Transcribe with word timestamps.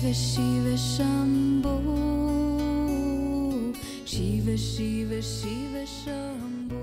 Shiva 0.00 0.14
Shiva 0.14 0.76
Shambho 0.76 1.76
Shiva 4.06 4.56
Shiva 4.56 5.20
Shiva 5.20 5.84
Shambho 5.84 6.76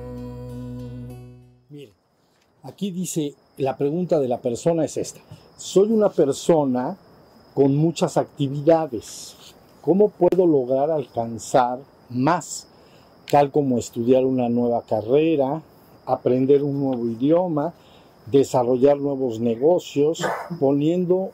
Mire, 1.71 1.93
aquí 2.61 2.91
dice, 2.91 3.33
la 3.57 3.75
pregunta 3.75 4.19
de 4.19 4.27
la 4.27 4.37
persona 4.37 4.85
es 4.85 4.97
esta. 4.97 5.19
Soy 5.57 5.91
una 5.91 6.09
persona 6.09 6.95
con 7.55 7.75
muchas 7.75 8.17
actividades. 8.17 9.35
¿Cómo 9.81 10.09
puedo 10.09 10.45
lograr 10.45 10.91
alcanzar 10.91 11.79
más? 12.11 12.67
Tal 13.31 13.49
como 13.49 13.79
estudiar 13.79 14.25
una 14.25 14.47
nueva 14.47 14.83
carrera, 14.83 15.63
aprender 16.05 16.61
un 16.61 16.79
nuevo 16.79 17.07
idioma, 17.07 17.73
desarrollar 18.27 18.97
nuevos 18.97 19.39
negocios, 19.39 20.23
poniendo 20.59 21.31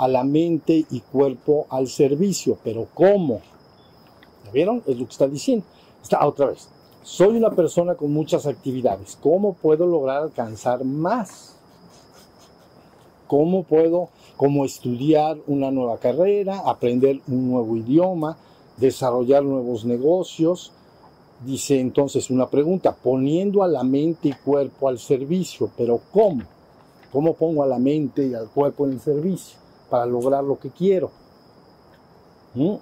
a 0.00 0.08
la 0.08 0.24
mente 0.24 0.86
y 0.90 1.00
cuerpo 1.00 1.66
al 1.68 1.86
servicio. 1.86 2.56
Pero 2.64 2.88
¿cómo? 2.94 3.42
¿Ya 4.46 4.50
vieron? 4.50 4.82
Es 4.86 4.98
lo 4.98 5.04
que 5.04 5.12
está 5.12 5.28
diciendo. 5.28 5.66
Está 6.02 6.26
otra 6.26 6.46
vez. 6.46 6.68
Soy 7.02 7.36
una 7.36 7.50
persona 7.50 7.94
con 7.94 8.10
muchas 8.10 8.46
actividades. 8.46 9.18
¿Cómo 9.22 9.52
puedo 9.52 9.86
lograr 9.86 10.22
alcanzar 10.22 10.84
más? 10.84 11.54
¿Cómo 13.26 13.62
puedo, 13.62 14.08
estudiar 14.64 15.36
una 15.46 15.70
nueva 15.70 15.98
carrera, 15.98 16.62
aprender 16.64 17.20
un 17.28 17.50
nuevo 17.50 17.76
idioma, 17.76 18.38
desarrollar 18.78 19.44
nuevos 19.44 19.84
negocios? 19.84 20.72
Dice 21.44 21.78
entonces 21.78 22.30
una 22.30 22.48
pregunta, 22.48 22.96
poniendo 22.96 23.62
a 23.62 23.68
la 23.68 23.84
mente 23.84 24.28
y 24.28 24.32
cuerpo 24.32 24.88
al 24.88 24.98
servicio, 24.98 25.70
pero 25.76 26.00
¿cómo? 26.10 26.42
¿Cómo 27.12 27.34
pongo 27.34 27.62
a 27.62 27.66
la 27.66 27.78
mente 27.78 28.26
y 28.26 28.34
al 28.34 28.48
cuerpo 28.48 28.86
en 28.86 28.98
servicio 28.98 29.59
para 29.90 30.06
lograr 30.06 30.44
lo 30.44 30.58
que 30.58 30.70
quiero? 30.70 31.10
¿Mm? 32.54 32.76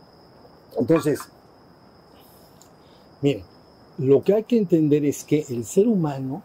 Entonces, 0.78 1.20
miren, 3.22 3.42
lo 3.98 4.22
que 4.22 4.34
hay 4.34 4.44
que 4.44 4.58
entender 4.58 5.04
es 5.04 5.24
que 5.24 5.44
el 5.48 5.64
ser 5.64 5.88
humano 5.88 6.42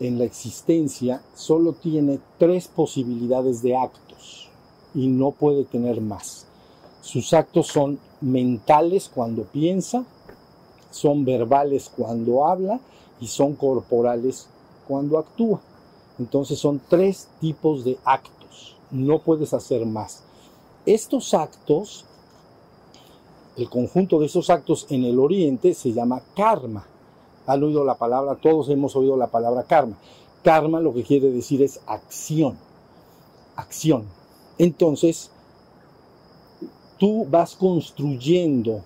en 0.00 0.18
la 0.18 0.24
existencia 0.24 1.22
solo 1.34 1.72
tiene 1.72 2.18
tres 2.38 2.68
posibilidades 2.68 3.62
de 3.62 3.76
actos 3.76 4.48
y 4.94 5.08
no 5.08 5.32
puede 5.32 5.64
tener 5.64 6.00
más. 6.00 6.46
Sus 7.00 7.32
actos 7.32 7.68
son 7.68 7.98
mentales 8.20 9.10
cuando 9.12 9.44
piensa, 9.44 10.04
son 10.90 11.24
verbales 11.24 11.90
cuando 11.94 12.46
habla 12.46 12.80
y 13.20 13.26
son 13.26 13.54
corporales 13.54 14.48
cuando 14.86 15.18
actúa. 15.18 15.60
Entonces 16.18 16.58
son 16.58 16.80
tres 16.88 17.28
tipos 17.40 17.84
de 17.84 17.98
actos, 18.04 18.37
no 18.90 19.20
puedes 19.20 19.54
hacer 19.54 19.86
más. 19.86 20.22
Estos 20.86 21.34
actos, 21.34 22.04
el 23.56 23.68
conjunto 23.68 24.18
de 24.20 24.26
esos 24.26 24.50
actos 24.50 24.86
en 24.90 25.04
el 25.04 25.18
oriente 25.18 25.74
se 25.74 25.92
llama 25.92 26.22
karma 26.34 26.86
han 27.48 27.62
oído 27.62 27.82
la 27.82 27.94
palabra, 27.94 28.36
todos 28.36 28.68
hemos 28.68 28.94
oído 28.94 29.16
la 29.16 29.28
palabra 29.28 29.62
karma. 29.62 29.96
Karma 30.44 30.80
lo 30.80 30.92
que 30.92 31.02
quiere 31.02 31.30
decir 31.30 31.62
es 31.62 31.80
acción, 31.86 32.58
acción. 33.56 34.04
Entonces, 34.58 35.30
tú 36.98 37.26
vas 37.30 37.56
construyendo 37.56 38.82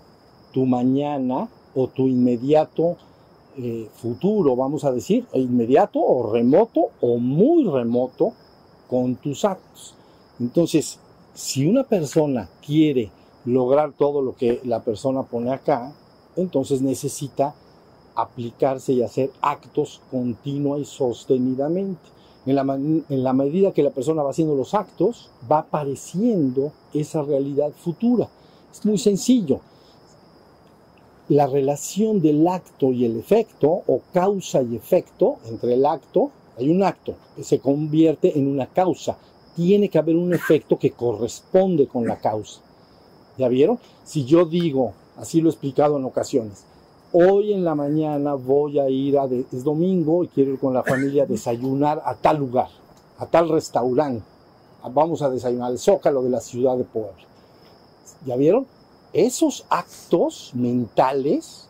tu 0.52 0.64
mañana 0.64 1.48
o 1.74 1.88
tu 1.88 2.06
inmediato 2.06 2.96
eh, 3.56 3.88
futuro, 3.94 4.54
vamos 4.54 4.84
a 4.84 4.92
decir, 4.92 5.26
inmediato 5.34 5.98
o 5.98 6.32
remoto 6.32 6.90
o 7.00 7.18
muy 7.18 7.68
remoto 7.68 8.32
con 8.92 9.16
tus 9.16 9.46
actos. 9.46 9.94
Entonces, 10.38 10.98
si 11.32 11.66
una 11.66 11.82
persona 11.82 12.50
quiere 12.64 13.10
lograr 13.46 13.94
todo 13.94 14.20
lo 14.20 14.36
que 14.36 14.60
la 14.64 14.80
persona 14.80 15.22
pone 15.22 15.50
acá, 15.50 15.94
entonces 16.36 16.82
necesita 16.82 17.54
aplicarse 18.14 18.92
y 18.92 19.02
hacer 19.02 19.30
actos 19.40 20.02
continua 20.10 20.78
y 20.78 20.84
sostenidamente. 20.84 22.02
En 22.44 22.54
la, 22.54 22.62
en 22.74 23.24
la, 23.24 23.32
medida 23.32 23.72
que 23.72 23.82
la 23.82 23.92
persona 23.92 24.22
va 24.22 24.32
haciendo 24.32 24.54
los 24.54 24.74
actos, 24.74 25.30
va 25.50 25.60
apareciendo 25.60 26.72
esa 26.92 27.22
realidad 27.22 27.70
futura. 27.70 28.28
Es 28.70 28.84
muy 28.84 28.98
sencillo. 28.98 29.60
La 31.30 31.46
relación 31.46 32.20
del 32.20 32.46
acto 32.46 32.92
y 32.92 33.06
el 33.06 33.16
efecto, 33.18 33.68
o 33.86 34.02
causa 34.12 34.60
y 34.60 34.76
efecto, 34.76 35.36
entre 35.46 35.74
el 35.74 35.86
acto, 35.86 36.30
hay 36.58 36.70
un 36.70 36.82
acto 36.82 37.14
que 37.36 37.44
se 37.44 37.58
convierte 37.58 38.38
en 38.38 38.46
una 38.46 38.66
causa. 38.66 39.16
Tiene 39.56 39.88
que 39.88 39.98
haber 39.98 40.16
un 40.16 40.34
efecto 40.34 40.78
que 40.78 40.92
corresponde 40.92 41.86
con 41.86 42.06
la 42.06 42.18
causa. 42.18 42.60
¿Ya 43.38 43.48
vieron? 43.48 43.78
Si 44.04 44.24
yo 44.24 44.44
digo, 44.44 44.92
así 45.16 45.40
lo 45.40 45.48
he 45.48 45.52
explicado 45.52 45.96
en 45.96 46.04
ocasiones, 46.04 46.64
hoy 47.12 47.52
en 47.52 47.64
la 47.64 47.74
mañana 47.74 48.34
voy 48.34 48.78
a 48.78 48.88
ir 48.88 49.18
a, 49.18 49.24
es 49.24 49.64
domingo 49.64 50.24
y 50.24 50.28
quiero 50.28 50.52
ir 50.52 50.58
con 50.58 50.74
la 50.74 50.82
familia 50.82 51.24
a 51.24 51.26
desayunar 51.26 52.02
a 52.04 52.14
tal 52.14 52.38
lugar, 52.38 52.68
a 53.18 53.26
tal 53.26 53.48
restaurante. 53.48 54.24
Vamos 54.92 55.22
a 55.22 55.30
desayunar 55.30 55.70
al 55.70 55.78
Zócalo 55.78 56.22
de 56.22 56.30
la 56.30 56.40
ciudad 56.40 56.76
de 56.76 56.84
Puebla. 56.84 57.12
¿Ya 58.26 58.36
vieron? 58.36 58.66
Esos 59.12 59.64
actos 59.68 60.52
mentales 60.54 61.68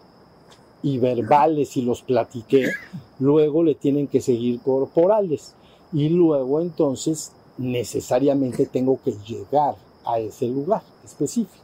y 0.83 0.99
verbales, 0.99 1.77
y 1.77 1.83
los 1.83 2.03
platiqué, 2.03 2.67
luego 3.19 3.63
le 3.63 3.75
tienen 3.75 4.09
que 4.09 4.21
seguir 4.21 4.61
corporales. 4.61 5.55
Y 5.93 6.09
luego 6.09 6.61
entonces 6.61 7.33
necesariamente 7.59 8.67
tengo 8.67 8.99
que 9.05 9.13
llegar 9.27 9.77
a 10.05 10.19
ese 10.19 10.49
lugar 10.49 10.83
específico 11.05 11.63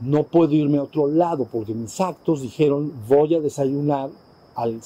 no 0.00 0.24
puedo 0.24 0.52
irme 0.52 0.78
a 0.78 0.82
otro 0.82 1.06
lado 1.06 1.46
porque 1.50 1.74
mis 1.74 2.00
actos 2.00 2.42
dijeron 2.42 2.92
voy 3.08 3.34
a 3.34 3.40
desayunar 3.40 4.10
al, 4.54 4.80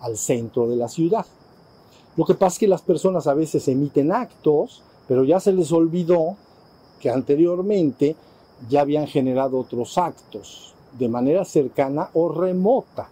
al, 0.00 0.16
centro 0.16 0.68
de 0.68 0.76
la 0.76 0.88
ciudad. 0.88 1.26
Lo 2.16 2.24
que 2.24 2.34
pasa 2.34 2.54
es 2.54 2.58
que 2.58 2.68
las 2.68 2.82
personas 2.82 3.26
a 3.26 3.34
veces 3.34 3.66
emiten 3.68 4.12
actos, 4.12 4.82
pero 5.08 5.24
ya 5.24 5.40
se 5.40 5.52
les 5.52 5.72
olvidó 5.72 6.36
que 7.00 7.10
anteriormente 7.10 8.14
ya 8.68 8.82
habían 8.82 9.06
generado 9.06 9.58
otros 9.58 9.96
actos 9.98 10.71
de 10.98 11.08
manera 11.08 11.44
cercana 11.44 12.10
o 12.14 12.28
remota. 12.28 13.08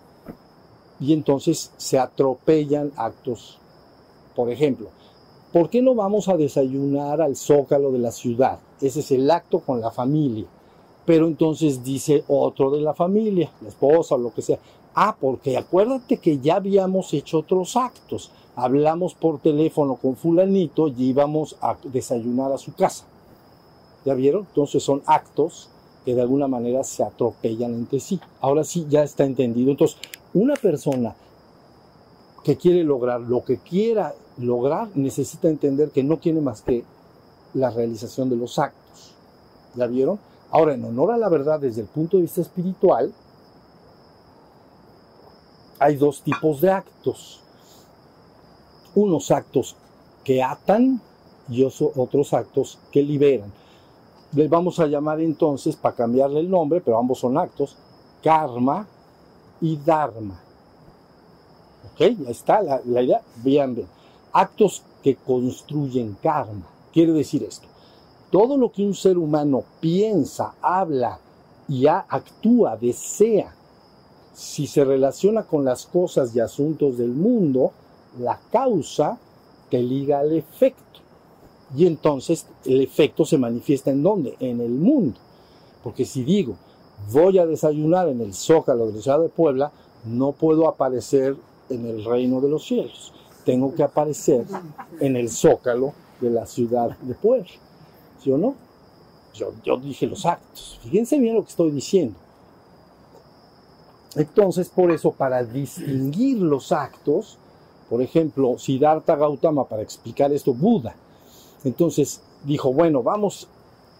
Y 0.98 1.12
entonces 1.12 1.72
se 1.76 1.98
atropellan 1.98 2.92
actos. 2.96 3.58
Por 4.36 4.50
ejemplo, 4.50 4.88
¿por 5.52 5.70
qué 5.70 5.82
no 5.82 5.94
vamos 5.94 6.28
a 6.28 6.36
desayunar 6.36 7.20
al 7.20 7.36
zócalo 7.36 7.90
de 7.92 7.98
la 7.98 8.12
ciudad? 8.12 8.58
Ese 8.80 9.00
es 9.00 9.10
el 9.10 9.30
acto 9.30 9.60
con 9.60 9.80
la 9.80 9.90
familia 9.90 10.46
pero 11.10 11.26
entonces 11.26 11.82
dice 11.82 12.22
otro 12.28 12.70
de 12.70 12.80
la 12.80 12.94
familia, 12.94 13.50
la 13.62 13.68
esposa 13.68 14.14
o 14.14 14.18
lo 14.18 14.32
que 14.32 14.42
sea. 14.42 14.60
Ah, 14.94 15.16
porque 15.20 15.56
acuérdate 15.56 16.18
que 16.18 16.38
ya 16.38 16.54
habíamos 16.54 17.12
hecho 17.14 17.38
otros 17.38 17.76
actos. 17.76 18.30
Hablamos 18.54 19.14
por 19.14 19.40
teléfono 19.40 19.96
con 19.96 20.14
fulanito 20.14 20.86
y 20.86 21.06
íbamos 21.06 21.56
a 21.60 21.76
desayunar 21.82 22.52
a 22.52 22.58
su 22.58 22.74
casa. 22.74 23.06
¿Ya 24.04 24.14
vieron? 24.14 24.46
Entonces 24.48 24.84
son 24.84 25.02
actos 25.04 25.68
de 26.14 26.22
alguna 26.22 26.48
manera 26.48 26.84
se 26.84 27.02
atropellan 27.02 27.74
entre 27.74 28.00
sí. 28.00 28.20
Ahora 28.40 28.64
sí, 28.64 28.86
ya 28.88 29.02
está 29.02 29.24
entendido. 29.24 29.70
Entonces, 29.70 29.98
una 30.34 30.54
persona 30.54 31.14
que 32.44 32.56
quiere 32.56 32.84
lograr 32.84 33.20
lo 33.20 33.44
que 33.44 33.58
quiera 33.58 34.14
lograr 34.38 34.88
necesita 34.94 35.48
entender 35.48 35.90
que 35.90 36.02
no 36.02 36.16
tiene 36.18 36.40
más 36.40 36.62
que 36.62 36.84
la 37.54 37.70
realización 37.70 38.30
de 38.30 38.36
los 38.36 38.58
actos. 38.58 39.14
¿Ya 39.74 39.86
vieron? 39.86 40.18
Ahora, 40.50 40.74
en 40.74 40.84
honor 40.84 41.12
a 41.12 41.18
la 41.18 41.28
verdad 41.28 41.60
desde 41.60 41.82
el 41.82 41.86
punto 41.86 42.16
de 42.16 42.22
vista 42.22 42.40
espiritual, 42.40 43.12
hay 45.78 45.96
dos 45.96 46.22
tipos 46.22 46.60
de 46.60 46.70
actos. 46.70 47.40
Unos 48.94 49.30
actos 49.30 49.76
que 50.24 50.42
atan 50.42 51.00
y 51.48 51.64
otros 51.64 52.32
actos 52.32 52.78
que 52.90 53.02
liberan. 53.02 53.52
Les 54.32 54.48
vamos 54.48 54.78
a 54.78 54.86
llamar 54.86 55.20
entonces, 55.20 55.76
para 55.76 55.94
cambiarle 55.94 56.40
el 56.40 56.50
nombre, 56.50 56.80
pero 56.80 56.98
ambos 56.98 57.18
son 57.18 57.36
actos, 57.36 57.76
karma 58.22 58.86
y 59.60 59.76
dharma. 59.76 60.40
¿Ok? 61.92 62.00
Ya 62.18 62.30
está 62.30 62.62
la, 62.62 62.80
la 62.84 63.02
idea. 63.02 63.22
Bien, 63.42 63.74
bien. 63.74 63.88
Actos 64.32 64.82
que 65.02 65.16
construyen 65.16 66.16
karma. 66.22 66.66
Quiere 66.92 67.12
decir 67.12 67.42
esto 67.42 67.70
todo 68.30 68.56
lo 68.56 68.70
que 68.70 68.84
un 68.84 68.94
ser 68.94 69.18
humano 69.18 69.64
piensa, 69.80 70.54
habla 70.62 71.18
y 71.68 71.86
actúa, 71.86 72.76
desea, 72.76 73.54
si 74.32 74.66
se 74.66 74.84
relaciona 74.84 75.42
con 75.42 75.64
las 75.64 75.86
cosas 75.86 76.34
y 76.34 76.40
asuntos 76.40 76.96
del 76.96 77.10
mundo, 77.10 77.72
la 78.18 78.38
causa 78.50 79.18
te 79.68 79.82
liga 79.82 80.20
al 80.20 80.32
efecto. 80.32 81.00
Y 81.76 81.86
entonces 81.86 82.46
el 82.64 82.80
efecto 82.80 83.24
se 83.24 83.38
manifiesta 83.38 83.90
en 83.90 84.02
dónde? 84.02 84.36
En 84.40 84.60
el 84.60 84.70
mundo. 84.70 85.18
Porque 85.82 86.04
si 86.04 86.24
digo, 86.24 86.56
voy 87.12 87.38
a 87.38 87.46
desayunar 87.46 88.08
en 88.08 88.20
el 88.20 88.34
zócalo 88.34 88.86
de 88.86 88.94
la 88.94 89.02
ciudad 89.02 89.20
de 89.20 89.28
Puebla, 89.28 89.72
no 90.04 90.32
puedo 90.32 90.68
aparecer 90.68 91.36
en 91.68 91.86
el 91.86 92.04
reino 92.04 92.40
de 92.40 92.48
los 92.48 92.64
cielos. 92.64 93.12
Tengo 93.44 93.74
que 93.74 93.82
aparecer 93.82 94.44
en 95.00 95.16
el 95.16 95.30
zócalo 95.30 95.94
de 96.20 96.30
la 96.30 96.46
ciudad 96.46 96.96
de 96.98 97.14
Puebla. 97.14 97.48
¿Sí 98.22 98.30
o 98.30 98.36
no? 98.36 98.54
Yo, 99.34 99.52
yo 99.64 99.76
dije 99.76 100.06
los 100.06 100.26
actos. 100.26 100.78
Fíjense 100.82 101.18
bien 101.18 101.34
lo 101.34 101.42
que 101.42 101.50
estoy 101.50 101.70
diciendo. 101.70 102.16
Entonces, 104.16 104.68
por 104.68 104.90
eso, 104.90 105.12
para 105.12 105.44
distinguir 105.44 106.38
los 106.38 106.72
actos, 106.72 107.38
por 107.88 108.02
ejemplo, 108.02 108.58
Siddhartha 108.58 109.16
Gautama, 109.16 109.64
para 109.64 109.82
explicar 109.82 110.32
esto, 110.32 110.52
Buda, 110.52 110.94
entonces 111.64 112.20
dijo, 112.44 112.72
bueno, 112.72 113.02
vamos, 113.02 113.48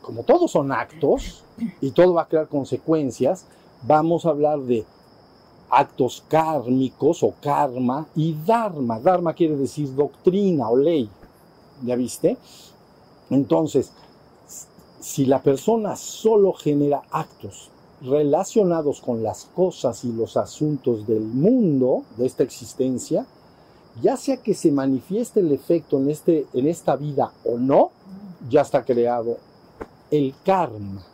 como 0.03 0.23
todos 0.23 0.51
son 0.51 0.73
actos 0.73 1.45
y 1.81 1.91
todo 1.91 2.15
va 2.15 2.23
a 2.23 2.29
crear 2.29 2.49
consecuencias, 2.49 3.47
vamos 3.83 4.25
a 4.27 4.31
hablar 4.31 4.61
de 4.61 4.85
actos 5.71 6.25
kármicos 6.29 7.23
o 7.23 7.35
karma 7.41 8.07
y 8.17 8.35
dharma. 8.45 8.99
Dharma 8.99 9.35
quiere 9.35 9.57
decir 9.57 9.95
doctrina 9.95 10.69
o 10.69 10.77
ley. 10.77 11.09
¿Ya 11.85 11.97
viste? 11.97 12.37
Entonces, 13.31 13.93
si 15.01 15.25
la 15.25 15.43
persona 15.43 15.97
solo 15.97 16.53
genera 16.53 17.03
actos 17.11 17.71
relacionados 18.03 19.01
con 19.01 19.23
las 19.23 19.47
cosas 19.55 20.05
y 20.05 20.13
los 20.13 20.37
asuntos 20.37 21.07
del 21.07 21.23
mundo, 21.23 22.03
de 22.17 22.27
esta 22.27 22.43
existencia, 22.43 23.27
ya 24.03 24.17
sea 24.17 24.39
que 24.39 24.55
se 24.55 24.71
manifieste 24.71 25.41
el 25.41 25.53
efecto 25.53 25.99
en, 25.99 26.11
este, 26.11 26.47
en 26.55 26.67
esta 26.67 26.97
vida 26.97 27.33
o 27.45 27.59
no, 27.59 27.91
ya 28.49 28.63
está 28.63 28.85
creado 28.85 29.39
el 30.11 30.35
karma. 30.45 31.05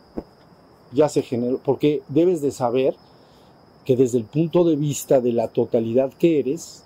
Ya 0.93 1.09
se 1.09 1.21
generó, 1.21 1.59
porque 1.63 2.01
debes 2.07 2.41
de 2.41 2.51
saber 2.51 2.95
que 3.85 3.95
desde 3.95 4.17
el 4.17 4.25
punto 4.25 4.63
de 4.63 4.75
vista 4.75 5.21
de 5.21 5.33
la 5.33 5.47
totalidad 5.49 6.11
que 6.13 6.39
eres, 6.39 6.83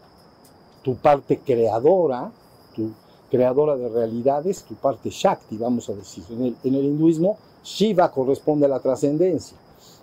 tu 0.84 0.96
parte 0.96 1.40
creadora, 1.40 2.32
tu 2.76 2.92
creadora 3.30 3.76
de 3.76 3.90
realidades, 3.90 4.64
tu 4.64 4.76
parte 4.76 5.10
Shakti, 5.10 5.58
vamos 5.58 5.90
a 5.90 5.94
decir. 5.94 6.24
En 6.32 6.46
el, 6.46 6.56
en 6.64 6.76
el 6.76 6.86
hinduismo, 6.86 7.38
Shiva 7.64 8.12
corresponde 8.12 8.66
a 8.66 8.70
la 8.70 8.80
trascendencia, 8.80 9.58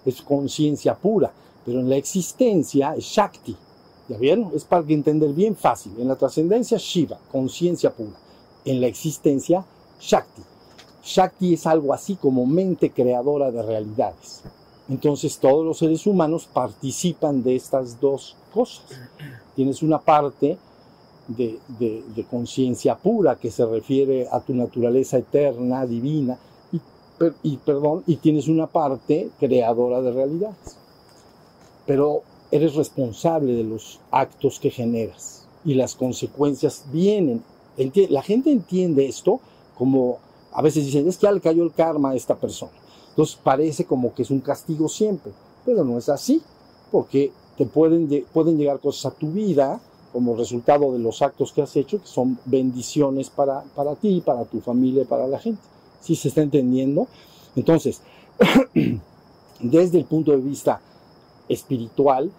es 0.04 0.22
conciencia 0.22 0.94
pura, 0.94 1.32
pero 1.64 1.80
en 1.80 1.90
la 1.90 1.96
existencia 1.96 2.94
es 2.94 3.04
Shakti. 3.04 3.56
¿Ya 4.08 4.16
vieron? 4.16 4.50
Es 4.54 4.64
para 4.64 4.84
entender 4.88 5.32
bien 5.32 5.54
fácil. 5.54 5.92
En 5.98 6.08
la 6.08 6.16
trascendencia, 6.16 6.78
Shiva, 6.78 7.18
conciencia 7.30 7.90
pura. 7.90 8.16
En 8.64 8.80
la 8.80 8.86
existencia, 8.86 9.64
Shakti. 10.00 10.42
Shakti 11.04 11.54
es 11.54 11.66
algo 11.66 11.92
así 11.92 12.16
como 12.16 12.46
mente 12.46 12.90
creadora 12.90 13.50
de 13.50 13.62
realidades. 13.62 14.42
Entonces 14.88 15.38
todos 15.38 15.64
los 15.64 15.78
seres 15.78 16.06
humanos 16.06 16.48
participan 16.50 17.42
de 17.42 17.56
estas 17.56 18.00
dos 18.00 18.36
cosas. 18.52 18.84
Tienes 19.54 19.82
una 19.82 19.98
parte 19.98 20.56
de, 21.28 22.24
conciencia 22.30 22.96
pura 22.96 23.36
que 23.36 23.50
se 23.50 23.66
refiere 23.66 24.28
a 24.30 24.40
tu 24.40 24.54
naturaleza 24.54 25.18
eterna, 25.18 25.84
divina, 25.86 26.38
y, 27.42 27.56
perdón, 27.56 28.04
y 28.06 28.16
tienes 28.16 28.46
una 28.46 28.68
parte 28.68 29.30
creadora 29.40 30.00
de 30.00 30.12
realidades. 30.12 30.76
Pero 31.84 32.22
eres 32.50 32.74
responsable 32.74 33.54
de 33.54 33.64
los 33.64 34.00
actos 34.10 34.58
que 34.58 34.70
generas 34.70 35.46
y 35.64 35.74
las 35.74 35.94
consecuencias 35.94 36.84
vienen. 36.92 37.42
La 38.08 38.22
gente 38.22 38.50
entiende 38.50 39.06
esto 39.06 39.40
como 39.76 40.18
a 40.52 40.62
veces 40.62 40.86
dicen, 40.86 41.08
es 41.08 41.18
que 41.18 41.26
ya 41.26 41.32
le 41.32 41.40
cayó 41.40 41.62
el 41.62 41.72
karma 41.72 42.10
a 42.10 42.16
esta 42.16 42.34
persona. 42.34 42.72
Entonces 43.10 43.38
parece 43.42 43.84
como 43.84 44.14
que 44.14 44.22
es 44.22 44.30
un 44.30 44.40
castigo 44.40 44.88
siempre, 44.88 45.32
pero 45.64 45.84
no 45.84 45.98
es 45.98 46.08
así, 46.08 46.42
porque 46.90 47.32
te 47.56 47.66
pueden, 47.66 48.08
pueden 48.32 48.58
llegar 48.58 48.80
cosas 48.80 49.12
a 49.12 49.16
tu 49.16 49.30
vida 49.30 49.80
como 50.12 50.36
resultado 50.36 50.92
de 50.92 50.98
los 50.98 51.20
actos 51.20 51.52
que 51.52 51.62
has 51.62 51.76
hecho, 51.76 52.00
que 52.00 52.06
son 52.06 52.38
bendiciones 52.44 53.28
para, 53.30 53.62
para 53.74 53.94
ti, 53.94 54.22
para 54.24 54.44
tu 54.44 54.60
familia, 54.60 55.04
para 55.04 55.26
la 55.26 55.38
gente. 55.38 55.60
¿Sí 56.00 56.16
se 56.16 56.28
está 56.28 56.42
entendiendo? 56.42 57.06
Entonces, 57.54 58.00
desde 59.60 59.98
el 59.98 60.04
punto 60.06 60.30
de 60.30 60.38
vista 60.38 60.80
espiritual, 61.48 62.30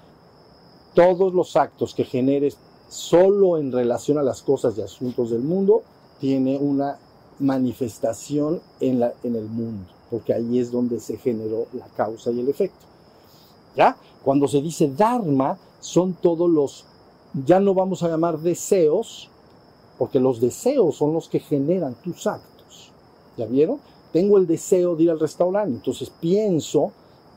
todos 0.93 1.33
los 1.33 1.55
actos 1.55 1.93
que 1.93 2.03
generes 2.03 2.57
solo 2.89 3.57
en 3.57 3.71
relación 3.71 4.17
a 4.17 4.23
las 4.23 4.41
cosas 4.41 4.77
y 4.77 4.81
asuntos 4.81 5.29
del 5.29 5.41
mundo, 5.41 5.83
tiene 6.19 6.57
una 6.57 6.97
manifestación 7.39 8.61
en, 8.79 8.99
la, 8.99 9.13
en 9.23 9.35
el 9.35 9.45
mundo 9.45 9.99
porque 10.09 10.33
ahí 10.33 10.59
es 10.59 10.71
donde 10.71 10.99
se 10.99 11.17
generó 11.17 11.67
la 11.73 11.87
causa 11.87 12.31
y 12.31 12.39
el 12.39 12.49
efecto. 12.49 12.85
¿Ya? 13.75 13.95
Cuando 14.23 14.47
se 14.47 14.61
dice 14.61 14.91
Dharma, 14.95 15.57
son 15.79 16.13
todos 16.13 16.49
los, 16.49 16.85
ya 17.45 17.59
no 17.59 17.73
vamos 17.73 18.03
a 18.03 18.09
llamar 18.09 18.39
deseos, 18.39 19.29
porque 19.97 20.19
los 20.19 20.41
deseos 20.41 20.95
son 20.95 21.13
los 21.13 21.27
que 21.27 21.39
generan 21.39 21.95
tus 22.03 22.25
actos. 22.25 22.91
¿Ya 23.37 23.45
vieron? 23.45 23.79
Tengo 24.11 24.37
el 24.37 24.47
deseo 24.47 24.95
de 24.95 25.03
ir 25.03 25.11
al 25.11 25.19
restaurante, 25.19 25.75
entonces 25.75 26.11
pienso 26.19 26.91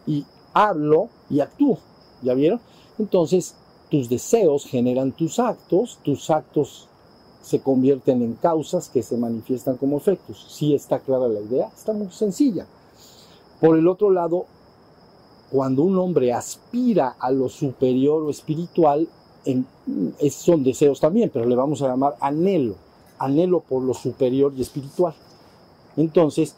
y 0.06 0.24
hablo 0.54 1.08
y 1.30 1.40
actúo. 1.40 1.78
¿Ya 2.22 2.34
vieron? 2.34 2.60
Entonces, 2.98 3.54
tus 3.90 4.08
deseos 4.08 4.64
generan 4.64 5.12
tus 5.12 5.38
actos, 5.38 5.98
tus 6.02 6.30
actos 6.30 6.88
se 7.42 7.60
convierten 7.60 8.22
en 8.22 8.34
causas 8.34 8.88
que 8.88 9.02
se 9.02 9.16
manifiestan 9.16 9.76
como 9.76 9.96
efectos. 9.96 10.46
Sí 10.48 10.74
está 10.74 11.00
clara 11.00 11.28
la 11.28 11.40
idea, 11.40 11.68
está 11.74 11.92
muy 11.92 12.10
sencilla. 12.10 12.66
Por 13.60 13.76
el 13.76 13.88
otro 13.88 14.10
lado, 14.10 14.46
cuando 15.50 15.82
un 15.82 15.98
hombre 15.98 16.32
aspira 16.32 17.16
a 17.18 17.30
lo 17.30 17.48
superior 17.48 18.22
o 18.22 18.30
espiritual, 18.30 19.08
son 20.30 20.62
deseos 20.62 21.00
también, 21.00 21.30
pero 21.32 21.46
le 21.46 21.56
vamos 21.56 21.82
a 21.82 21.88
llamar 21.88 22.16
anhelo, 22.20 22.76
anhelo 23.18 23.60
por 23.60 23.82
lo 23.82 23.92
superior 23.92 24.52
y 24.56 24.62
espiritual. 24.62 25.14
Entonces, 25.96 26.54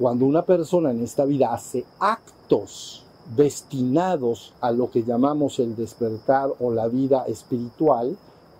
cuando 0.00 0.24
una 0.24 0.46
persona 0.46 0.92
en 0.92 1.02
esta 1.02 1.26
vida 1.26 1.52
hace 1.52 1.84
actos 1.98 3.04
destinados 3.36 4.54
a 4.62 4.72
lo 4.72 4.90
que 4.90 5.02
llamamos 5.02 5.58
el 5.58 5.76
despertar 5.76 6.48
o 6.58 6.72
la 6.72 6.88
vida 6.88 7.24
espiritual, 7.26 8.16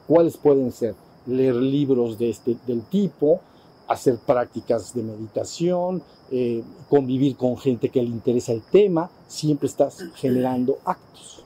¿cuáles 0.06 0.36
pueden 0.36 0.70
ser? 0.70 0.94
leer 1.26 1.54
libros 1.54 2.18
de 2.18 2.30
este, 2.30 2.56
del 2.66 2.82
tipo, 2.82 3.40
hacer 3.88 4.18
prácticas 4.18 4.94
de 4.94 5.02
meditación, 5.02 6.02
eh, 6.30 6.62
convivir 6.88 7.36
con 7.36 7.56
gente 7.56 7.88
que 7.88 8.02
le 8.02 8.08
interesa 8.08 8.52
el 8.52 8.62
tema, 8.62 9.10
siempre 9.26 9.66
estás 9.66 9.98
generando 10.16 10.78
actos. 10.84 11.44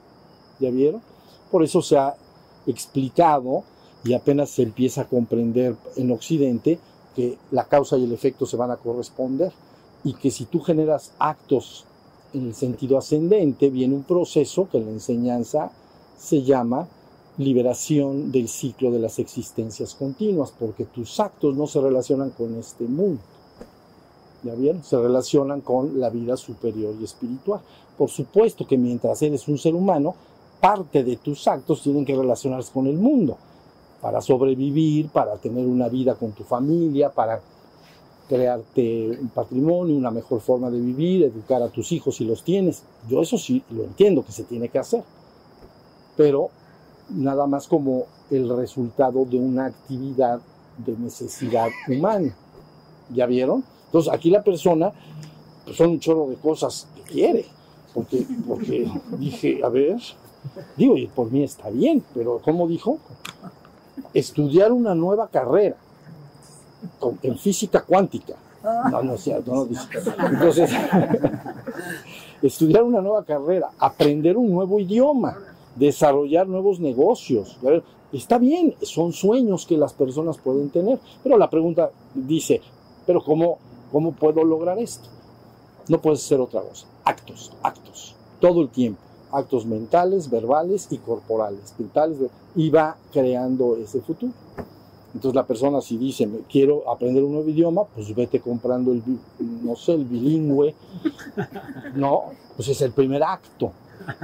¿Ya 0.58 0.70
vieron? 0.70 1.02
Por 1.50 1.62
eso 1.62 1.82
se 1.82 1.96
ha 1.96 2.14
explicado 2.66 3.62
y 4.04 4.14
apenas 4.14 4.50
se 4.50 4.62
empieza 4.62 5.02
a 5.02 5.08
comprender 5.08 5.76
en 5.96 6.10
Occidente 6.10 6.78
que 7.14 7.38
la 7.50 7.64
causa 7.64 7.96
y 7.96 8.04
el 8.04 8.12
efecto 8.12 8.44
se 8.44 8.56
van 8.56 8.70
a 8.70 8.76
corresponder 8.76 9.52
y 10.04 10.12
que 10.14 10.30
si 10.30 10.44
tú 10.44 10.60
generas 10.60 11.12
actos 11.18 11.84
en 12.34 12.46
el 12.48 12.54
sentido 12.54 12.98
ascendente, 12.98 13.70
viene 13.70 13.94
un 13.94 14.02
proceso 14.02 14.68
que 14.70 14.78
en 14.78 14.86
la 14.86 14.92
enseñanza 14.92 15.70
se 16.18 16.42
llama 16.42 16.86
liberación 17.38 18.30
del 18.30 18.48
ciclo 18.48 18.90
de 18.90 18.98
las 18.98 19.18
existencias 19.18 19.94
continuas, 19.94 20.52
porque 20.58 20.84
tus 20.84 21.18
actos 21.18 21.56
no 21.56 21.66
se 21.66 21.80
relacionan 21.80 22.30
con 22.30 22.54
este 22.56 22.84
mundo. 22.84 23.20
¿Ya 24.42 24.54
bien? 24.54 24.84
Se 24.84 24.98
relacionan 24.98 25.62
con 25.62 25.98
la 25.98 26.10
vida 26.10 26.36
superior 26.36 26.94
y 27.00 27.04
espiritual. 27.04 27.60
Por 27.96 28.10
supuesto 28.10 28.66
que 28.66 28.76
mientras 28.76 29.22
eres 29.22 29.48
un 29.48 29.58
ser 29.58 29.74
humano, 29.74 30.14
parte 30.60 31.02
de 31.02 31.16
tus 31.16 31.48
actos 31.48 31.82
tienen 31.82 32.04
que 32.04 32.14
relacionarse 32.14 32.72
con 32.72 32.86
el 32.86 32.96
mundo, 32.96 33.36
para 34.00 34.20
sobrevivir, 34.20 35.08
para 35.08 35.36
tener 35.36 35.66
una 35.66 35.88
vida 35.88 36.14
con 36.14 36.32
tu 36.32 36.44
familia, 36.44 37.10
para 37.10 37.40
crearte 38.28 39.18
un 39.20 39.28
patrimonio, 39.28 39.94
una 39.94 40.10
mejor 40.10 40.40
forma 40.40 40.70
de 40.70 40.80
vivir, 40.80 41.24
educar 41.24 41.62
a 41.62 41.68
tus 41.68 41.92
hijos 41.92 42.16
si 42.16 42.24
los 42.24 42.42
tienes. 42.42 42.82
Yo 43.08 43.20
eso 43.20 43.36
sí 43.38 43.62
lo 43.70 43.84
entiendo 43.84 44.24
que 44.24 44.32
se 44.32 44.44
tiene 44.44 44.68
que 44.68 44.78
hacer. 44.78 45.02
Pero 46.16 46.50
nada 47.10 47.46
más 47.46 47.66
como 47.68 48.04
el 48.30 48.48
resultado 48.48 49.24
de 49.24 49.36
una 49.36 49.66
actividad 49.66 50.40
de 50.78 50.96
necesidad 50.96 51.68
humana. 51.88 52.34
¿Ya 53.12 53.26
vieron? 53.26 53.62
Entonces 53.86 54.12
aquí 54.12 54.30
la 54.30 54.42
persona, 54.42 54.92
pues 55.64 55.76
son 55.76 55.90
un 55.90 56.00
chorro 56.00 56.28
de 56.28 56.36
cosas 56.36 56.88
que 56.96 57.02
quiere, 57.02 57.44
porque, 57.92 58.26
porque 58.48 58.90
dije, 59.18 59.60
a 59.62 59.68
ver, 59.68 59.98
digo, 60.76 60.96
y 60.96 61.06
por 61.06 61.30
mí 61.30 61.44
está 61.44 61.70
bien, 61.70 62.02
pero 62.14 62.40
¿cómo 62.42 62.66
dijo? 62.66 62.98
Estudiar 64.14 64.72
una 64.72 64.94
nueva 64.94 65.28
carrera 65.28 65.76
en 67.22 67.38
física 67.38 67.82
cuántica. 67.82 68.34
No, 68.62 69.02
no, 69.02 69.02
no, 69.02 69.14
no 69.46 69.64
dice. 69.66 69.88
Entonces, 70.30 70.70
estudiar 72.42 72.82
una 72.82 73.00
nueva 73.00 73.24
carrera, 73.24 73.70
aprender 73.78 74.36
un 74.36 74.50
nuevo 74.50 74.80
idioma 74.80 75.36
desarrollar 75.76 76.46
nuevos 76.46 76.80
negocios. 76.80 77.58
Está 78.12 78.38
bien, 78.38 78.74
son 78.82 79.12
sueños 79.12 79.66
que 79.66 79.76
las 79.76 79.92
personas 79.92 80.38
pueden 80.38 80.70
tener, 80.70 80.98
pero 81.22 81.36
la 81.36 81.50
pregunta 81.50 81.90
dice, 82.14 82.60
pero 83.06 83.22
¿cómo, 83.22 83.58
cómo 83.90 84.12
puedo 84.12 84.44
lograr 84.44 84.78
esto? 84.78 85.08
No 85.88 86.00
puede 86.00 86.16
ser 86.16 86.40
otra 86.40 86.62
cosa. 86.62 86.86
Actos, 87.04 87.52
actos, 87.62 88.14
todo 88.40 88.62
el 88.62 88.68
tiempo. 88.68 89.00
Actos 89.32 89.66
mentales, 89.66 90.30
verbales 90.30 90.86
y 90.90 90.98
corporales. 90.98 91.74
Mentales, 91.76 92.18
y 92.54 92.70
va 92.70 92.96
creando 93.12 93.76
ese 93.76 94.00
futuro. 94.00 94.32
Entonces 95.14 95.34
la 95.36 95.46
persona 95.46 95.80
si 95.80 95.96
dice, 95.96 96.26
"Me- 96.26 96.40
quiero 96.50 96.90
aprender 96.90 97.22
un 97.22 97.32
nuevo 97.34 97.48
idioma, 97.48 97.84
pues 97.84 98.12
vete 98.14 98.40
comprando 98.40 98.90
el, 98.92 99.02
no 99.62 99.76
sé, 99.76 99.92
el 99.94 100.04
bilingüe. 100.04 100.74
No, 101.94 102.24
pues 102.56 102.68
es 102.68 102.80
el 102.82 102.92
primer 102.92 103.22
acto. 103.22 103.72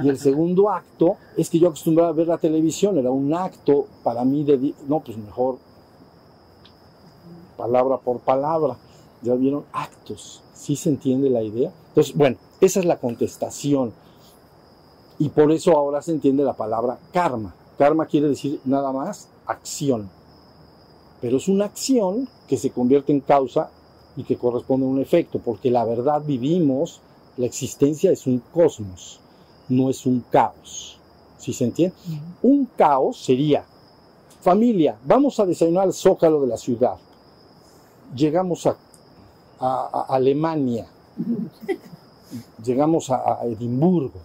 Y 0.03 0.09
el 0.09 0.19
segundo 0.19 0.69
acto 0.69 1.15
es 1.37 1.49
que 1.49 1.57
yo 1.59 1.69
acostumbraba 1.69 2.09
a 2.09 2.13
ver 2.13 2.27
la 2.27 2.37
televisión, 2.37 2.97
era 2.97 3.09
un 3.09 3.33
acto 3.33 3.87
para 4.03 4.25
mí 4.25 4.43
de, 4.43 4.73
no, 4.87 4.99
pues 4.99 5.17
mejor 5.17 5.57
palabra 7.57 7.97
por 7.97 8.19
palabra. 8.19 8.75
Ya 9.21 9.33
vieron 9.35 9.63
actos, 9.71 10.41
¿sí 10.53 10.75
se 10.75 10.89
entiende 10.89 11.29
la 11.29 11.41
idea? 11.43 11.71
Entonces, 11.89 12.15
bueno, 12.15 12.37
esa 12.59 12.79
es 12.79 12.85
la 12.85 12.97
contestación. 12.97 13.93
Y 15.19 15.29
por 15.29 15.51
eso 15.51 15.77
ahora 15.77 16.01
se 16.01 16.11
entiende 16.11 16.43
la 16.43 16.53
palabra 16.53 16.97
karma. 17.13 17.53
Karma 17.77 18.07
quiere 18.07 18.27
decir 18.27 18.59
nada 18.65 18.91
más 18.91 19.29
acción. 19.45 20.09
Pero 21.21 21.37
es 21.37 21.47
una 21.47 21.65
acción 21.65 22.27
que 22.47 22.57
se 22.57 22.71
convierte 22.71 23.11
en 23.11 23.19
causa 23.21 23.69
y 24.17 24.23
que 24.23 24.37
corresponde 24.37 24.85
a 24.85 24.89
un 24.89 24.99
efecto, 24.99 25.39
porque 25.39 25.69
la 25.71 25.85
verdad 25.85 26.21
vivimos, 26.25 26.99
la 27.37 27.45
existencia 27.45 28.11
es 28.11 28.27
un 28.27 28.39
cosmos, 28.53 29.19
no 29.69 29.89
es 29.89 30.05
un 30.05 30.23
caos. 30.31 30.97
¿Sí 31.37 31.53
se 31.53 31.65
entiende? 31.65 31.95
Un 32.43 32.65
caos 32.75 33.23
sería, 33.23 33.63
familia, 34.41 34.97
vamos 35.05 35.39
a 35.39 35.45
desayunar 35.45 35.83
al 35.85 35.93
zócalo 35.93 36.41
de 36.41 36.47
la 36.47 36.57
ciudad. 36.57 36.95
Llegamos 38.15 38.65
a, 38.67 38.75
a- 39.59 40.05
a 40.09 40.15
Alemania, 40.15 40.87
llegamos 42.63 43.09
a, 43.09 43.41
a 43.41 43.45
Edimburgo. 43.45 44.19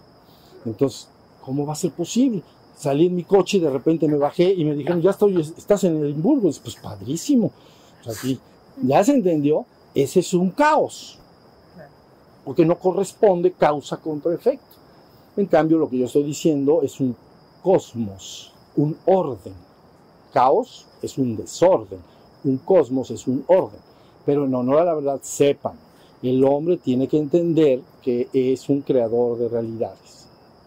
Entonces, 0.65 1.07
¿cómo 1.43 1.65
va 1.65 1.73
a 1.73 1.75
ser 1.75 1.91
posible? 1.91 2.43
Salí 2.77 3.07
en 3.07 3.15
mi 3.15 3.23
coche 3.23 3.57
y 3.57 3.59
de 3.59 3.71
repente 3.71 4.07
me 4.07 4.17
bajé 4.17 4.53
y 4.53 4.63
me 4.63 4.75
dijeron, 4.75 5.01
ya 5.01 5.09
estoy, 5.09 5.41
estás 5.41 5.83
en 5.83 5.97
Edimburgo. 5.97 6.49
Pues 6.63 6.75
padrísimo. 6.75 7.51
O 8.05 8.11
ya 8.83 9.03
se 9.03 9.13
entendió, 9.13 9.65
ese 9.95 10.19
es 10.19 10.33
un 10.33 10.51
caos. 10.51 11.17
Porque 12.45 12.65
no 12.65 12.77
corresponde 12.77 13.51
causa 13.51 13.97
contra 13.97 14.33
efecto. 14.33 14.77
En 15.35 15.47
cambio, 15.47 15.77
lo 15.79 15.89
que 15.89 15.97
yo 15.97 16.05
estoy 16.05 16.23
diciendo 16.23 16.81
es 16.83 16.99
un 16.99 17.15
cosmos, 17.63 18.53
un 18.75 18.95
orden. 19.05 19.53
Caos 20.31 20.85
es 21.01 21.17
un 21.17 21.35
desorden, 21.35 21.99
un 22.43 22.57
cosmos 22.57 23.09
es 23.11 23.27
un 23.27 23.43
orden. 23.47 23.79
Pero 24.25 24.45
en 24.45 24.53
honor 24.53 24.81
a 24.81 24.85
la 24.85 24.93
verdad, 24.93 25.19
sepan, 25.23 25.73
el 26.21 26.43
hombre 26.43 26.77
tiene 26.77 27.07
que 27.07 27.17
entender 27.17 27.81
que 28.01 28.29
es 28.33 28.69
un 28.69 28.81
creador 28.81 29.37
de 29.37 29.49
realidades. 29.49 30.16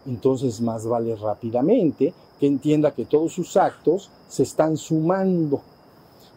Entonces, 0.05 0.61
más 0.61 0.85
vale 0.85 1.15
rápidamente 1.15 2.13
que 2.39 2.47
entienda 2.47 2.93
que 2.93 3.05
todos 3.05 3.33
sus 3.33 3.55
actos 3.57 4.09
se 4.27 4.43
están 4.43 4.77
sumando. 4.77 5.61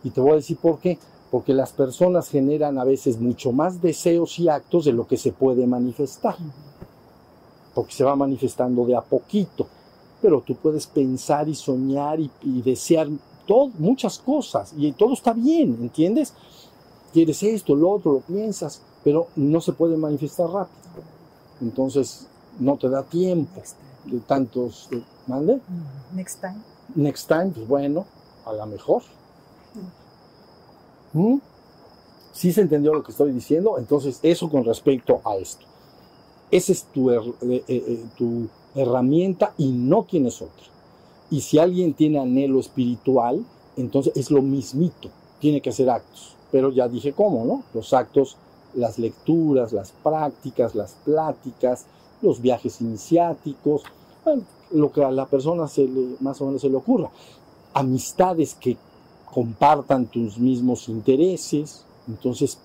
Y 0.02 0.10
te 0.10 0.20
voy 0.20 0.32
a 0.32 0.36
decir 0.36 0.58
por 0.58 0.78
qué. 0.78 0.98
Porque 1.30 1.54
las 1.54 1.72
personas 1.72 2.28
generan 2.28 2.78
a 2.78 2.84
veces 2.84 3.18
mucho 3.18 3.50
más 3.52 3.82
deseos 3.82 4.38
y 4.38 4.48
actos 4.48 4.84
de 4.84 4.92
lo 4.92 5.06
que 5.06 5.16
se 5.16 5.32
puede 5.32 5.66
manifestar 5.66 6.36
porque 7.74 7.92
se 7.92 8.04
va 8.04 8.14
manifestando 8.16 8.86
de 8.86 8.96
a 8.96 9.00
poquito. 9.02 9.66
Pero 10.22 10.40
tú 10.40 10.54
puedes 10.54 10.86
pensar 10.86 11.48
y 11.48 11.54
soñar 11.54 12.18
y, 12.20 12.62
desear 12.62 13.08
todo, 13.46 13.70
muchas 13.78 14.18
cosas 14.18 14.72
y 14.76 14.90
todo 14.92 15.12
está 15.12 15.34
bien, 15.34 15.76
¿entiendes? 15.82 16.32
Quieres 17.12 17.42
esto, 17.42 17.74
lo 17.74 17.90
otro, 17.90 18.12
lo 18.12 18.20
piensas, 18.20 18.80
pero 19.02 19.26
no 19.36 19.60
se 19.60 19.72
puede 19.72 19.96
manifestar 19.96 20.48
rápido. 20.48 20.78
Entonces 21.60 22.26
no 22.58 22.76
te 22.76 22.88
da 22.88 23.02
tiempo 23.02 23.52
Next 23.56 23.76
time. 23.76 24.14
de 24.14 24.20
tantos... 24.20 24.88
eh, 24.92 25.02
¿Mande? 25.26 25.56
Mm, 25.56 26.16
Next 26.16 26.40
time. 26.40 26.56
Next 26.94 27.28
time, 27.28 27.50
pues 27.54 27.66
bueno, 27.66 28.04
a 28.44 28.52
lo 28.52 28.66
mejor. 28.66 29.02
¿Mm? 31.12 31.38
¿Sí 32.32 32.52
se 32.52 32.60
entendió 32.62 32.92
lo 32.92 33.02
que 33.02 33.12
estoy 33.12 33.32
diciendo? 33.32 33.78
Entonces, 33.78 34.18
eso 34.22 34.50
con 34.50 34.64
respecto 34.64 35.20
a 35.24 35.36
esto. 35.36 35.64
Esa 36.50 36.72
es 36.72 36.84
tu, 36.84 37.10
eh, 37.10 37.20
eh, 37.42 37.64
eh, 37.68 38.04
tu 38.16 38.48
herramienta 38.74 39.54
y 39.56 39.70
no 39.70 40.04
tienes 40.04 40.42
otra. 40.42 40.64
Y 41.30 41.40
si 41.40 41.58
alguien 41.58 41.94
tiene 41.94 42.18
anhelo 42.18 42.60
espiritual, 42.60 43.44
entonces 43.76 44.12
es 44.16 44.30
lo 44.30 44.42
mismito. 44.42 45.08
Tiene 45.40 45.60
que 45.60 45.70
hacer 45.70 45.88
actos. 45.90 46.36
Pero 46.52 46.70
ya 46.70 46.88
dije 46.88 47.12
cómo, 47.12 47.44
¿no? 47.44 47.62
Los 47.72 47.92
actos, 47.92 48.36
las 48.74 48.98
lecturas, 48.98 49.72
las 49.72 49.92
prácticas, 49.92 50.74
las 50.74 50.92
pláticas, 51.04 51.86
los 52.24 52.40
viajes 52.40 52.80
iniciáticos, 52.80 53.82
lo 54.72 54.90
que 54.90 55.04
a 55.04 55.10
la 55.10 55.26
persona 55.26 55.68
se 55.68 55.86
le, 55.86 56.16
más 56.20 56.40
o 56.40 56.46
menos 56.46 56.62
se 56.62 56.68
le 56.68 56.76
ocurra. 56.76 57.10
Amistades 57.74 58.54
que 58.54 58.76
compartan 59.32 60.06
tus 60.06 60.38
mismos 60.38 60.88
intereses. 60.88 61.84
Entonces, 62.08 62.58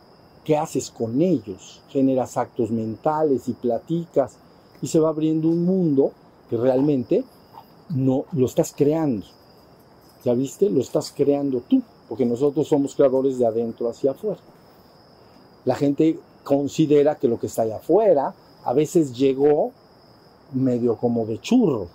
¿qué 0.43 0.57
haces 0.57 0.89
con 0.89 1.21
ellos? 1.21 1.81
Generas 1.89 2.37
actos 2.37 2.71
mentales 2.71 3.47
y 3.47 3.53
platicas 3.53 4.37
y 4.81 4.87
se 4.87 4.99
va 4.99 5.09
abriendo 5.09 5.47
un 5.47 5.65
mundo 5.65 6.11
que 6.49 6.57
realmente 6.57 7.23
no 7.89 8.25
lo 8.31 8.45
estás 8.45 8.73
creando. 8.75 9.25
¿Ya 10.23 10.33
viste? 10.33 10.69
Lo 10.69 10.81
estás 10.81 11.13
creando 11.15 11.61
tú, 11.67 11.81
porque 12.07 12.25
nosotros 12.25 12.67
somos 12.67 12.95
creadores 12.95 13.39
de 13.39 13.45
adentro 13.45 13.89
hacia 13.89 14.11
afuera. 14.11 14.39
La 15.65 15.75
gente 15.75 16.19
considera 16.43 17.15
que 17.15 17.27
lo 17.27 17.39
que 17.39 17.47
está 17.47 17.63
allá 17.63 17.77
afuera 17.77 18.33
a 18.69 18.73
veces 18.73 19.17
llegó 19.17 19.71
medio 20.53 20.95
como 20.95 21.25
de 21.25 21.41
churro. 21.41 21.87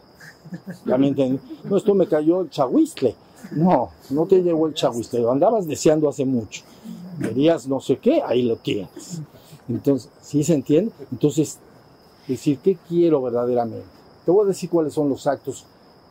¿Ya 0.85 0.99
me 0.99 1.07
entendí? 1.07 1.39
No, 1.63 1.77
esto 1.77 1.95
me 1.95 2.09
cayó 2.09 2.41
el 2.41 2.51
chahuistle. 2.51 3.15
No, 3.53 3.91
no 4.11 4.27
te 4.27 4.43
llegó 4.43 4.67
el 4.67 4.75
chahuistle, 4.75 5.21
lo 5.21 5.31
andabas 5.31 5.69
deseando 5.69 6.09
hace 6.09 6.25
mucho. 6.25 6.63
Querías 7.23 7.69
no 7.69 7.79
sé 7.79 7.99
qué, 7.99 8.21
ahí 8.23 8.43
lo 8.43 8.57
tienes. 8.57 9.21
Entonces, 9.69 10.11
¿sí 10.21 10.43
se 10.43 10.55
entiende? 10.55 10.91
Entonces, 11.13 11.59
decir, 12.27 12.59
¿qué 12.59 12.77
quiero 12.89 13.23
verdaderamente? 13.23 13.87
Te 14.25 14.33
voy 14.33 14.45
a 14.45 14.49
decir 14.49 14.69
cuáles 14.69 14.95
son 14.95 15.09
los 15.09 15.29
actos 15.29 15.67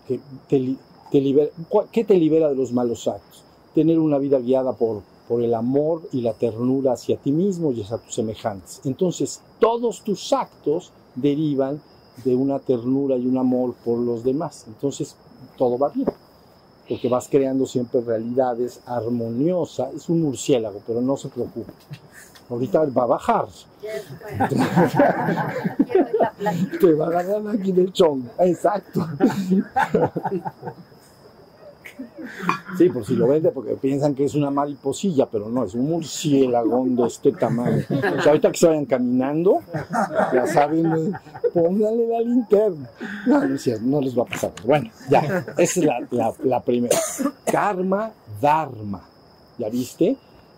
que 0.08 0.22
te, 0.48 0.78
te 1.12 1.20
libera, 1.20 1.52
¿qué 1.92 2.06
te 2.06 2.16
libera 2.16 2.48
de 2.48 2.56
los 2.56 2.72
malos 2.72 3.06
actos? 3.10 3.44
Tener 3.76 4.00
una 4.00 4.18
vida 4.18 4.40
guiada 4.40 4.72
por, 4.72 5.02
por 5.34 5.42
el 5.42 5.56
amor 5.56 6.04
y 6.12 6.22
la 6.22 6.34
ternura 6.34 6.94
hacia 6.94 7.18
ti 7.18 7.32
mismo 7.32 7.72
y 7.72 7.82
hacia 7.82 7.98
tus 7.98 8.14
semejantes. 8.14 8.82
Entonces, 8.86 9.42
todos 9.58 10.04
tus 10.04 10.32
actos 10.32 10.92
derivan 11.16 11.82
de 12.24 12.36
una 12.36 12.60
ternura 12.60 13.18
y 13.18 13.26
un 13.26 13.40
amor 13.40 13.74
por 13.84 13.98
los 13.98 14.24
demás. 14.24 14.66
Entonces, 14.68 15.16
todo 15.58 15.80
va 15.80 15.90
bien. 15.90 16.08
Porque 16.88 17.10
vas 17.10 17.28
creando 17.28 17.66
siempre 17.66 18.02
realidades 18.02 18.80
armoniosas. 18.86 19.92
Es 19.96 20.08
un 20.08 20.22
murciélago, 20.22 20.84
pero 20.86 21.02
no 21.02 21.18
se 21.18 21.30
preocupe. 21.30 21.74
Ahorita 22.48 22.86
va 22.86 23.04
a 23.06 23.08
bajar. 23.08 23.48
Te 26.80 26.94
va 26.94 27.06
a 27.06 27.10
agarrar 27.10 27.56
aquí 27.56 27.72
del 27.72 27.92
chongo. 27.92 28.30
Exacto. 28.38 29.04
Sí, 32.78 32.90
por 32.90 33.06
si 33.06 33.16
lo 33.16 33.28
vende, 33.28 33.52
porque 33.52 33.74
piensan 33.76 34.16
que 34.16 34.26
es 34.26 34.36
una 34.36 34.50
mariposilla, 34.50 35.28
pero 35.28 35.48
no, 35.50 35.64
es 35.66 35.74
un 35.76 35.86
murciélago 35.90 36.84
de 36.88 37.08
este 37.08 37.32
tamaño. 37.34 37.84
O 37.90 38.30
ahorita 38.30 38.52
que 38.52 38.58
se 38.58 38.68
vayan 38.68 38.86
caminando, 38.86 39.60
ya 40.34 40.48
saben, 40.48 40.86
eh, 40.86 41.12
pónganle 41.54 42.08
la 42.08 42.22
linterna. 42.22 42.90
No, 43.28 43.46
no 43.46 43.58
no 43.82 44.02
les 44.02 44.18
va 44.18 44.24
a 44.24 44.26
pasar. 44.26 44.52
Bueno, 44.66 44.90
ya, 45.10 45.46
esa 45.58 45.80
es 45.80 45.86
la, 45.86 46.00
la- 46.12 46.34
la 46.44 46.60
primera. 46.62 46.98
Karma, 47.46 48.12
Dharma. 48.42 49.02
¿Ya 49.60 49.70
viste? 49.70 50.18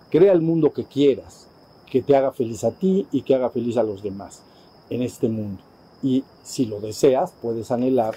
Crea 0.10 0.32
el 0.32 0.42
mundo 0.42 0.72
que 0.72 0.86
quieras, 0.86 1.48
que 1.92 2.02
te 2.02 2.16
haga 2.16 2.32
feliz 2.32 2.64
a 2.64 2.72
ti 2.72 3.08
y 3.12 3.22
que 3.24 3.36
haga 3.36 3.50
feliz 3.50 3.76
a 3.78 3.84
los 3.84 4.02
demás 4.02 4.42
en 4.90 5.02
este 5.02 5.28
mundo. 5.28 5.62
Y 6.02 6.24
si 6.44 6.66
lo 6.66 6.80
deseas, 6.80 7.34
puedes 7.42 7.72
anhelar 7.72 8.16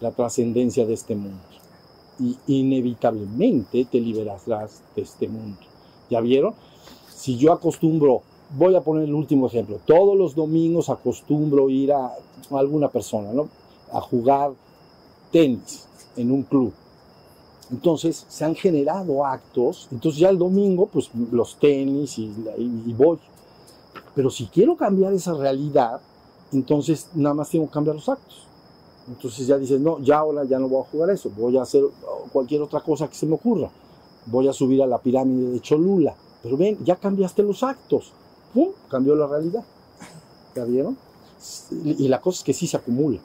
la 0.00 0.12
trascendencia 0.12 0.86
de 0.86 0.94
este 0.94 1.14
mundo. 1.14 1.38
Y 2.20 2.36
inevitablemente 2.46 3.86
te 3.86 4.00
liberarás 4.00 4.82
de 4.94 5.02
este 5.02 5.26
mundo. 5.28 5.58
¿Ya 6.10 6.20
vieron? 6.20 6.54
Si 7.14 7.36
yo 7.36 7.52
acostumbro, 7.52 8.22
voy 8.56 8.74
a 8.74 8.80
poner 8.82 9.04
el 9.04 9.14
último 9.14 9.46
ejemplo, 9.46 9.78
todos 9.86 10.16
los 10.16 10.34
domingos 10.34 10.88
acostumbro 10.90 11.70
ir 11.70 11.92
a, 11.92 12.12
alguna 12.50 12.88
persona, 12.88 13.32
¿no? 13.32 13.48
A 13.92 14.00
jugar 14.00 14.52
tenis 15.30 15.86
en 16.16 16.30
un 16.30 16.42
club. 16.42 16.72
Entonces 17.70 18.26
se 18.28 18.44
han 18.44 18.54
generado 18.56 19.24
actos, 19.24 19.88
entonces 19.92 20.20
ya 20.20 20.28
el 20.28 20.38
domingo, 20.38 20.86
pues 20.86 21.10
los 21.30 21.56
tenis 21.56 22.18
y, 22.18 22.24
y- 22.58 22.82
y 22.86 22.92
voy. 22.92 23.18
Pero 24.14 24.28
si 24.30 24.46
quiero 24.46 24.76
cambiar 24.76 25.12
esa 25.12 25.34
realidad, 25.34 26.00
entonces 26.52 27.08
nada 27.14 27.34
más 27.34 27.50
tengo 27.50 27.66
que 27.66 27.72
cambiar 27.72 27.96
los 27.96 28.08
actos. 28.08 28.49
Entonces 29.10 29.44
ya 29.44 29.58
dices, 29.58 29.80
no, 29.80 29.98
ya 30.00 30.18
ahora 30.18 30.44
ya 30.44 30.58
no 30.60 30.68
voy 30.68 30.82
a 30.82 30.88
jugar 30.88 31.10
eso, 31.10 31.30
voy 31.36 31.58
a 31.58 31.62
hacer 31.62 31.82
cualquier 32.32 32.62
otra 32.62 32.80
cosa 32.80 33.08
que 33.08 33.16
se 33.16 33.26
me 33.26 33.34
ocurra. 33.34 33.68
Voy 34.26 34.46
a 34.46 34.52
subir 34.52 34.80
a 34.82 34.86
la 34.86 34.98
pirámide 34.98 35.50
de 35.50 35.60
Cholula. 35.60 36.14
Pero 36.42 36.56
ven, 36.56 36.78
ya 36.84 36.94
cambiaste 36.94 37.42
los 37.42 37.64
actos. 37.64 38.12
¡Pum! 38.54 38.68
Cambió 38.88 39.16
la 39.16 39.26
realidad. 39.26 39.64
¿Ya 40.54 40.64
vieron? 40.64 40.96
Y 41.74 42.06
la 42.06 42.20
cosa 42.20 42.38
es 42.38 42.44
que 42.44 42.52
sí 42.52 42.68
se 42.68 42.76
acumulan. 42.76 43.20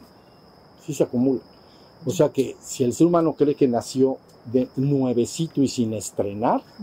Sí 0.83 0.93
se 0.93 1.03
acumulan. 1.03 1.43
O 2.03 2.09
sea 2.09 2.29
que 2.29 2.55
si 2.59 2.83
el 2.83 2.93
ser 2.93 3.05
humano 3.05 3.33
cree 3.33 3.55
que 3.55 3.67
nació 3.67 4.17
de 4.51 4.67
nuevecito 4.75 5.61
y 5.61 5.67
sin 5.67 5.93
estrenar. 5.93 6.63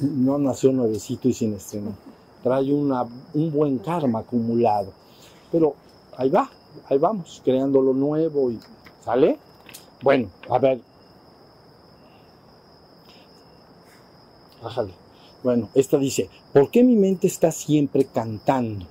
No 0.00 0.38
nació 0.38 0.70
nuevecito 0.70 1.26
y 1.28 1.32
sin 1.32 1.54
estrenar. 1.54 1.94
Trae 2.44 2.72
un 2.72 3.50
buen 3.52 3.78
karma 3.78 4.20
acumulado. 4.20 4.92
Pero 5.50 5.74
ahí 6.16 6.28
va, 6.28 6.48
ahí 6.88 6.98
vamos, 6.98 7.40
creando 7.44 7.80
lo 7.80 7.92
nuevo 7.92 8.50
y 8.50 8.58
sale. 9.04 9.38
Bueno, 10.02 10.28
a 10.48 10.58
ver. 10.58 10.80
Bájale. 14.62 14.92
Bueno, 15.42 15.68
esta 15.74 15.98
dice, 15.98 16.28
¿por 16.52 16.70
qué 16.70 16.82
mi 16.82 16.96
mente 16.96 17.26
está 17.26 17.52
siempre 17.52 18.04
cantando? 18.04 18.86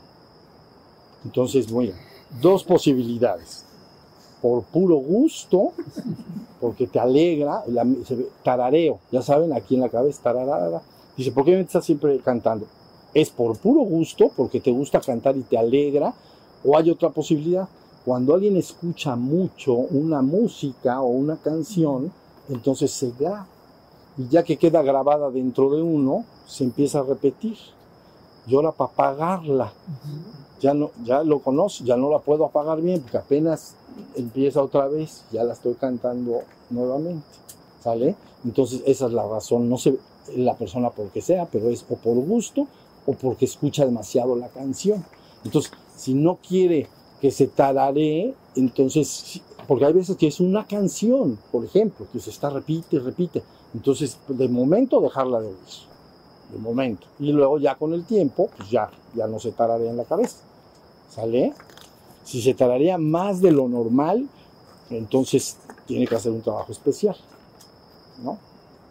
Entonces, 1.26 1.70
bueno, 1.70 1.94
dos 2.42 2.64
posibilidades. 2.64 3.66
Por 4.42 4.64
puro 4.64 4.96
gusto, 4.96 5.74
porque 6.62 6.88
te 6.88 7.00
alegra, 7.00 7.64
la, 7.68 7.86
se 8.06 8.28
tarareo, 8.44 9.00
ya 9.12 9.22
saben, 9.22 9.52
aquí 9.52 9.76
en 9.76 9.82
la 9.82 9.90
cabeza, 9.90 10.24
tararara. 10.24 10.82
Dice, 11.18 11.32
¿por 11.32 11.44
qué 11.44 11.52
mente 11.52 11.68
está 11.68 11.82
siempre 11.82 12.20
cantando? 12.20 12.66
Es 13.14 13.30
por 13.30 13.58
puro 13.58 13.82
gusto, 13.82 14.32
porque 14.36 14.62
te 14.62 14.72
gusta 14.72 15.02
cantar 15.02 15.36
y 15.36 15.42
te 15.42 15.58
alegra, 15.58 16.14
o 16.64 16.78
hay 16.78 16.90
otra 16.90 17.10
posibilidad. 17.10 17.68
Cuando 18.06 18.34
alguien 18.34 18.56
escucha 18.56 19.16
mucho 19.16 19.74
una 19.74 20.22
música 20.22 21.02
o 21.02 21.08
una 21.08 21.36
canción, 21.38 22.12
entonces 22.50 22.92
se 22.92 23.12
graba. 23.20 23.48
Y 24.18 24.28
ya 24.30 24.44
que 24.44 24.58
queda 24.58 24.82
grabada 24.82 25.30
dentro 25.30 25.70
de 25.70 25.82
uno, 25.82 26.26
se 26.48 26.64
empieza 26.64 27.00
a 27.00 27.04
repetir. 27.04 27.58
Y 28.48 28.56
ahora 28.56 28.72
para 28.72 28.92
apagarla, 28.92 29.74
ya, 30.62 30.74
no, 30.74 30.92
ya 31.04 31.22
lo 31.24 31.40
conozco, 31.40 31.84
ya 31.84 31.98
no 31.98 32.10
la 32.10 32.20
puedo 32.20 32.46
apagar 32.46 32.82
bien, 32.82 33.02
porque 33.02 33.18
apenas 33.18 33.76
empieza 34.16 34.64
otra 34.64 34.88
vez, 34.88 35.26
ya 35.32 35.44
la 35.44 35.54
estoy 35.54 35.74
cantando 35.74 36.42
nuevamente. 36.70 37.26
¿Sale? 37.84 38.16
Entonces 38.44 38.82
esa 38.86 39.08
es 39.08 39.12
la 39.12 39.28
razón. 39.28 39.70
No 39.70 39.78
sé 39.78 39.98
la 40.36 40.56
persona 40.56 40.90
por 40.90 41.10
qué 41.10 41.22
sea, 41.22 41.46
pero 41.46 41.70
es 41.70 41.86
o 41.90 41.96
por 41.96 42.16
gusto 42.16 42.68
o 43.06 43.14
porque 43.14 43.46
escucha 43.46 43.86
demasiado 43.86 44.36
la 44.36 44.50
canción. 44.50 45.06
Entonces, 45.44 45.72
si 45.98 46.14
no 46.14 46.38
quiere 46.38 46.88
que 47.20 47.32
se 47.32 47.48
tararee, 47.48 48.34
entonces, 48.56 49.42
porque 49.68 49.86
hay 49.86 49.94
veces 49.94 50.16
que 50.16 50.28
es 50.28 50.40
una 50.40 50.66
canción, 50.66 51.38
por 51.52 51.66
ejemplo, 51.66 52.06
que 52.14 52.20
se 52.20 52.30
está 52.30 52.50
repite 52.50 52.96
y 52.96 53.00
repite. 53.00 53.44
Entonces, 53.74 54.18
de 54.28 54.48
momento 54.48 55.02
dejarla 55.02 55.42
de 55.42 55.48
oír, 55.48 55.58
de 56.54 56.60
momento. 56.60 57.08
Y 57.20 57.32
luego 57.32 57.58
ya 57.58 57.76
con 57.76 57.94
el 57.94 58.06
tiempo, 58.06 58.50
pues 58.56 58.70
ya, 58.70 58.90
ya 59.16 59.28
no 59.28 59.40
se 59.40 59.52
tararea 59.52 59.90
en 59.90 59.98
la 59.98 60.06
cabeza. 60.06 60.38
¿Sale? 61.10 61.54
Si 62.24 62.42
se 62.42 62.54
tararea 62.54 62.98
más 62.98 63.42
de 63.42 63.52
lo 63.52 63.68
normal, 63.68 64.28
entonces 64.90 65.58
tiene 65.88 66.06
que 66.06 66.16
hacer 66.16 66.32
un 66.32 66.42
trabajo 66.42 66.72
especial. 66.72 67.18
¿No? 68.24 68.38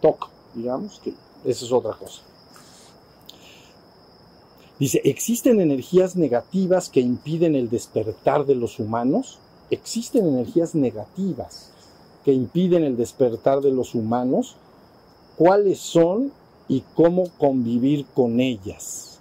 Toca, 0.01 0.27
digamos, 0.53 0.99
que 0.99 1.13
eso 1.45 1.65
es 1.65 1.71
otra 1.71 1.93
cosa. 1.93 2.21
Dice, 4.79 5.01
¿existen 5.03 5.59
energías 5.59 6.15
negativas 6.15 6.89
que 6.89 6.99
impiden 6.99 7.55
el 7.55 7.69
despertar 7.69 8.45
de 8.45 8.55
los 8.55 8.79
humanos? 8.79 9.39
¿Existen 9.71 10.27
energías 10.27 10.75
negativas 10.75 11.71
que 12.23 12.31
impiden 12.31 12.83
el 12.83 12.95
despertar 12.95 13.61
de 13.61 13.71
los 13.71 13.95
humanos? 13.95 14.55
¿Cuáles 15.35 15.79
son 15.79 16.31
y 16.67 16.83
cómo 16.93 17.29
convivir 17.37 18.05
con 18.13 18.39
ellas? 18.39 19.19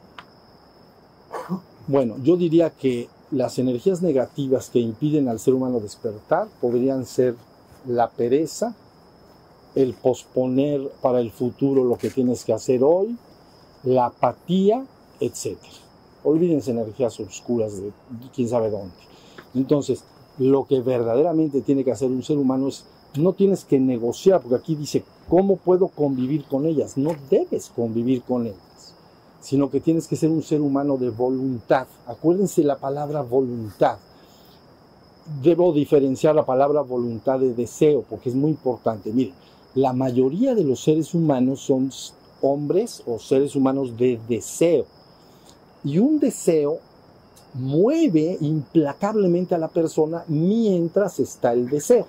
Bueno, 1.87 2.17
yo 2.23 2.37
diría 2.37 2.71
que 2.71 3.09
las 3.31 3.59
energías 3.59 4.03
negativas 4.03 4.71
que 4.71 4.79
impiden 4.79 5.29
al 5.29 5.39
ser 5.39 5.55
humano 5.55 5.81
despertar 5.81 6.49
podrían 6.61 7.07
ser 7.07 7.35
la 7.87 8.11
pereza, 8.11 8.75
el 9.75 9.95
posponer 9.95 10.89
para 11.01 11.21
el 11.21 11.31
futuro 11.31 11.85
lo 11.85 11.97
que 11.97 12.11
tienes 12.11 12.45
que 12.45 12.53
hacer 12.53 12.83
hoy, 12.83 13.17
la 13.85 14.07
apatía, 14.07 14.85
etc. 15.21 15.57
Olvídense 16.25 16.71
energías 16.71 17.19
oscuras 17.21 17.77
de 17.77 17.93
quién 18.35 18.49
sabe 18.49 18.71
dónde. 18.71 18.95
Entonces, 19.55 20.05
lo 20.39 20.67
que 20.67 20.81
verdaderamente 20.81 21.63
tiene 21.63 21.85
que 21.85 21.93
hacer 21.93 22.11
un 22.11 22.23
ser 22.23 22.39
humano 22.39 22.69
es, 22.69 22.85
no 23.17 23.33
tienes 23.33 23.65
que 23.65 23.79
negociar, 23.81 24.43
porque 24.43 24.57
aquí 24.57 24.75
dice, 24.75 25.03
¿cómo 25.29 25.57
puedo 25.57 25.89
convivir 25.89 26.45
con 26.45 26.67
ellas? 26.67 26.99
No 26.99 27.13
debes 27.31 27.71
convivir 27.75 28.23
con 28.23 28.47
ellas, 28.47 28.95
sino 29.41 29.71
que 29.71 29.81
tienes 29.81 30.07
que 30.07 30.17
ser 30.17 30.31
un 30.31 30.43
ser 30.43 30.61
humano 30.61 30.99
de 30.99 31.11
voluntad. 31.11 31.87
Acuérdense 32.07 32.63
la 32.63 32.77
palabra 32.77 33.23
voluntad. 33.23 33.99
Debo 35.43 35.73
diferenciar 35.73 36.35
la 36.35 36.45
palabra 36.45 36.83
voluntad 36.83 37.41
de 37.41 37.55
deseo, 37.55 38.05
porque 38.09 38.29
es 38.29 38.35
muy 38.35 38.51
importante. 38.51 39.13
Miren, 39.13 39.35
la 39.75 39.93
mayoría 39.93 40.55
de 40.55 40.65
los 40.65 40.81
seres 40.81 41.15
humanos 41.15 41.61
son 41.61 41.91
hombres 42.43 43.03
o 43.07 43.19
seres 43.19 43.57
humanos 43.57 43.97
de 43.97 44.21
deseo. 44.29 44.85
Y 45.87 46.01
un 46.01 46.19
deseo 46.19 46.81
mueve 47.55 48.37
implacablemente 48.41 49.55
a 49.55 49.59
la 49.59 49.69
persona 49.69 50.25
mientras 50.27 51.21
está 51.21 51.53
el 51.53 51.71
deseo. 51.71 52.09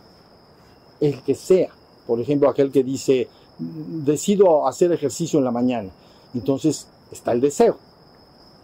El 0.99 1.21
que 1.21 1.35
sea. 1.35 1.69
Por 2.07 2.19
ejemplo, 2.19 2.49
aquel 2.49 2.71
que 2.71 2.83
dice, 2.83 3.27
decido 3.59 4.67
hacer 4.67 4.91
ejercicio 4.91 5.37
en 5.37 5.45
la 5.45 5.51
mañana. 5.51 5.91
Entonces 6.33 6.87
está 7.11 7.33
el 7.33 7.39
deseo. 7.39 7.77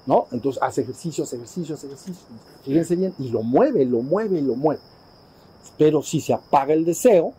¿No? 0.07 0.25
Entonces 0.31 0.59
hace 0.63 0.81
ejercicio, 0.81 1.25
hace 1.25 1.35
ejercicio, 1.35 1.75
hace 1.75 1.85
ejercicio. 1.85 2.25
Fíjense 2.63 2.95
bien. 2.95 3.13
Y 3.19 3.29
lo 3.29 3.43
mueve, 3.43 3.85
lo 3.85 4.01
mueve, 4.01 4.41
lo 4.41 4.55
mueve. 4.55 4.81
Pero 5.77 6.01
si 6.01 6.21
se 6.21 6.33
apaga 6.33 6.73
el 6.73 6.85
deseo, 6.85 7.33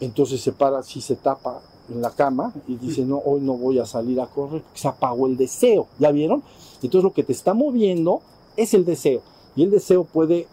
entonces 0.00 0.40
se 0.40 0.50
para, 0.50 0.82
si 0.82 1.00
se 1.00 1.14
tapa 1.14 1.62
en 1.88 2.00
la 2.00 2.10
cama 2.10 2.52
y 2.66 2.76
dice, 2.76 3.04
no, 3.04 3.18
hoy 3.18 3.40
no 3.40 3.54
voy 3.54 3.78
a 3.78 3.86
salir 3.86 4.20
a 4.20 4.26
correr, 4.26 4.62
porque 4.62 4.78
se 4.78 4.88
apagó 4.88 5.26
el 5.26 5.36
deseo, 5.36 5.86
¿ya 5.98 6.10
vieron? 6.10 6.42
Entonces 6.76 7.02
lo 7.04 7.12
que 7.12 7.24
te 7.24 7.32
está 7.32 7.54
moviendo 7.54 8.20
es 8.56 8.74
el 8.74 8.84
deseo. 8.84 9.22
Y 9.56 9.62
el 9.62 9.70
deseo 9.70 10.04
puede, 10.04 10.46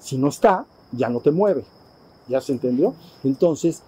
si 0.00 0.18
no 0.18 0.28
está, 0.28 0.66
ya 0.92 1.08
no 1.08 1.20
te 1.20 1.30
mueve. 1.30 1.64
¿Ya 2.28 2.40
se 2.40 2.52
entendió? 2.52 2.94
Entonces, 3.24 3.82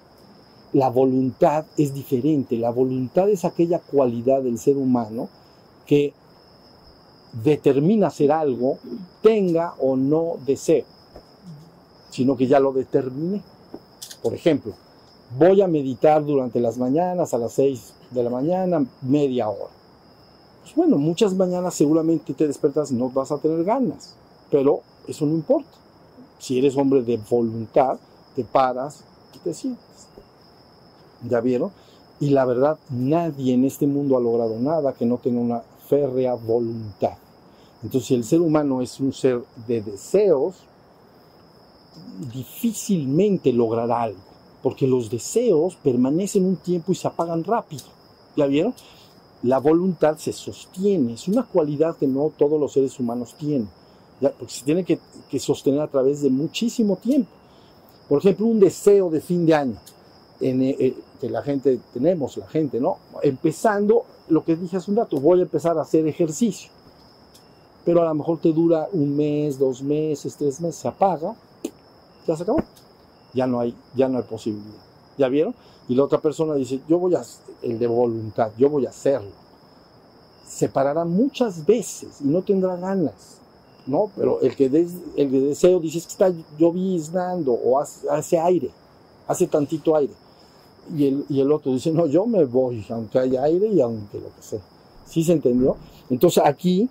la 0.72 0.88
voluntad 0.88 1.66
es 1.76 1.92
diferente. 1.92 2.56
La 2.56 2.70
voluntad 2.70 3.28
es 3.28 3.44
aquella 3.44 3.80
cualidad 3.80 4.42
del 4.42 4.59
ser 4.59 4.76
humano 4.76 5.28
que 5.87 6.14
determina 7.33 8.09
hacer 8.09 8.33
algo, 8.33 8.78
tenga 9.22 9.74
o 9.78 9.96
no 9.96 10.35
deseo, 10.46 10.85
sino 12.11 12.37
que 12.37 12.46
ya 12.46 12.61
lo 12.61 12.72
determine. 12.72 13.42
Por 14.22 14.35
ejemplo, 14.35 14.72
voy 15.36 15.60
a 15.60 15.68
meditar 15.68 16.24
durante 16.24 16.60
las 16.60 16.76
mañanas 16.76 17.32
a 17.32 17.38
las 17.38 17.52
6 17.52 17.92
de 18.10 18.22
la 18.22 18.30
mañana, 18.30 18.84
media 19.02 19.48
hora. 19.48 19.70
Pues 20.62 20.74
bueno, 20.74 20.98
muchas 20.98 21.34
mañanas 21.34 21.74
seguramente 21.74 22.34
te 22.34 22.46
despertas 22.46 22.90
no 22.90 23.10
vas 23.10 23.30
a 23.32 23.38
tener 23.38 23.64
ganas, 23.64 24.14
pero 24.50 24.80
eso 25.06 25.26
no 25.26 25.34
importa. 25.34 25.70
Si 26.38 26.58
eres 26.58 26.76
hombre 26.76 27.02
de 27.02 27.18
voluntad, 27.30 27.98
te 28.34 28.44
paras 28.44 29.04
y 29.34 29.38
te 29.38 29.54
sientes. 29.54 29.84
¿Ya 31.28 31.40
vieron? 31.40 31.70
Y 32.18 32.30
la 32.30 32.44
verdad, 32.44 32.78
nadie 32.90 33.54
en 33.54 33.64
este 33.64 33.86
mundo 33.86 34.16
ha 34.16 34.20
logrado 34.20 34.58
nada 34.58 34.92
que 34.92 35.06
no 35.06 35.18
tenga 35.18 35.40
una 35.40 35.62
férrea 35.88 36.34
voluntad. 36.34 37.16
Entonces, 37.82 38.08
si 38.08 38.14
el 38.14 38.24
ser 38.24 38.40
humano 38.40 38.82
es 38.82 39.00
un 39.00 39.12
ser 39.12 39.42
de 39.66 39.80
deseos, 39.80 40.56
difícilmente 42.32 43.52
logrará 43.52 44.02
algo 44.02 44.29
porque 44.62 44.87
los 44.87 45.11
deseos 45.11 45.77
permanecen 45.77 46.44
un 46.44 46.57
tiempo 46.57 46.92
y 46.92 46.94
se 46.94 47.09
apagan 47.09 47.44
rápido. 47.44 47.85
¿Ya 48.37 48.46
vieron? 48.46 48.75
La 49.42 49.59
voluntad 49.59 50.18
se 50.18 50.33
sostiene, 50.33 51.14
es 51.14 51.27
una 51.27 51.44
cualidad 51.44 51.96
que 51.96 52.07
no 52.07 52.31
todos 52.37 52.61
los 52.61 52.73
seres 52.73 52.99
humanos 53.01 53.35
tienen, 53.38 53.70
¿ya? 54.20 54.31
porque 54.33 54.53
se 54.53 54.64
tiene 54.64 54.85
que, 54.85 54.99
sostener 55.38 55.81
a 55.81 55.88
través 55.88 56.20
de 56.20 56.29
muchísimo 56.29 56.96
tiempo. 56.96 57.31
Por 58.09 58.18
ejemplo, 58.18 58.46
un 58.46 58.61
deseo 58.61 59.09
de 59.09 59.20
fin 59.23 59.46
de 59.46 59.55
año, 59.55 59.79
en, 60.40 60.62
eh, 60.62 60.94
que 61.20 61.31
la 61.31 61.42
gente 61.42 61.79
tenemos, 61.92 62.37
la 62.37 62.49
gente, 62.49 62.81
¿no? 62.81 62.99
Empezando, 63.23 64.05
lo 64.29 64.44
que 64.44 64.57
dije 64.57 64.77
hace 64.77 64.90
un 64.90 64.99
rato, 64.99 65.18
voy 65.18 65.40
a 65.40 65.42
empezar 65.42 65.79
a 65.79 65.83
hacer 65.83 66.07
ejercicio, 66.07 66.70
pero 67.85 68.03
a 68.03 68.05
lo 68.07 68.14
mejor 68.14 68.40
te 68.40 68.53
dura 68.53 68.88
un 68.92 69.16
mes, 69.16 69.59
dos 69.59 69.83
meses, 69.83 70.37
tres 70.37 70.61
meses, 70.61 70.77
se 70.77 70.88
apaga, 70.88 71.35
ya 72.27 72.37
se 72.37 72.42
acabó 72.42 72.59
ya 73.32 73.46
no 73.46 73.60
hay, 73.60 73.74
ya 73.94 74.08
no 74.08 74.18
hay 74.18 74.24
posibilidad. 74.24 74.82
¿Ya 75.18 75.28
vieron? 75.28 75.54
Y 75.88 75.94
la 75.94 76.04
otra 76.04 76.20
persona 76.20 76.54
dice, 76.54 76.80
yo 76.88 76.98
voy 76.98 77.14
a, 77.14 77.22
el 77.62 77.78
de 77.78 77.86
voluntad, 77.86 78.50
yo 78.56 78.70
voy 78.70 78.86
a 78.86 78.90
hacerlo. 78.90 79.30
Se 80.46 80.68
parará 80.68 81.04
muchas 81.04 81.66
veces 81.66 82.20
y 82.20 82.28
no 82.28 82.42
tendrá 82.42 82.76
ganas, 82.76 83.38
¿no? 83.86 84.10
Pero 84.16 84.40
el 84.40 84.54
que, 84.56 84.66
el 84.66 85.30
de 85.30 85.40
deseo 85.40 85.80
dice, 85.80 85.98
es 85.98 86.06
que 86.06 86.12
está 86.12 86.32
lloviznando 86.58 87.52
o 87.52 87.78
hace, 87.78 88.08
hace, 88.08 88.38
aire, 88.38 88.70
hace 89.26 89.46
tantito 89.46 89.96
aire. 89.96 90.14
Y 90.96 91.06
el, 91.06 91.24
y 91.28 91.40
el 91.40 91.52
otro 91.52 91.72
dice, 91.72 91.92
no, 91.92 92.06
yo 92.06 92.26
me 92.26 92.44
voy, 92.44 92.84
aunque 92.90 93.18
haya 93.18 93.42
aire 93.44 93.68
y 93.68 93.80
aunque 93.80 94.18
lo 94.18 94.34
que 94.34 94.42
sea. 94.42 94.60
¿Sí 95.06 95.24
se 95.24 95.32
entendió? 95.32 95.76
Entonces 96.08 96.42
aquí 96.44 96.88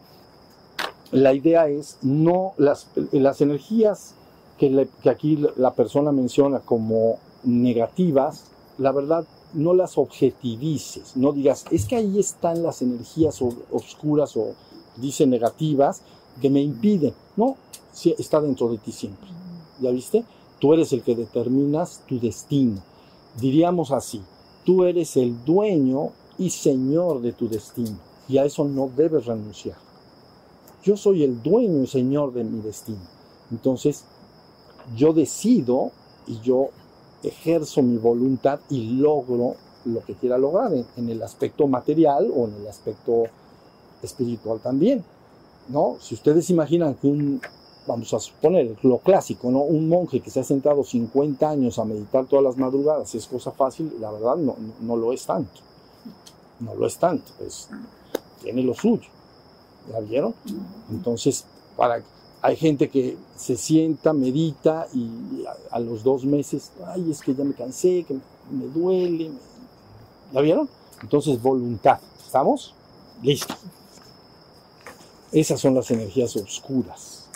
la 1.11 1.33
idea 1.33 1.67
es 1.67 1.97
no, 2.01 2.53
las, 2.57 2.87
las 3.11 3.41
energías 3.41 4.13
que, 4.59 4.87
aquí 5.09 5.39
la 5.55 5.73
persona 5.73 6.11
menciona 6.11 6.59
como 6.59 7.17
negativas, 7.43 8.51
la 8.77 8.91
verdad, 8.91 9.25
no 9.53 9.73
las 9.73 9.97
objetivices, 9.97 11.15
no 11.15 11.31
digas, 11.31 11.65
es 11.71 11.85
que 11.85 11.95
ahí 11.95 12.19
están 12.19 12.61
las 12.61 12.81
energías 12.81 13.41
oscuras 13.71 14.37
o 14.37 14.53
dice 14.97 15.25
negativas 15.25 16.01
que 16.41 16.49
me 16.49 16.61
impiden. 16.61 17.13
No, 17.35 17.55
está 18.17 18.41
dentro 18.41 18.69
de 18.69 18.77
ti 18.77 18.91
siempre. 18.91 19.29
¿Ya 19.79 19.89
viste? 19.89 20.23
Tú 20.59 20.73
eres 20.73 20.93
el 20.93 21.01
que 21.01 21.15
determinas 21.15 22.03
tu 22.07 22.19
destino. 22.19 22.83
Diríamos 23.39 23.91
así, 23.91 24.21
tú 24.65 24.83
eres 24.83 25.15
el 25.17 25.43
dueño 25.45 26.09
y 26.37 26.49
señor 26.49 27.21
de 27.21 27.31
tu 27.31 27.47
destino 27.47 27.97
y 28.27 28.37
a 28.37 28.45
eso 28.45 28.65
no 28.65 28.89
debes 28.95 29.25
renunciar. 29.25 29.77
Yo 30.83 30.95
soy 30.95 31.23
el 31.23 31.41
dueño 31.41 31.83
y 31.83 31.87
señor 31.87 32.33
de 32.33 32.43
mi 32.43 32.61
destino. 32.61 33.01
Entonces, 33.51 34.05
yo 34.95 35.13
decido 35.13 35.91
y 36.27 36.39
yo 36.41 36.69
ejerzo 37.23 37.81
mi 37.81 37.97
voluntad 37.97 38.59
y 38.69 38.97
logro 38.97 39.55
lo 39.85 40.03
que 40.03 40.15
quiera 40.15 40.37
lograr 40.37 40.73
en, 40.73 40.85
en 40.97 41.09
el 41.09 41.21
aspecto 41.23 41.67
material 41.67 42.31
o 42.35 42.47
en 42.47 42.55
el 42.55 42.67
aspecto 42.67 43.25
espiritual 44.01 44.59
también. 44.59 45.03
¿no? 45.69 45.97
Si 45.99 46.15
ustedes 46.15 46.49
imaginan 46.49 46.95
que 46.95 47.07
un, 47.07 47.41
vamos 47.87 48.13
a 48.13 48.19
suponer 48.19 48.75
lo 48.83 48.97
clásico, 48.99 49.49
¿no? 49.51 49.59
Un 49.59 49.87
monje 49.87 50.19
que 50.19 50.29
se 50.29 50.39
ha 50.39 50.43
sentado 50.43 50.83
50 50.83 51.49
años 51.49 51.79
a 51.79 51.85
meditar 51.85 52.25
todas 52.25 52.43
las 52.43 52.57
madrugadas 52.57 53.13
es 53.15 53.27
cosa 53.27 53.51
fácil, 53.51 53.93
la 53.99 54.11
verdad 54.11 54.35
no, 54.35 54.55
no, 54.59 54.73
no 54.81 54.97
lo 54.97 55.13
es 55.13 55.25
tanto. 55.25 55.61
No 56.59 56.75
lo 56.75 56.85
es 56.85 56.97
tanto, 56.97 57.31
es, 57.45 57.69
tiene 58.41 58.63
lo 58.63 58.73
suyo. 58.73 59.07
¿Ya 59.91 59.99
vieron? 60.01 60.35
Entonces, 60.91 61.45
para, 61.77 62.03
hay 62.41 62.55
gente 62.55 62.89
que 62.89 63.17
se 63.35 63.57
sienta, 63.57 64.13
medita 64.13 64.87
y 64.93 65.43
a, 65.71 65.79
los 65.79 66.03
dos 66.03 66.23
meses, 66.23 66.71
ay, 66.87 67.11
es 67.11 67.21
que 67.21 67.35
ya 67.35 67.43
me 67.43 67.53
cansé, 67.53 68.05
que 68.07 68.15
me, 68.51 68.65
duele. 68.67 69.29
me-". 69.29 69.39
¿Ya 70.33 70.41
vieron? 70.41 70.69
Entonces, 71.01 71.41
voluntad. 71.41 71.99
¿Estamos? 72.25 72.73
Listo. 73.21 73.55
Esas 75.31 75.59
son 75.59 75.75
las 75.75 75.91
energías 75.91 76.35
oscuras. 76.35 77.29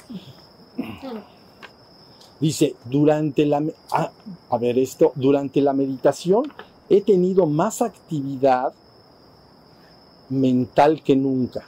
Dice, 2.40 2.76
durante 2.86 3.46
la, 3.46 3.64
ah, 3.92 4.12
a 4.50 4.58
ver 4.58 4.78
esto, 4.78 5.12
durante 5.16 5.62
la 5.62 5.74
meditación 5.74 6.52
he 6.90 7.02
tenido 7.02 7.46
más 7.46 7.82
actividad 7.82 8.74
mental 10.30 11.04
que 11.04 11.16
nunca. 11.16 11.66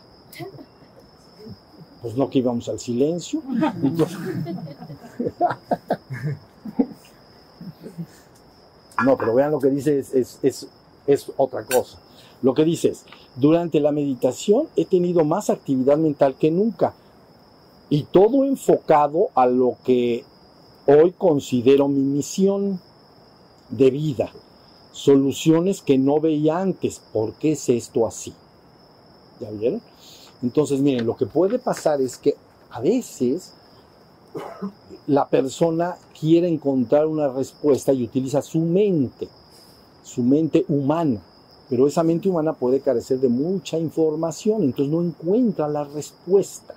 Pues 2.05 2.15
no 2.17 2.29
que 2.29 2.37
íbamos 2.37 2.69
al 2.69 2.79
silencio. 2.79 3.41
No, 9.03 9.17
pero 9.17 9.33
vean 9.33 9.49
lo 9.49 9.59
que 9.59 9.71
dice, 9.71 9.97
es, 9.97 10.13
es, 10.13 10.67
es, 11.07 11.31
otra 11.35 11.65
cosa. 11.65 11.97
Lo 12.43 12.53
que 12.53 12.63
dice 12.63 12.89
es, 12.89 13.05
durante 13.35 13.79
la 13.79 13.91
meditación 13.91 14.67
he 14.75 14.85
tenido 14.85 15.25
más 15.25 15.49
actividad 15.49 15.97
mental 15.97 16.35
que 16.35 16.51
nunca 16.51 16.93
y 17.89 18.03
todo 18.03 18.45
enfocado 18.45 19.29
a 19.33 19.47
lo 19.47 19.75
que 19.83 20.23
hoy 20.85 21.11
considero 21.17 21.87
mi 21.87 22.01
misión 22.01 22.79
de 23.69 23.89
vida, 23.89 24.31
soluciones 24.91 25.81
que 25.81 25.97
no 25.97 26.19
veía 26.19 26.59
antes. 26.59 27.01
¿Por 27.11 27.33
qué 27.33 27.53
es 27.53 27.67
esto 27.67 28.05
así? 28.05 28.31
¿Ya 29.39 29.49
vieron? 29.49 29.81
Entonces, 30.45 30.79
miren, 30.79 31.08
lo 31.08 31.17
que 31.17 31.25
puede 31.25 31.58
pasar 31.58 31.99
es 32.01 32.17
que 32.17 32.36
a 32.69 32.79
veces 32.79 33.53
la 35.08 35.27
persona 35.27 35.97
quiere 36.19 36.47
encontrar 36.47 37.08
una 37.08 37.29
respuesta 37.29 37.91
y 37.91 38.03
utiliza 38.03 38.43
su 38.43 38.60
mente, 38.60 39.27
su 40.03 40.21
mente 40.21 40.63
humana, 40.67 41.19
pero 41.67 41.88
esa 41.88 42.03
mente 42.03 42.29
humana 42.29 42.53
puede 42.53 42.79
carecer 42.79 43.19
de 43.19 43.27
mucha 43.27 43.79
información, 43.79 44.62
entonces 44.62 44.93
no 44.93 45.01
encuentra 45.01 45.67
la 45.67 45.84
respuesta, 45.84 46.75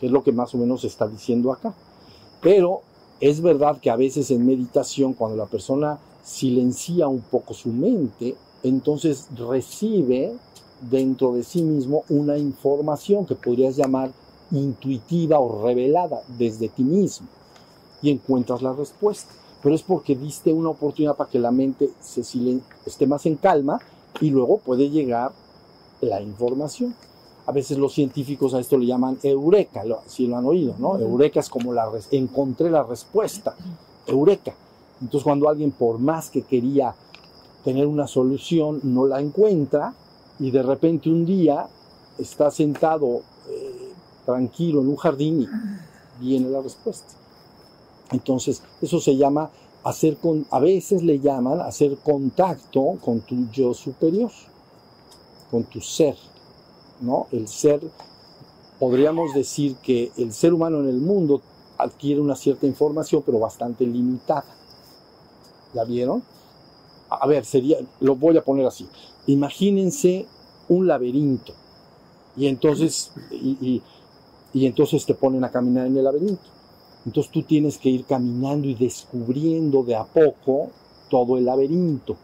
que 0.00 0.06
es 0.06 0.12
lo 0.12 0.24
que 0.24 0.32
más 0.32 0.52
o 0.56 0.58
menos 0.58 0.80
se 0.80 0.88
está 0.88 1.06
diciendo 1.06 1.52
acá. 1.52 1.72
Pero 2.42 2.80
es 3.20 3.40
verdad 3.40 3.78
que 3.80 3.90
a 3.90 3.96
veces 3.96 4.28
en 4.32 4.44
meditación, 4.44 5.12
cuando 5.12 5.36
la 5.36 5.46
persona 5.46 6.00
silencia 6.24 7.06
un 7.06 7.20
poco 7.20 7.54
su 7.54 7.68
mente, 7.68 8.34
entonces 8.64 9.28
recibe 9.36 10.32
dentro 10.80 11.32
de 11.34 11.42
sí 11.44 11.62
mismo 11.62 12.04
una 12.08 12.36
información 12.38 13.26
que 13.26 13.34
podrías 13.34 13.76
llamar 13.76 14.10
intuitiva 14.50 15.38
o 15.38 15.62
revelada 15.64 16.20
desde 16.38 16.68
ti 16.68 16.82
mismo 16.84 17.26
y 18.02 18.10
encuentras 18.10 18.62
la 18.62 18.72
respuesta. 18.72 19.32
Pero 19.62 19.74
es 19.74 19.82
porque 19.82 20.14
diste 20.14 20.52
una 20.52 20.68
oportunidad 20.70 21.16
para 21.16 21.30
que 21.30 21.38
la 21.38 21.50
mente 21.50 21.90
se 22.00 22.20
esté 22.86 23.06
más 23.06 23.24
en 23.26 23.36
calma 23.36 23.80
y 24.20 24.30
luego 24.30 24.58
puede 24.58 24.90
llegar 24.90 25.32
la 26.02 26.20
información. 26.20 26.94
A 27.46 27.52
veces 27.52 27.78
los 27.78 27.92
científicos 27.94 28.52
a 28.54 28.60
esto 28.60 28.76
le 28.76 28.86
llaman 28.86 29.18
eureka, 29.22 29.84
lo- 29.84 30.00
si 30.06 30.26
lo 30.26 30.36
han 30.36 30.44
oído, 30.44 30.74
¿no? 30.78 30.98
Eureka 30.98 31.40
es 31.40 31.48
como 31.48 31.72
la 31.72 31.90
encontré 32.10 32.70
la 32.70 32.82
respuesta, 32.82 33.54
eureka. 34.06 34.54
Entonces 35.00 35.24
cuando 35.24 35.48
alguien 35.48 35.70
por 35.70 35.98
más 35.98 36.30
que 36.30 36.42
quería 36.42 36.94
tener 37.64 37.86
una 37.86 38.06
solución 38.06 38.80
no 38.82 39.06
la 39.06 39.20
encuentra 39.20 39.94
y 40.38 40.50
de 40.50 40.62
repente 40.62 41.10
un 41.10 41.24
día 41.24 41.68
está 42.18 42.50
sentado 42.50 43.22
eh, 43.48 43.92
tranquilo 44.24 44.80
en 44.80 44.88
un 44.88 44.96
jardín 44.96 45.42
y 45.42 46.24
viene 46.24 46.48
la 46.48 46.60
respuesta. 46.60 47.12
Entonces, 48.10 48.62
eso 48.80 49.00
se 49.00 49.16
llama 49.16 49.50
hacer 49.84 50.16
con, 50.16 50.46
a 50.50 50.58
veces 50.58 51.02
le 51.02 51.20
llaman 51.20 51.60
hacer 51.60 51.96
contacto 51.98 52.98
con 53.04 53.20
tu 53.20 53.48
yo 53.50 53.74
superior, 53.74 54.30
con 55.50 55.64
tu 55.64 55.80
ser, 55.80 56.16
¿no? 57.00 57.26
El 57.32 57.48
ser, 57.48 57.80
podríamos 58.78 59.34
decir 59.34 59.76
que 59.76 60.10
el 60.16 60.32
ser 60.32 60.54
humano 60.54 60.80
en 60.80 60.88
el 60.88 61.00
mundo 61.00 61.42
adquiere 61.78 62.20
una 62.20 62.36
cierta 62.36 62.66
información, 62.66 63.22
pero 63.24 63.38
bastante 63.38 63.86
limitada. 63.86 64.44
¿La 65.74 65.84
vieron? 65.84 66.22
A 67.10 67.26
ver, 67.26 67.44
sería, 67.44 67.78
lo 68.00 68.16
voy 68.16 68.36
a 68.36 68.44
poner 68.44 68.66
así. 68.66 68.88
Imagínense 69.26 70.26
un 70.68 70.86
laberinto 70.86 71.54
y 72.36 72.46
entonces, 72.46 73.12
y, 73.30 73.82
entonces 74.54 75.06
te 75.06 75.14
ponen 75.14 75.44
a 75.44 75.50
caminar 75.50 75.86
en 75.86 75.96
el 75.96 76.04
laberinto. 76.04 76.42
Entonces 77.06 77.30
tú 77.30 77.42
tienes 77.42 77.78
que 77.78 77.90
ir 77.90 78.04
caminando 78.04 78.66
y 78.66 78.74
descubriendo 78.74 79.82
de 79.82 79.94
a 79.94 80.04
poco 80.04 80.70
todo 81.10 81.36
el 81.36 81.44
laberinto. 81.44 82.16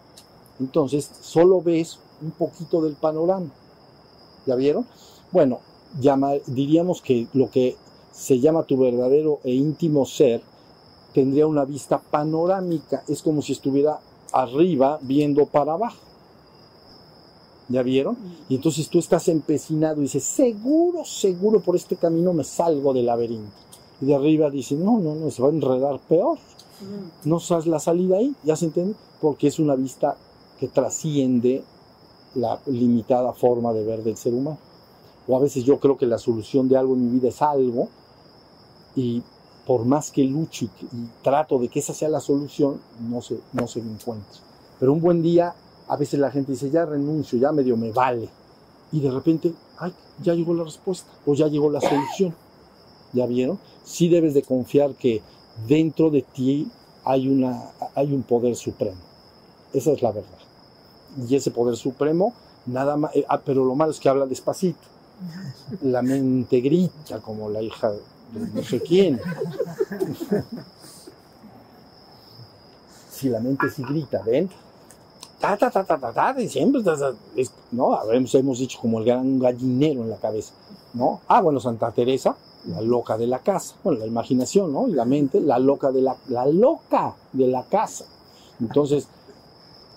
Entonces 0.58 1.10
solo 1.20 1.60
ves 1.60 1.98
un 2.22 2.30
poquito 2.32 2.80
del 2.80 2.94
panorama. 2.94 3.50
¿Ya 4.46 4.54
vieron? 4.54 4.86
Bueno, 5.32 5.60
diríamos 6.46 7.02
que 7.02 7.26
lo 7.34 7.50
que 7.50 7.76
se 8.12 8.40
llama 8.40 8.64
tu 8.64 8.76
verdadero 8.76 9.40
e 9.44 9.52
íntimo 9.52 10.06
ser 10.06 10.42
tendría 11.12 11.46
una 11.46 11.64
vista 11.64 11.98
panorámica. 11.98 13.04
Es 13.06 13.22
como 13.22 13.42
si 13.42 13.52
estuviera 13.52 14.00
arriba 14.32 14.98
viendo 15.02 15.46
para 15.46 15.74
abajo. 15.74 16.09
¿Ya 17.70 17.82
vieron? 17.82 18.18
Y 18.48 18.56
entonces 18.56 18.88
tú 18.88 18.98
estás 18.98 19.28
empecinado 19.28 20.00
y 20.00 20.04
dices, 20.04 20.24
seguro, 20.24 21.04
seguro 21.04 21.60
por 21.60 21.76
este 21.76 21.96
camino 21.96 22.32
me 22.32 22.44
salgo 22.44 22.92
del 22.92 23.06
laberinto. 23.06 23.52
Y 24.00 24.06
de 24.06 24.14
arriba 24.14 24.50
dice, 24.50 24.74
no, 24.74 24.98
no, 24.98 25.14
no, 25.14 25.30
se 25.30 25.40
va 25.40 25.48
a 25.48 25.52
enredar 25.52 26.00
peor. 26.00 26.36
No 27.24 27.38
sabes 27.38 27.66
la 27.66 27.78
salida 27.78 28.16
ahí, 28.16 28.34
¿ya 28.42 28.56
se 28.56 28.64
entiende? 28.66 28.94
Porque 29.20 29.46
es 29.46 29.58
una 29.58 29.76
vista 29.76 30.16
que 30.58 30.66
trasciende 30.68 31.62
la 32.34 32.60
limitada 32.66 33.32
forma 33.32 33.72
de 33.72 33.84
ver 33.84 34.02
del 34.02 34.16
ser 34.16 34.34
humano. 34.34 34.58
O 35.28 35.36
a 35.36 35.40
veces 35.40 35.64
yo 35.64 35.78
creo 35.78 35.96
que 35.96 36.06
la 36.06 36.18
solución 36.18 36.68
de 36.68 36.76
algo 36.76 36.94
en 36.94 37.04
mi 37.04 37.18
vida 37.18 37.28
es 37.28 37.40
algo 37.40 37.88
y 38.96 39.22
por 39.66 39.84
más 39.84 40.10
que 40.10 40.24
lucho 40.24 40.64
y, 40.64 40.96
y 40.96 41.08
trato 41.22 41.58
de 41.58 41.68
que 41.68 41.78
esa 41.78 41.94
sea 41.94 42.08
la 42.08 42.20
solución, 42.20 42.80
no 43.08 43.22
se, 43.22 43.38
no 43.52 43.68
se 43.68 43.78
encuentra. 43.78 44.40
Pero 44.80 44.92
un 44.92 45.00
buen 45.00 45.22
día, 45.22 45.54
a 45.90 45.96
veces 45.96 46.20
la 46.20 46.30
gente 46.30 46.52
dice, 46.52 46.70
ya 46.70 46.86
renuncio, 46.86 47.36
ya 47.36 47.50
medio 47.50 47.76
me 47.76 47.90
vale. 47.90 48.28
Y 48.92 49.00
de 49.00 49.10
repente, 49.10 49.52
ay, 49.76 49.92
ya 50.22 50.34
llegó 50.34 50.54
la 50.54 50.62
respuesta 50.62 51.10
o 51.26 51.34
ya 51.34 51.48
llegó 51.48 51.68
la 51.68 51.80
solución. 51.80 52.32
¿Ya 53.12 53.26
vieron? 53.26 53.58
Sí 53.82 54.08
debes 54.08 54.32
de 54.34 54.44
confiar 54.44 54.94
que 54.94 55.20
dentro 55.66 56.08
de 56.10 56.22
ti 56.22 56.70
hay, 57.04 57.26
una, 57.26 57.72
hay 57.96 58.14
un 58.14 58.22
poder 58.22 58.54
supremo. 58.54 59.00
Esa 59.72 59.90
es 59.90 60.00
la 60.00 60.12
verdad. 60.12 60.38
Y 61.28 61.34
ese 61.34 61.50
poder 61.50 61.76
supremo, 61.76 62.34
nada 62.66 62.96
más, 62.96 63.16
eh, 63.16 63.26
ah, 63.28 63.40
pero 63.44 63.64
lo 63.64 63.74
malo 63.74 63.90
es 63.90 63.98
que 63.98 64.08
habla 64.08 64.26
despacito. 64.26 64.86
La 65.82 66.02
mente 66.02 66.60
grita 66.60 67.18
como 67.18 67.50
la 67.50 67.62
hija 67.62 67.90
de 67.90 68.00
no 68.54 68.62
sé 68.62 68.80
quién. 68.80 69.20
Si 73.10 73.28
la 73.28 73.40
mente 73.40 73.68
sí 73.70 73.82
grita, 73.82 74.22
¿ven? 74.24 74.48
Ta, 75.40 75.56
ta, 75.56 75.70
ta, 75.70 75.84
ta, 75.84 75.98
ta, 75.98 76.12
ta, 76.12 76.40
y 76.40 76.48
siempre, 76.48 76.82
no, 77.72 78.12
hemos, 78.12 78.34
hemos 78.34 78.58
dicho 78.58 78.78
como 78.80 78.98
el 78.98 79.06
gran 79.06 79.38
gallinero 79.38 80.02
en 80.02 80.10
la 80.10 80.16
cabeza. 80.16 80.52
¿no? 80.94 81.20
Ah, 81.28 81.40
bueno, 81.40 81.60
Santa 81.60 81.90
Teresa, 81.92 82.36
la 82.66 82.80
loca 82.80 83.16
de 83.16 83.26
la 83.26 83.38
casa. 83.38 83.74
Bueno, 83.82 84.00
la 84.00 84.06
imaginación, 84.06 84.72
¿no? 84.72 84.88
Y 84.88 84.92
la 84.92 85.04
mente, 85.04 85.40
la 85.40 85.58
loca 85.58 85.90
de 85.90 86.02
la, 86.02 86.16
la 86.28 86.46
loca 86.46 87.14
de 87.32 87.46
la 87.46 87.62
casa. 87.64 88.04
Entonces, 88.60 89.08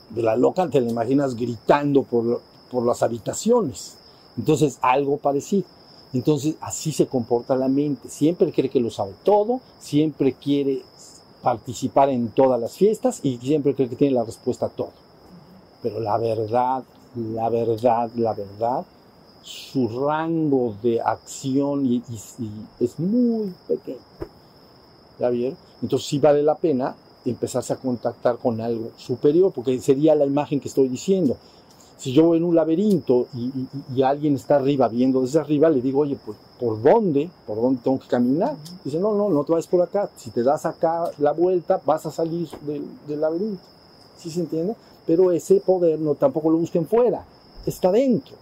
de 0.09 0.21
la 0.21 0.35
loca 0.35 0.69
te 0.69 0.79
la 0.79 0.89
imaginas 0.89 1.35
gritando 1.35 2.03
por, 2.03 2.41
por 2.71 2.85
las 2.85 3.03
habitaciones. 3.03 3.97
Entonces, 4.37 4.77
algo 4.81 5.17
parecido. 5.17 5.65
Entonces, 6.13 6.55
así 6.61 6.91
se 6.91 7.07
comporta 7.07 7.55
la 7.55 7.67
mente. 7.67 8.07
Siempre 8.09 8.51
cree 8.51 8.69
que 8.69 8.79
lo 8.79 8.91
sabe 8.91 9.13
todo, 9.23 9.59
siempre 9.79 10.33
quiere 10.33 10.83
participar 11.41 12.09
en 12.09 12.29
todas 12.29 12.61
las 12.61 12.77
fiestas 12.77 13.19
y 13.23 13.37
siempre 13.37 13.75
cree 13.75 13.89
que 13.89 13.95
tiene 13.95 14.13
la 14.13 14.23
respuesta 14.23 14.67
a 14.67 14.69
todo. 14.69 15.02
Pero 15.83 15.99
la 15.99 16.17
verdad, 16.17 16.83
la 17.15 17.49
verdad, 17.49 18.09
la 18.15 18.33
verdad, 18.33 18.85
su 19.43 19.87
rango 19.89 20.75
de 20.81 21.01
acción 21.01 21.85
y, 21.85 21.97
y- 22.39 22.83
es 22.83 22.97
muy 22.97 23.53
pequeño. 23.67 23.99
¿Ya 25.19 25.29
vieron? 25.29 25.57
Entonces 25.81 26.07
sí 26.07 26.17
vale 26.19 26.41
la 26.41 26.55
pena 26.55 26.95
empezarse 27.25 27.73
a 27.73 27.75
contactar 27.77 28.37
con 28.37 28.59
algo 28.61 28.91
superior, 28.97 29.51
porque 29.53 29.79
sería 29.79 30.15
la 30.15 30.25
imagen 30.25 30.59
que 30.59 30.69
estoy 30.69 30.87
diciendo. 30.87 31.37
Si 31.97 32.11
yo 32.11 32.23
voy 32.23 32.37
en 32.37 32.43
un 32.43 32.55
laberinto 32.55 33.27
y, 33.33 34.01
alguien 34.01 34.35
está 34.35 34.55
arriba, 34.55 34.89
viendo 34.89 35.21
desde 35.21 35.39
arriba, 35.39 35.69
le 35.69 35.81
digo, 35.81 35.99
oye, 35.99 36.17
pues, 36.25 36.37
¿por 36.59 36.81
dónde? 36.81 37.29
¿Por 37.45 37.61
dónde 37.61 37.81
tengo 37.81 37.99
que 37.99 38.07
caminar? 38.07 38.57
Dice, 38.83 38.99
no, 38.99 39.13
no, 39.13 39.29
no 39.29 39.43
te 39.45 39.53
vayas 39.53 39.67
por 39.67 39.81
acá. 39.81 40.09
Si 40.17 40.31
te 40.31 40.43
das 40.43 40.65
acá 40.65 41.11
la 41.19 41.31
vuelta, 41.31 41.81
vas 41.85 42.05
a 42.05 42.11
salir 42.11 42.49
del, 42.61 42.83
del 43.07 43.21
laberinto. 43.21 43.61
¿Sí 44.17 44.29
se 44.29 44.41
entiende? 44.41 44.75
Pero 45.05 45.31
ese 45.31 45.55
poder 45.55 45.99
no 45.99 46.15
tampoco 46.15 46.49
lo 46.49 46.57
busquen 46.57 46.85
fuera, 46.87 47.25
está 47.65 47.91
dentro. 47.91 48.35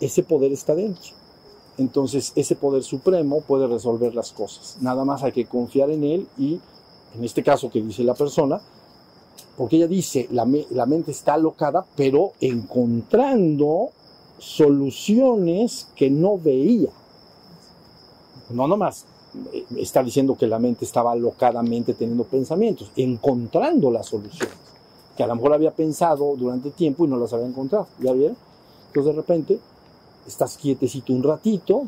Ese 0.00 0.22
poder 0.22 0.52
está 0.52 0.74
dentro. 0.74 1.12
Entonces, 1.78 2.32
ese 2.36 2.56
poder 2.56 2.82
supremo 2.82 3.42
puede 3.42 3.66
resolver 3.66 4.14
las 4.14 4.32
cosas. 4.32 4.78
Nada 4.80 5.04
más 5.04 5.22
hay 5.22 5.32
que 5.32 5.46
confiar 5.46 5.90
en 5.90 6.04
él 6.04 6.28
y, 6.38 6.60
en 7.14 7.24
este 7.24 7.42
caso 7.42 7.70
que 7.70 7.82
dice 7.82 8.02
la 8.02 8.14
persona, 8.14 8.60
porque 9.56 9.76
ella 9.76 9.86
dice, 9.86 10.28
la, 10.30 10.46
la 10.70 10.86
mente 10.86 11.10
está 11.10 11.34
alocada, 11.34 11.84
pero 11.96 12.32
encontrando 12.40 13.90
soluciones 14.38 15.88
que 15.96 16.10
no 16.10 16.38
veía. 16.38 16.90
No 18.50 18.68
nomás 18.68 19.06
eh, 19.52 19.64
está 19.78 20.02
diciendo 20.02 20.36
que 20.36 20.46
la 20.46 20.58
mente 20.58 20.84
estaba 20.84 21.12
alocadamente 21.12 21.94
teniendo 21.94 22.24
pensamientos, 22.24 22.90
encontrando 22.96 23.90
las 23.90 24.06
soluciones, 24.06 24.56
que 25.16 25.22
a 25.22 25.26
lo 25.26 25.34
mejor 25.34 25.54
había 25.54 25.70
pensado 25.70 26.36
durante 26.36 26.70
tiempo 26.70 27.04
y 27.04 27.08
no 27.08 27.16
las 27.16 27.32
había 27.32 27.46
encontrado. 27.46 27.86
¿Ya 28.00 28.12
vieron? 28.12 28.36
Entonces 28.88 29.14
de 29.14 29.20
repente 29.20 29.60
estás 30.26 30.56
quietecito 30.56 31.12
un 31.12 31.22
ratito, 31.22 31.84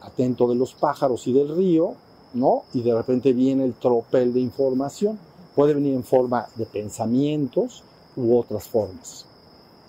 atento 0.00 0.48
de 0.48 0.54
los 0.54 0.74
pájaros 0.74 1.26
y 1.26 1.32
del 1.32 1.54
río, 1.56 1.94
¿no? 2.34 2.64
Y 2.74 2.82
de 2.82 2.94
repente 2.94 3.32
viene 3.32 3.64
el 3.64 3.74
tropel 3.74 4.32
de 4.32 4.40
información. 4.40 5.18
Puede 5.54 5.74
venir 5.74 5.94
en 5.94 6.04
forma 6.04 6.48
de 6.56 6.66
pensamientos 6.66 7.84
u 8.16 8.36
otras 8.36 8.66
formas. 8.68 9.26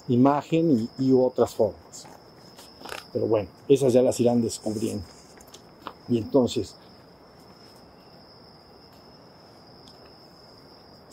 Imagen 0.07 0.89
y, 0.99 1.05
y 1.05 1.13
otras 1.13 1.55
formas. 1.55 2.07
Pero 3.13 3.27
bueno, 3.27 3.49
esas 3.69 3.93
ya 3.93 4.01
las 4.01 4.19
irán 4.19 4.41
descubriendo. 4.41 5.05
Y 6.09 6.17
entonces, 6.17 6.75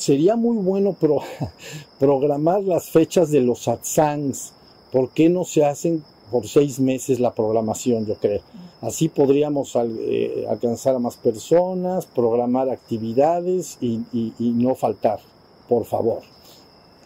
sería 0.01 0.35
muy 0.37 0.57
bueno 0.57 0.93
pro- 0.95 1.23
programar 1.99 2.63
las 2.63 2.91
fechas 2.91 3.31
de 3.31 3.41
los 3.41 3.61
satsangs. 3.65 4.53
¿Por 4.93 5.11
qué 5.11 5.29
no 5.29 5.45
se 5.45 5.65
hacen 5.65 6.03
por 6.31 6.49
seis 6.49 6.81
meses 6.81 7.21
la 7.21 7.33
programación, 7.35 8.07
yo 8.07 8.15
creo? 8.17 8.41
Así 8.81 9.09
podríamos 9.09 9.77
eh, 9.77 10.47
alcanzar 10.49 10.97
a 10.97 10.99
más 10.99 11.17
personas, 11.17 12.07
programar 12.07 12.71
actividades 12.71 13.79
y 13.81 14.03
no 14.39 14.75
faltar, 14.75 15.21
por 15.69 15.85
favor. 15.85 16.23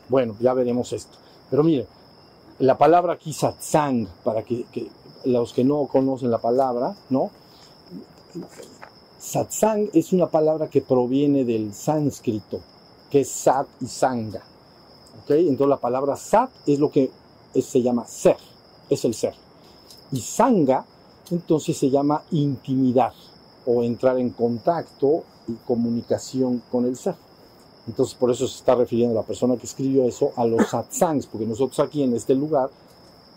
Bueno, 0.09 0.37
ya 0.41 0.55
veremos 0.55 0.93
esto. 0.93 1.19
Pero 1.51 1.63
mire, 1.63 1.87
la 2.59 2.79
palabra 2.79 3.15
aquí 3.15 3.33
satsang, 3.33 4.07
para 4.23 4.43
que, 4.45 4.65
que 4.73 4.87
los 5.25 5.53
que 5.53 5.65
no 5.65 5.87
conocen 5.87 6.31
la 6.31 6.39
palabra, 6.39 6.95
¿no? 7.11 7.31
Satsang 9.19 9.89
es 9.95 10.13
una 10.13 10.27
palabra 10.29 10.69
que 10.69 10.83
proviene 10.83 11.45
del 11.45 11.73
sánscrito, 11.75 12.61
que 13.15 13.21
es 13.21 13.29
sat 13.29 13.69
y 13.81 13.87
sanga. 13.87 14.43
¿ok? 15.23 15.31
Entonces 15.31 15.69
la 15.69 15.77
palabra 15.77 16.17
sat 16.17 16.51
es 16.67 16.81
lo 16.81 16.91
que 16.91 17.13
se 17.55 17.81
llama 17.81 18.05
ser, 18.09 18.37
es 18.91 19.05
el 19.05 19.15
ser. 19.15 19.35
Y 20.11 20.21
sanga 20.21 20.85
entonces 21.31 21.77
se 21.79 21.91
llama 21.91 22.25
intimidad 22.33 23.13
o 23.67 23.85
entrar 23.85 24.19
en 24.19 24.31
contacto 24.31 25.23
y 25.47 25.53
comunicación 25.65 26.61
con 26.73 26.87
el 26.87 26.97
ser. 26.97 27.15
Entonces 27.87 28.17
por 28.17 28.33
eso 28.33 28.49
se 28.49 28.57
está 28.57 28.75
refiriendo 28.75 29.15
la 29.15 29.23
persona 29.23 29.57
que 29.59 29.67
escribió 29.67 30.09
eso 30.09 30.33
a 30.35 30.45
los 30.45 30.67
satsangs, 30.71 31.29
porque 31.29 31.47
nosotros 31.47 31.79
aquí 31.79 32.03
en 32.03 32.17
este 32.17 32.35
lugar 32.35 32.69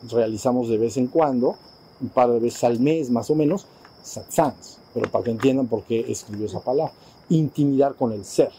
realizamos 0.10 0.70
de 0.70 0.80
vez 0.80 0.98
en 0.98 1.06
cuando, 1.06 1.56
un 2.02 2.10
par 2.10 2.32
de 2.32 2.40
veces 2.40 2.64
al 2.64 2.80
mes 2.80 3.12
más 3.12 3.30
o 3.30 3.36
menos, 3.36 3.68
satsangs, 4.02 4.80
pero 4.96 5.12
para 5.12 5.24
que 5.24 5.30
entiendan 5.30 5.68
por 5.68 5.84
qué 5.84 6.04
escribió 6.12 6.48
esa 6.48 6.62
palabra, 6.62 6.94
intimidar 7.30 7.94
con 7.94 8.12
el 8.12 8.26
ser. 8.26 8.52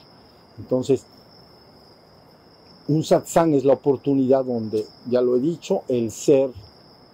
Entonces, 0.59 1.05
un 2.89 3.05
satsang 3.05 3.55
es 3.55 3.65
la 3.65 3.75
oportunidad 3.75 4.45
donde, 4.45 4.87
ya 5.11 5.21
lo 5.21 5.37
he 5.37 5.41
dicho, 5.41 5.83
el 5.89 6.11
ser 6.11 6.51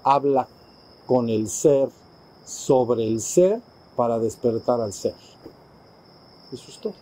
habla 0.02 0.46
con 1.06 1.28
el 1.28 1.48
ser 1.48 1.88
sobre 2.44 3.06
el 3.06 3.20
ser 3.20 3.60
para 3.96 4.18
despertar 4.18 4.80
al 4.80 4.92
ser. 4.92 5.14
Eso 6.52 6.64
es 6.68 6.78
todo. 6.78 6.94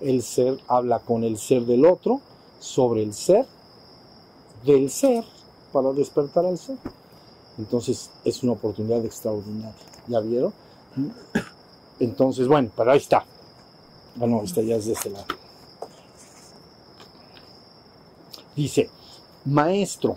El 0.00 0.22
ser 0.22 0.58
habla 0.68 1.00
con 1.00 1.24
el 1.24 1.36
ser 1.38 1.66
del 1.66 1.84
otro 1.84 2.20
sobre 2.60 3.02
el 3.02 3.12
ser 3.12 3.46
del 4.64 4.90
ser 4.90 5.24
para 5.72 5.92
despertar 5.92 6.46
al 6.46 6.58
ser. 6.58 6.78
Entonces 7.58 8.10
es 8.24 8.42
una 8.42 8.52
oportunidad 8.52 9.04
extraordinaria. 9.04 9.74
¿Ya 10.06 10.20
vieron? 10.20 10.54
Entonces, 11.98 12.48
bueno, 12.48 12.70
pero 12.76 12.92
ahí 12.92 12.98
está. 12.98 13.24
Bueno, 14.16 14.42
esta 14.42 14.62
ya 14.62 14.76
es 14.76 14.86
de 14.86 14.92
este 14.92 15.10
lado. 15.10 15.37
Dice, 18.58 18.90
maestro, 19.44 20.16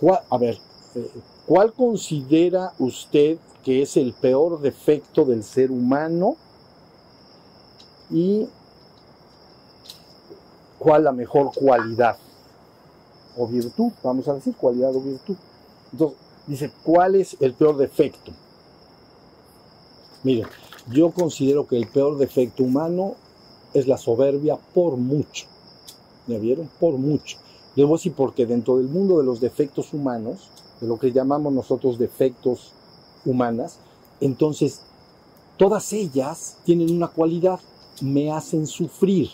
¿cuál- 0.00 0.22
a 0.30 0.38
ver, 0.38 0.58
eh, 0.94 1.10
¿cuál 1.46 1.74
considera 1.74 2.72
usted 2.78 3.36
que 3.62 3.82
es 3.82 3.98
el 3.98 4.14
peor 4.14 4.62
defecto 4.62 5.26
del 5.26 5.44
ser 5.44 5.70
humano? 5.70 6.36
¿Y 8.08 8.48
cuál 10.78 11.04
la 11.04 11.12
mejor 11.12 11.52
cualidad? 11.54 12.16
O 13.36 13.46
virtud, 13.46 13.92
vamos 14.02 14.26
a 14.26 14.32
decir, 14.32 14.56
cualidad 14.56 14.96
o 14.96 15.02
virtud. 15.02 15.36
Entonces, 15.92 16.18
dice, 16.46 16.72
¿cuál 16.82 17.16
es 17.16 17.36
el 17.40 17.52
peor 17.52 17.76
defecto? 17.76 18.32
Miren, 20.22 20.46
yo 20.90 21.10
considero 21.10 21.66
que 21.66 21.76
el 21.76 21.88
peor 21.88 22.16
defecto 22.16 22.62
humano 22.62 23.16
es 23.74 23.86
la 23.86 23.98
soberbia 23.98 24.56
por 24.74 24.96
mucho. 24.96 25.46
¿Ya 26.26 26.38
vieron? 26.38 26.68
Por 26.78 26.94
mucho. 26.98 27.38
A 27.76 27.92
decir 27.92 28.12
porque 28.14 28.46
dentro 28.46 28.76
del 28.76 28.88
mundo 28.88 29.18
de 29.18 29.24
los 29.24 29.40
defectos 29.40 29.94
humanos, 29.94 30.50
de 30.80 30.86
lo 30.86 30.98
que 30.98 31.12
llamamos 31.12 31.52
nosotros 31.52 31.98
defectos 31.98 32.72
humanas, 33.24 33.78
entonces 34.20 34.82
todas 35.56 35.92
ellas 35.92 36.58
tienen 36.64 36.90
una 36.90 37.08
cualidad, 37.08 37.60
me 38.02 38.32
hacen 38.32 38.66
sufrir. 38.66 39.30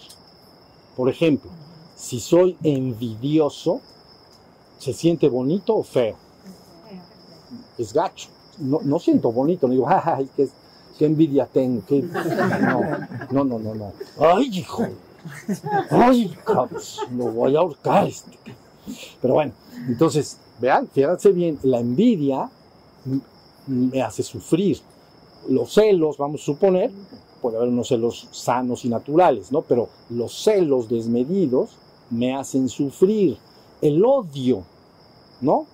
Por 0.97 1.09
ejemplo, 1.09 1.51
si 1.97 2.21
soy 2.21 2.57
envidioso, 2.63 3.81
¿se 4.79 4.93
siente 4.93 5.29
bonito 5.29 5.75
o 5.75 5.83
feo? 5.83 6.17
Es 7.79 7.93
gacho. 7.93 8.29
No, 8.59 8.81
no 8.83 8.99
siento 8.99 9.33
bonito, 9.33 9.67
no 9.67 9.73
digo, 9.73 9.87
ay, 9.89 10.29
qué, 10.37 10.49
qué 10.99 11.07
envidia 11.07 11.47
tengo. 11.47 11.83
qué-". 11.87 12.03
No, 12.03 12.81
no, 13.31 13.45
no, 13.45 13.59
no, 13.59 13.75
no. 13.75 13.93
Ay, 14.19 14.49
hijo. 14.59 14.87
Ay, 15.91 16.33
cabos, 16.45 17.01
lo 17.17 17.33
voy 17.33 17.57
a 17.57 17.61
ahorcar 17.61 18.07
este. 18.07 18.39
Pero 19.21 19.35
bueno, 19.35 19.53
entonces, 19.89 20.39
vean, 20.61 20.89
fíjense 20.93 21.33
bien, 21.33 21.59
la 21.65 21.81
envidia 21.81 22.49
me 23.67 24.03
hace 24.03 24.23
sufrir. 24.23 24.81
Los 25.49 25.75
celos, 25.75 26.17
vamos 26.19 26.43
a 26.43 26.45
suponer, 26.45 26.91
puede 27.43 27.57
haber 27.57 27.69
unos 27.69 27.89
celos 27.89 28.29
sanos 28.31 28.85
y 28.85 28.89
naturales, 28.89 29.51
¿no? 29.53 29.63
Pero 29.63 29.89
los 30.11 30.33
celos 30.43 30.89
desmedidos 30.89 31.71
me 32.11 32.35
hacen 32.37 32.69
sufrir. 32.69 33.37
El 33.83 34.05
odio, 34.05 34.63
¿no? 35.41 35.67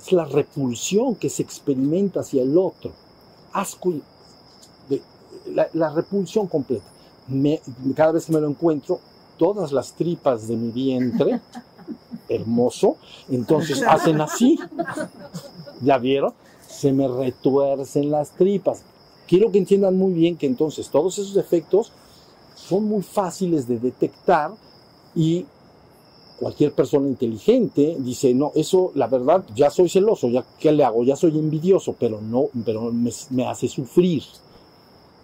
Es 0.00 0.12
la 0.12 0.24
repulsión 0.24 1.14
que 1.14 1.28
se 1.30 1.42
experimenta 1.42 2.20
hacia 2.20 2.42
el 2.42 2.56
otro. 2.58 2.92
Asco, 3.52 3.90
y- 3.90 4.02
la, 5.52 5.68
la 5.72 5.90
repulsión 5.90 6.46
completa. 6.46 6.84
Me- 7.28 7.60
cada 7.94 8.12
vez 8.12 8.26
que 8.26 8.32
me 8.32 8.40
lo 8.40 8.48
encuentro, 8.48 9.00
todas 9.38 9.72
las 9.72 9.92
tripas 9.92 10.46
de 10.48 10.56
mi 10.56 10.70
vientre 10.70 11.40
hermoso, 12.28 12.96
entonces 13.30 13.82
hacen 13.86 14.20
así. 14.20 14.58
¿Ya 15.82 15.98
vieron? 15.98 16.32
Se 16.66 16.92
me 16.92 17.08
retuercen 17.08 18.10
las 18.10 18.30
tripas. 18.30 18.82
Quiero 19.26 19.50
que 19.50 19.58
entiendan 19.58 19.96
muy 19.96 20.12
bien 20.12 20.36
que 20.36 20.46
entonces 20.46 20.88
todos 20.88 21.18
esos 21.18 21.36
efectos 21.36 21.92
son 22.56 22.84
muy 22.84 23.02
fáciles 23.02 23.66
de 23.66 23.78
detectar 23.78 24.52
y 25.14 25.46
cualquier 26.38 26.72
persona 26.72 27.08
inteligente 27.08 27.96
dice, 28.00 28.34
no, 28.34 28.52
eso, 28.54 28.92
la 28.94 29.06
verdad, 29.06 29.44
ya 29.54 29.70
soy 29.70 29.88
celoso, 29.88 30.28
ya, 30.28 30.44
¿qué 30.58 30.72
le 30.72 30.84
hago? 30.84 31.04
Ya 31.04 31.16
soy 31.16 31.38
envidioso, 31.38 31.94
pero 31.98 32.20
no, 32.20 32.46
pero 32.64 32.92
me, 32.92 33.10
me 33.30 33.46
hace 33.46 33.68
sufrir. 33.68 34.22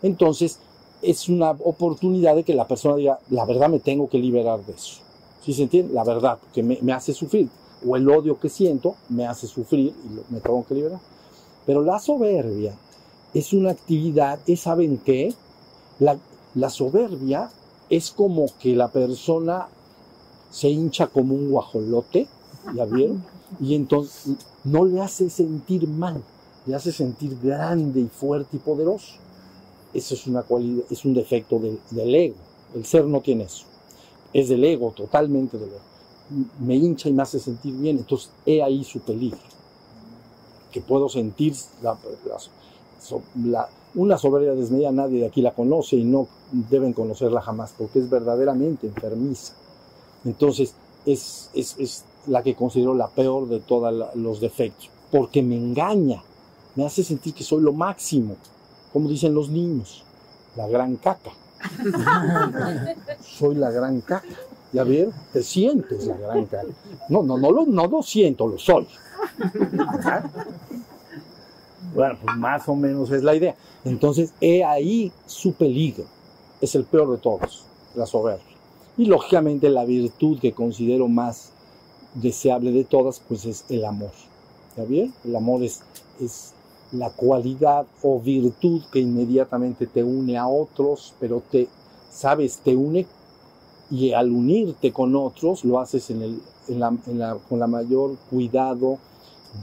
Entonces, 0.02 0.58
es 1.02 1.28
una 1.28 1.50
oportunidad 1.50 2.36
de 2.36 2.44
que 2.44 2.54
la 2.54 2.66
persona 2.66 2.96
diga, 2.96 3.18
la 3.30 3.44
verdad 3.44 3.68
me 3.68 3.80
tengo 3.80 4.08
que 4.08 4.18
liberar 4.18 4.64
de 4.64 4.72
eso. 4.72 5.00
¿Sí 5.44 5.54
se 5.54 5.62
entiende? 5.62 5.94
La 5.94 6.04
verdad, 6.04 6.38
que 6.52 6.62
me, 6.62 6.92
hace 6.92 7.14
sufrir. 7.14 7.48
O 7.86 7.96
el 7.96 8.08
odio 8.08 8.38
que 8.38 8.50
siento 8.50 8.96
me 9.08 9.26
hace 9.26 9.46
sufrir 9.46 9.94
y 10.04 10.32
me 10.32 10.40
tengo 10.40 10.64
que 10.66 10.74
liberar. 10.74 11.00
Pero 11.64 11.82
la 11.82 11.98
soberbia 11.98 12.74
es 13.32 13.52
una 13.52 13.70
actividad, 13.70 14.38
es, 14.46 14.60
¿saben 14.60 14.98
qué? 14.98 15.32
La, 15.98 16.18
la 16.54 16.68
soberbia 16.68 17.50
es 17.88 18.10
como 18.10 18.46
que 18.60 18.76
la 18.76 18.88
persona 18.88 19.68
se 20.50 20.68
hincha 20.68 21.06
como 21.06 21.34
un 21.34 21.50
guajolote, 21.50 22.26
¿ya 22.74 22.84
vieron? 22.84 23.24
Y 23.60 23.74
entonces 23.74 24.34
no 24.64 24.84
le 24.84 25.00
hace 25.00 25.30
sentir 25.30 25.88
mal, 25.88 26.22
le 26.66 26.74
hace 26.74 26.92
sentir 26.92 27.38
grande 27.42 28.00
y 28.00 28.08
fuerte 28.08 28.56
y 28.56 28.60
poderoso. 28.60 29.14
Eso 29.92 30.14
es 30.14 30.26
una 30.26 30.42
cualidad, 30.42 30.84
es 30.90 31.04
un 31.04 31.14
defecto 31.14 31.58
del, 31.58 31.78
del 31.90 32.14
ego. 32.14 32.36
El 32.74 32.84
ser 32.84 33.04
no 33.06 33.20
tiene 33.20 33.44
eso. 33.44 33.64
Es 34.32 34.48
del 34.48 34.62
ego, 34.64 34.92
totalmente 34.96 35.58
del 35.58 35.70
ego. 35.70 35.80
Me 36.60 36.76
hincha 36.76 37.08
y 37.08 37.12
me 37.12 37.22
hace 37.22 37.40
sentir 37.40 37.74
bien. 37.74 37.98
Entonces, 37.98 38.30
he 38.46 38.62
ahí 38.62 38.84
su 38.84 39.00
peligro. 39.00 39.38
Que 40.70 40.80
puedo 40.80 41.08
sentir 41.08 41.54
la, 41.82 41.98
la- 42.26 43.50
la- 43.50 43.68
una 43.96 44.16
soberbia 44.18 44.52
desmedida, 44.54 44.92
nadie 44.92 45.18
de 45.20 45.26
aquí 45.26 45.42
la 45.42 45.52
conoce 45.52 45.96
y 45.96 46.04
no 46.04 46.28
deben 46.70 46.92
conocerla 46.92 47.40
jamás, 47.40 47.74
porque 47.76 47.98
es 47.98 48.08
verdaderamente 48.08 48.86
enfermiza. 48.86 49.54
Entonces, 50.24 50.74
es, 51.06 51.50
es, 51.54 51.76
es 51.78 52.04
la 52.28 52.44
que 52.44 52.54
considero 52.54 52.94
la 52.94 53.08
peor 53.08 53.48
de 53.48 53.58
todos 53.58 53.92
los 54.14 54.40
defectos, 54.40 54.88
porque 55.10 55.42
me 55.42 55.56
engaña, 55.56 56.22
me 56.76 56.86
hace 56.86 57.02
sentir 57.02 57.34
que 57.34 57.42
soy 57.42 57.62
lo 57.62 57.72
máximo, 57.72 58.36
como 58.92 59.08
dicen 59.08 59.34
los 59.34 59.48
niños, 59.50 60.04
la 60.56 60.66
gran 60.68 60.96
caca. 60.96 61.30
soy 63.22 63.54
la 63.54 63.70
gran 63.70 64.00
caca. 64.00 64.26
¿Ya 64.72 64.84
vieron? 64.84 65.12
Te 65.32 65.42
sientes 65.42 66.06
la 66.06 66.16
gran 66.16 66.46
caca. 66.46 66.68
No, 67.08 67.22
no, 67.22 67.38
no 67.38 67.50
lo, 67.50 67.66
no 67.66 67.86
lo 67.86 68.02
siento, 68.02 68.46
lo 68.46 68.58
soy. 68.58 68.86
Bueno, 71.94 72.16
pues 72.22 72.36
más 72.36 72.68
o 72.68 72.76
menos 72.76 73.10
es 73.10 73.22
la 73.22 73.34
idea. 73.34 73.56
Entonces, 73.84 74.32
he 74.40 74.62
ahí 74.62 75.12
su 75.26 75.54
peligro. 75.54 76.04
Es 76.60 76.74
el 76.74 76.84
peor 76.84 77.10
de 77.10 77.18
todos, 77.18 77.64
la 77.94 78.06
soberbia. 78.06 78.44
Y 78.96 79.06
lógicamente 79.06 79.70
la 79.70 79.84
virtud 79.84 80.38
que 80.38 80.52
considero 80.52 81.08
más 81.08 81.50
deseable 82.14 82.70
de 82.70 82.84
todas, 82.84 83.20
pues 83.26 83.44
es 83.44 83.64
el 83.70 83.84
amor. 83.84 84.12
¿Está 84.68 84.84
bien? 84.84 85.12
El 85.24 85.34
amor 85.34 85.62
es, 85.62 85.80
es 86.20 86.52
la 86.92 87.10
cualidad 87.10 87.86
o 88.02 88.20
virtud 88.20 88.82
que 88.92 88.98
inmediatamente 89.00 89.86
te 89.86 90.02
une 90.02 90.36
a 90.36 90.48
otros, 90.48 91.14
pero 91.20 91.42
te, 91.50 91.68
sabes, 92.10 92.58
te 92.58 92.74
une 92.74 93.06
y 93.90 94.12
al 94.12 94.30
unirte 94.30 94.92
con 94.92 95.14
otros 95.16 95.64
lo 95.64 95.78
haces 95.78 96.10
en 96.10 96.22
el, 96.22 96.40
en 96.68 96.80
la- 96.80 96.96
en 97.06 97.18
la- 97.18 97.36
con 97.48 97.58
la 97.58 97.66
mayor 97.66 98.16
cuidado 98.30 98.98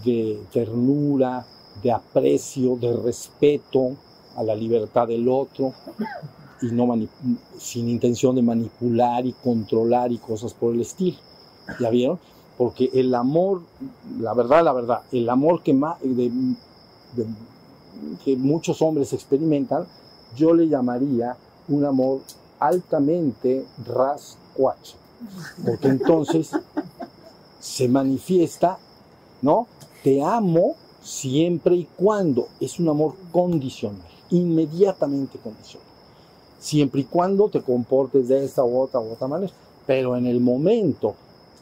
de 0.03 0.39
ternura, 0.51 1.45
de 1.81 1.91
aprecio, 1.91 2.75
de 2.77 2.93
respeto 2.95 3.91
a 4.35 4.43
la 4.43 4.55
libertad 4.55 5.07
del 5.07 5.27
otro 5.29 5.73
y 6.61 6.67
no 6.67 6.87
sin 7.57 7.87
intención 7.89 8.35
de 8.35 8.41
manipular 8.41 9.25
y 9.25 9.33
controlar 9.33 10.11
y 10.11 10.17
cosas 10.17 10.53
por 10.53 10.73
el 10.73 10.81
estilo. 10.81 11.17
¿Ya 11.79 11.89
vieron? 11.89 12.19
Porque 12.57 12.89
el 12.93 13.13
amor, 13.13 13.61
la 14.19 14.33
verdad, 14.33 14.63
la 14.63 14.73
verdad, 14.73 15.01
el 15.11 15.29
amor 15.29 15.61
que, 15.61 15.73
ma- 15.73 15.97
de- 16.01 16.31
que 18.23 18.35
muchos 18.35 18.81
hombres 18.81 19.13
experimentan, 19.13 19.85
yo 20.35 20.53
le 20.53 20.67
llamaría 20.67 21.35
un 21.67 21.85
amor 21.85 22.21
altamente 22.59 23.65
rascuacho. 23.85 24.95
Porque 25.65 25.87
entonces 25.87 26.51
se 27.59 27.87
manifiesta, 27.87 28.77
¿no? 29.41 29.67
Te 30.03 30.21
amo 30.21 30.75
siempre 31.01 31.75
y 31.75 31.87
cuando 31.95 32.49
es 32.59 32.79
un 32.79 32.89
amor 32.89 33.15
condicional, 33.31 34.01
inmediatamente 34.29 35.37
condicional. 35.39 35.87
Siempre 36.59 37.01
y 37.01 37.05
cuando 37.05 37.49
te 37.49 37.61
comportes 37.61 38.27
de 38.27 38.43
esta 38.43 38.63
u 38.63 38.79
otra 38.79 38.99
u 38.99 39.11
otra 39.11 39.27
manera. 39.27 39.53
Pero 39.85 40.17
en 40.17 40.25
el 40.27 40.39
momento 40.39 41.15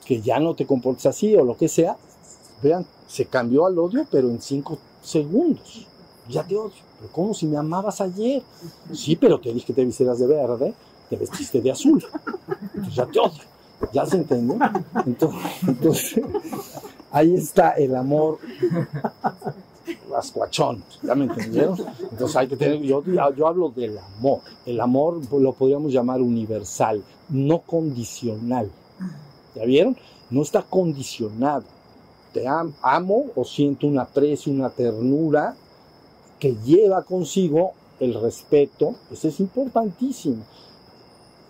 que 0.06 0.22
ya 0.22 0.40
no 0.40 0.56
te 0.56 0.66
comportes 0.66 1.06
así 1.06 1.36
o 1.36 1.44
lo 1.44 1.56
que 1.58 1.68
sea, 1.68 1.98
vean, 2.62 2.86
se 3.08 3.26
cambió 3.26 3.66
al 3.66 3.78
odio, 3.78 4.06
pero 4.10 4.30
en 4.30 4.42
cinco 4.42 4.78
segundos. 5.06 5.88
Ya 6.30 6.44
te 6.44 6.56
odio. 6.56 6.72
Pero 7.00 7.12
¿cómo 7.12 7.34
si 7.34 7.46
me 7.46 7.58
amabas 7.58 8.02
ayer? 8.02 8.42
Sí, 8.94 9.16
pero 9.16 9.40
te 9.40 9.54
dije 9.54 9.68
que 9.68 9.74
te 9.74 9.86
vistieras 9.86 10.20
de 10.20 10.28
verde, 10.28 10.74
te 11.10 11.16
vestiste 11.16 11.62
de 11.62 11.72
azul. 11.72 12.04
Entonces 12.74 12.96
ya 12.96 13.06
te 13.06 13.20
odio. 13.20 13.44
¿Ya 13.94 14.06
se 14.06 14.18
entiende? 14.18 14.58
Entonces, 15.06 16.22
ahí 17.12 17.36
está 17.36 17.72
el 17.72 17.96
amor 17.96 18.40
rascuachón, 20.10 20.84
¿ya 21.04 21.14
me 21.14 21.26
entendieron? 21.26 21.78
Entonces 22.12 22.36
hay 22.36 22.48
que 22.48 22.56
tener, 22.56 22.82
yo, 22.82 23.04
yo 23.04 23.48
hablo 23.48 23.70
del 23.70 23.98
amor, 23.98 24.40
el 24.66 24.80
amor 24.80 25.22
lo 25.32 25.54
podríamos 25.54 25.92
llamar 25.92 26.22
universal, 26.22 27.04
no 27.30 27.60
condicional, 27.60 28.72
¿ya 29.56 29.66
vieron? 29.66 29.98
No 30.30 30.42
está 30.42 30.64
condicionado, 30.64 31.66
amo 32.82 33.26
o 33.36 33.44
siento 33.46 33.88
un 33.88 33.98
aprecio, 34.00 34.52
una 34.52 34.70
ternura 34.70 35.56
que 36.40 36.56
lleva 36.66 37.04
consigo 37.04 37.74
el 38.00 38.14
respeto, 38.14 38.96
eso 39.12 39.28
es 39.30 39.40
importantísimo, 39.40 40.44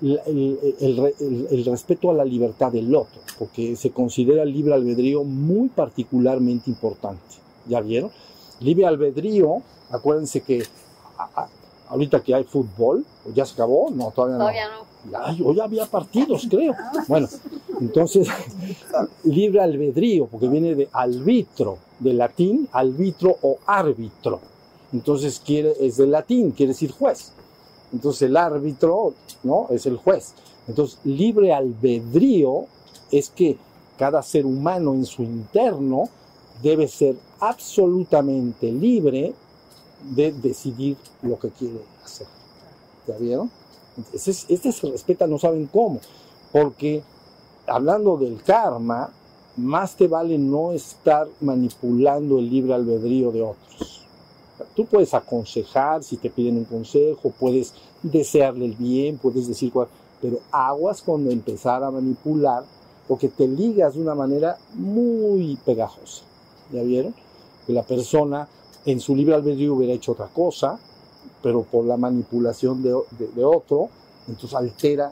el, 0.01 0.19
el- 0.27 0.75
el 0.79 0.97
re- 0.97 1.15
el- 1.19 1.47
el 1.51 1.65
respeto 1.65 2.11
a 2.11 2.13
la 2.13 2.23
libertad 2.25 2.71
del 2.71 2.93
otro, 2.95 3.19
porque 3.39 3.75
se 3.75 3.89
considera 3.91 4.43
el 4.43 4.53
libre 4.53 4.73
albedrío 4.73 5.23
muy 5.23 5.69
particularmente 5.69 6.69
importante. 6.69 7.21
¿Ya 7.67 7.81
vieron? 7.81 8.11
Libre 8.59 8.85
albedrío, 8.85 9.61
acuérdense 9.89 10.41
que 10.41 10.63
ahorita 11.89 12.21
que 12.21 12.33
hay 12.33 12.43
fútbol, 12.43 13.05
¿o 13.27 13.31
¿ya 13.33 13.45
se 13.45 13.53
acabó? 13.53 13.89
No, 13.91 14.11
todavía 14.11 14.37
no. 14.37 14.43
Todavía 14.43 14.67
no. 14.69 14.85
Ay, 15.23 15.41
hoy 15.43 15.59
había 15.59 15.85
partidos, 15.85 16.47
creo. 16.49 16.73
Bueno, 17.07 17.27
entonces, 17.79 18.27
libre 19.23 19.61
albedrío, 19.61 20.25
porque 20.27 20.47
viene 20.47 20.73
de 20.73 20.89
arbitro, 20.91 21.77
de 21.99 22.13
latín, 22.13 22.67
arbitro 22.71 23.37
o 23.41 23.57
árbitro. 23.65 24.39
Entonces 24.93 25.41
quiere, 25.45 25.73
es 25.79 25.97
del 25.97 26.11
latín, 26.11 26.51
quiere 26.51 26.73
decir 26.73 26.91
juez. 26.91 27.31
Entonces 27.93 28.23
el 28.23 28.37
árbitro, 28.37 29.13
¿no? 29.43 29.67
Es 29.69 29.85
el 29.85 29.97
juez. 29.97 30.33
Entonces, 30.67 30.99
libre 31.03 31.53
albedrío 31.53 32.65
es 33.11 33.29
que 33.29 33.57
cada 33.97 34.21
ser 34.23 34.45
humano 34.45 34.93
en 34.93 35.05
su 35.05 35.23
interno 35.23 36.09
debe 36.61 36.87
ser 36.87 37.15
absolutamente 37.39 38.71
libre 38.71 39.33
de 40.11 40.31
decidir 40.31 40.97
lo 41.21 41.37
que 41.39 41.49
quiere 41.49 41.79
hacer. 42.03 42.27
¿Ya 43.07 43.17
vieron? 43.17 43.49
Este, 44.13 44.31
es- 44.31 44.45
este 44.49 44.71
se 44.71 44.89
respeta, 44.91 45.25
no 45.27 45.39
saben 45.39 45.67
cómo, 45.67 45.99
porque 46.51 47.01
hablando 47.67 48.17
del 48.17 48.41
karma, 48.43 49.09
más 49.57 49.95
te 49.95 50.07
vale 50.07 50.37
no 50.37 50.73
estar 50.73 51.27
manipulando 51.39 52.39
el 52.39 52.49
libre 52.49 52.73
albedrío 52.73 53.31
de 53.31 53.41
otros. 53.41 54.01
Tú 54.75 54.85
puedes 54.85 55.13
aconsejar 55.13 56.03
si 56.03 56.17
te 56.17 56.29
piden 56.29 56.57
un 56.57 56.65
consejo, 56.65 57.31
puedes 57.39 57.73
desearle 58.03 58.65
el 58.65 58.73
bien, 58.73 59.17
puedes 59.17 59.47
decir 59.47 59.71
cuál, 59.71 59.87
pero 60.21 60.39
aguas 60.51 61.01
con 61.01 61.29
empezar 61.31 61.83
a 61.83 61.91
manipular, 61.91 62.63
porque 63.07 63.29
te 63.29 63.47
ligas 63.47 63.93
de 63.95 64.01
una 64.01 64.15
manera 64.15 64.57
muy 64.73 65.57
pegajosa. 65.65 66.23
¿Ya 66.71 66.81
vieron? 66.81 67.13
Que 67.65 67.73
la 67.73 67.83
persona 67.83 68.47
en 68.85 68.99
su 68.99 69.15
libre 69.15 69.35
albedrío 69.35 69.75
hubiera 69.75 69.93
hecho 69.93 70.11
otra 70.11 70.27
cosa, 70.27 70.79
pero 71.41 71.63
por 71.63 71.85
la 71.85 71.97
manipulación 71.97 72.83
de, 72.83 73.43
otro, 73.43 73.89
entonces 74.27 74.57
altera 74.57 75.11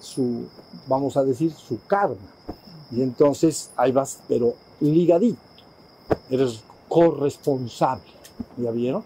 su, 0.00 0.44
vamos 0.88 1.16
a 1.16 1.24
decir, 1.24 1.52
su 1.52 1.80
karma. 1.86 2.16
Y 2.90 3.02
entonces 3.02 3.70
ahí 3.76 3.92
vas, 3.92 4.20
pero 4.28 4.54
ligadito. 4.80 5.38
Eres 6.30 6.60
corresponsable. 6.88 8.10
¿Ya 8.56 8.70
vieron? 8.70 9.04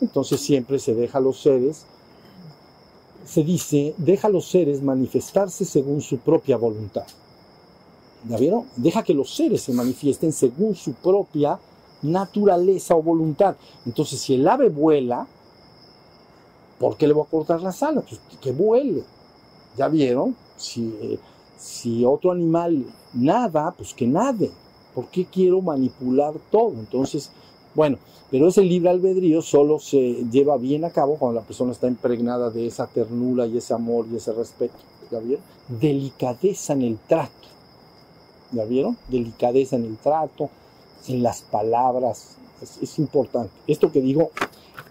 Entonces 0.00 0.40
siempre 0.40 0.78
se 0.78 0.94
deja 0.94 1.18
a 1.18 1.20
los 1.20 1.40
seres, 1.40 1.86
se 3.24 3.42
dice, 3.42 3.94
deja 3.96 4.28
a 4.28 4.30
los 4.30 4.46
seres 4.46 4.82
manifestarse 4.82 5.64
según 5.64 6.02
su 6.02 6.18
propia 6.18 6.56
voluntad. 6.56 7.06
¿Ya 8.28 8.36
vieron? 8.36 8.64
Deja 8.76 9.02
que 9.02 9.14
los 9.14 9.34
seres 9.34 9.62
se 9.62 9.72
manifiesten 9.72 10.32
según 10.32 10.74
su 10.74 10.92
propia 10.92 11.58
naturaleza 12.04 12.94
o 12.94 13.02
voluntad. 13.02 13.56
Entonces, 13.84 14.20
si 14.20 14.34
el 14.34 14.46
ave 14.46 14.68
vuela, 14.68 15.26
¿por 16.78 16.96
qué 16.96 17.06
le 17.06 17.14
voy 17.14 17.24
a 17.26 17.30
cortar 17.30 17.60
las 17.62 17.82
alas? 17.82 18.04
Pues 18.08 18.20
que 18.40 18.52
vuele. 18.52 19.02
¿Ya 19.76 19.88
vieron? 19.88 20.36
Si, 20.56 20.94
eh, 21.00 21.18
si 21.58 22.04
otro 22.04 22.30
animal 22.30 22.84
nada, 23.12 23.74
pues 23.76 23.94
que 23.94 24.06
nade. 24.06 24.50
¿Por 24.94 25.08
qué 25.08 25.24
quiero 25.24 25.60
manipular 25.60 26.34
todo? 26.50 26.74
Entonces, 26.78 27.30
bueno, 27.74 27.98
pero 28.30 28.48
ese 28.48 28.62
libre 28.62 28.90
albedrío 28.90 29.42
solo 29.42 29.78
se 29.78 30.24
lleva 30.30 30.56
bien 30.56 30.84
a 30.84 30.90
cabo 30.90 31.16
cuando 31.16 31.40
la 31.40 31.46
persona 31.46 31.72
está 31.72 31.88
impregnada 31.88 32.50
de 32.50 32.66
esa 32.66 32.86
ternura 32.86 33.46
y 33.46 33.56
ese 33.56 33.74
amor 33.74 34.06
y 34.10 34.16
ese 34.16 34.32
respeto. 34.32 34.74
¿Ya 35.10 35.18
vieron? 35.18 35.44
Delicadeza 35.68 36.72
en 36.72 36.82
el 36.82 36.98
trato. 36.98 37.48
¿Ya 38.52 38.64
vieron? 38.64 38.96
Delicadeza 39.08 39.76
en 39.76 39.84
el 39.84 39.96
trato, 39.96 40.48
en 41.08 41.22
las 41.22 41.42
palabras. 41.42 42.36
Es, 42.62 42.78
es 42.82 42.98
importante. 42.98 43.52
Esto 43.66 43.90
que 43.92 44.00
digo 44.00 44.30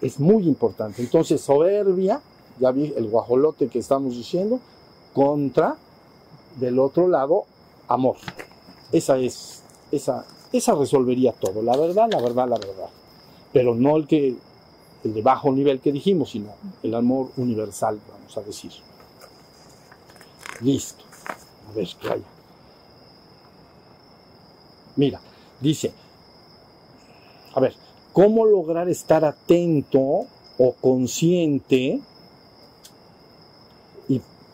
es 0.01 0.19
muy 0.19 0.43
importante. 0.47 1.01
Entonces, 1.01 1.41
soberbia, 1.41 2.21
ya 2.59 2.71
vi 2.71 2.93
el 2.95 3.09
guajolote 3.09 3.67
que 3.67 3.79
estamos 3.79 4.15
diciendo, 4.15 4.59
contra, 5.13 5.77
del 6.59 6.79
otro 6.79 7.07
lado, 7.07 7.45
amor. 7.87 8.17
Esa 8.91 9.17
es, 9.17 9.63
esa, 9.91 10.25
esa 10.51 10.75
resolvería 10.75 11.33
todo. 11.33 11.61
La 11.61 11.75
verdad, 11.77 12.07
la 12.11 12.21
verdad, 12.21 12.47
la 12.47 12.57
verdad. 12.57 12.89
Pero 13.51 13.75
no 13.75 13.97
el 13.97 14.07
que, 14.07 14.35
el 15.03 15.13
de 15.13 15.21
bajo 15.21 15.51
nivel 15.51 15.79
que 15.79 15.91
dijimos, 15.91 16.31
sino 16.31 16.49
el 16.81 16.93
amor 16.95 17.29
universal, 17.37 17.99
vamos 18.11 18.37
a 18.37 18.41
decir. 18.41 18.71
Listo. 20.61 21.03
A 21.69 21.75
ver, 21.75 21.87
calla. 22.01 22.23
Mira, 24.95 25.19
dice, 25.59 25.91
a 27.53 27.59
ver, 27.59 27.75
¿cómo 28.11 28.45
lograr 28.45 28.89
estar 28.89 29.25
atento 29.25 30.25
o 30.57 30.73
consciente 30.79 31.99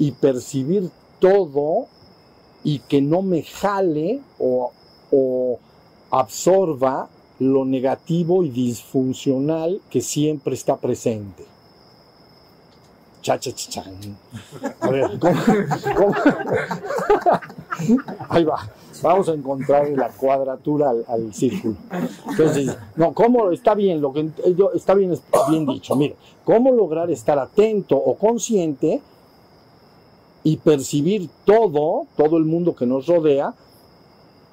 y, 0.01 0.11
percibir 0.11 0.89
todo 1.19 1.87
y 2.63 2.79
que 2.79 3.01
no 3.01 3.21
me 3.21 3.43
jale 3.43 4.21
o 4.37 4.71
absorba 6.09 7.09
lo 7.39 7.65
negativo 7.65 8.43
y 8.43 8.49
disfuncional 8.49 9.81
que 9.89 10.01
siempre 10.01 10.53
está 10.53 10.77
presente. 10.77 11.48
Cha. 13.37 13.83
A 14.79 14.89
ver, 14.89 15.19
¿cómo? 15.19 16.15
Ahí 18.29 18.43
va. 18.43 18.69
Vamos 19.01 19.29
a 19.29 19.33
encontrar 19.33 19.89
la 19.89 20.09
cuadratura 20.09 20.91
al, 21.07 21.33
círculo. 21.33 21.75
Entonces, 22.29 22.75
no, 22.95 23.13
¿cómo? 23.13 23.51
Está 23.51 23.75
bien, 23.75 24.01
lo 24.01 24.11
que 24.11 24.29
está 24.75 24.93
bien, 24.93 25.17
bien 25.49 25.65
dicho. 25.65 25.95
Mire, 25.95 26.15
¿cómo 26.43 26.71
lograr 26.71 27.09
estar 27.11 27.39
atento 27.39 27.95
o 27.97 28.15
consciente 28.15 29.01
y 30.43 30.57
percibir 30.57 31.29
todo, 31.45 32.07
todo 32.17 32.37
el 32.37 32.45
mundo 32.45 32.75
que 32.75 32.85
nos 32.85 33.07
rodea, 33.07 33.53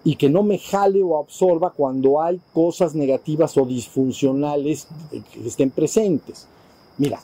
y 0.06 0.14
que 0.14 0.30
no 0.30 0.44
me 0.44 0.58
jale 0.58 1.02
o 1.02 1.18
absorba 1.18 1.70
cuando 1.70 2.22
hay 2.22 2.40
cosas 2.52 2.94
negativas 2.94 3.56
o 3.56 3.66
disfuncionales 3.66 4.86
que 5.10 5.48
estén 5.48 5.70
presentes. 5.70 6.46
Mira, 6.96 7.20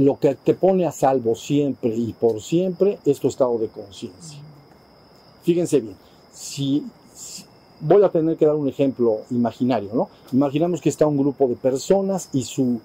lo 0.00 0.18
que 0.18 0.34
te 0.34 0.54
pone 0.54 0.86
a 0.86 0.92
salvo 0.92 1.34
siempre 1.34 1.94
y 1.94 2.14
por 2.14 2.40
siempre 2.40 2.98
es 3.04 3.20
tu 3.20 3.28
estado 3.28 3.58
de 3.58 3.68
conciencia. 3.68 4.38
Fíjense 5.42 5.80
bien, 5.80 5.96
si, 6.32 6.86
si, 7.14 7.44
voy 7.80 8.02
a 8.02 8.08
tener 8.08 8.38
que 8.38 8.46
dar 8.46 8.54
un 8.54 8.66
ejemplo 8.66 9.18
imaginario, 9.30 9.90
¿no? 9.92 10.08
Imaginamos 10.32 10.80
que 10.80 10.88
está 10.88 11.06
un 11.06 11.18
grupo 11.18 11.48
de 11.48 11.56
personas 11.56 12.30
y 12.32 12.44
su, 12.44 12.80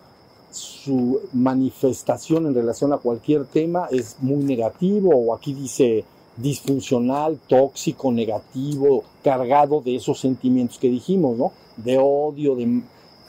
su 0.51 1.21
manifestación 1.31 2.47
en 2.47 2.53
relación 2.53 2.91
a 2.91 2.97
cualquier 2.97 3.45
tema 3.45 3.87
es 3.91 4.17
muy 4.19 4.43
negativo 4.43 5.15
o 5.15 5.33
aquí 5.33 5.53
dice 5.53 6.03
disfuncional, 6.35 7.39
tóxico, 7.47 8.11
negativo, 8.11 9.05
cargado 9.23 9.79
de 9.79 9.95
esos 9.95 10.19
sentimientos 10.19 10.77
que 10.77 10.89
dijimos, 10.89 11.37
¿no? 11.37 11.53
De 11.77 11.97
odio, 11.97 12.57
de 12.57 12.81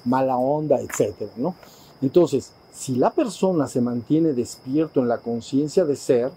mala 0.04 0.36
onda, 0.36 0.80
etcétera, 0.80 1.30
¿no? 1.36 1.54
Entonces, 2.02 2.52
si 2.76 2.94
la 2.94 3.10
persona 3.10 3.66
se 3.68 3.80
mantiene 3.80 4.34
despierto 4.34 5.00
en 5.00 5.08
la 5.08 5.18
conciencia 5.18 5.84
de 5.86 5.96
ser, 5.96 6.30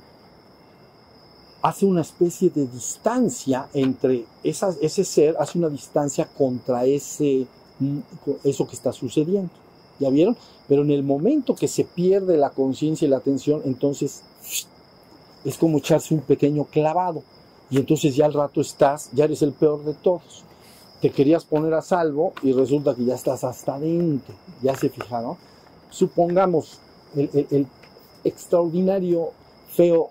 hace 1.62 1.86
una 1.86 2.02
especie 2.02 2.50
de 2.50 2.66
distancia 2.66 3.68
entre 3.74 4.26
ese 4.42 5.04
ser, 5.04 5.36
hace 5.38 5.58
una 5.58 5.68
distancia 5.68 6.26
contra 6.38 6.86
ese, 6.86 7.46
eso 8.46 8.66
que 8.66 8.76
está 8.76 8.94
sucediendo. 8.94 9.52
¿Ya 10.00 10.10
vieron? 10.10 10.38
Pero 10.70 10.84
en 10.84 10.92
el 10.92 11.04
momento 11.04 11.56
que 11.56 11.68
se 11.68 11.84
pierde 11.84 12.38
la 12.38 12.52
conciencia 12.52 13.06
y 13.06 13.10
la 13.10 13.18
atención, 13.18 13.62
entonces 13.66 14.24
es 15.44 15.58
como 15.58 15.80
echarse 15.80 16.14
un 16.14 16.22
pequeño 16.22 16.64
clavado. 16.64 17.22
Y 17.70 17.78
entonces 17.78 18.16
ya 18.16 18.26
al 18.26 18.34
rato 18.34 18.62
estás, 18.62 19.10
ya 19.12 19.26
eres 19.26 19.42
el 19.42 19.52
peor 19.52 19.84
de 19.84 19.94
todos. 19.94 20.46
Te 21.02 21.12
querías 21.12 21.44
poner 21.44 21.74
a 21.74 21.82
salvo 21.82 22.32
y 22.42 22.54
resulta 22.54 22.96
que 22.96 23.04
ya 23.04 23.16
estás 23.16 23.44
hasta 23.44 23.76
adentro. 23.76 24.34
Ya 24.62 24.74
se 24.76 24.90
fijaron. 24.90 25.36
Supongamos 25.90 26.80
el, 27.16 27.30
el, 27.34 27.48
el 27.52 27.68
extraordinario, 28.24 29.32
feo 29.72 30.10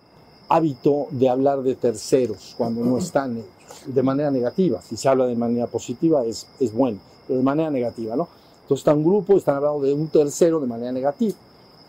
hábito 0.48 1.08
de 1.10 1.28
hablar 1.28 1.62
de 1.62 1.74
terceros 1.74 2.54
cuando 2.56 2.82
no 2.84 2.98
están 2.98 3.36
ellos, 3.36 3.48
de 3.86 4.02
manera 4.02 4.30
negativa. 4.30 4.80
Si 4.82 4.96
se 4.96 5.08
habla 5.08 5.26
de 5.26 5.36
manera 5.36 5.66
positiva 5.66 6.24
es, 6.24 6.46
es 6.58 6.72
bueno, 6.72 6.98
pero 7.26 7.38
de 7.38 7.44
manera 7.44 7.70
negativa, 7.70 8.16
¿no? 8.16 8.28
Entonces 8.62 8.80
está 8.80 8.94
un 8.94 9.04
grupo, 9.04 9.36
están 9.36 9.56
hablando 9.56 9.80
de 9.80 9.94
un 9.94 10.08
tercero 10.08 10.60
de 10.60 10.66
manera 10.66 10.92
negativa. 10.92 11.36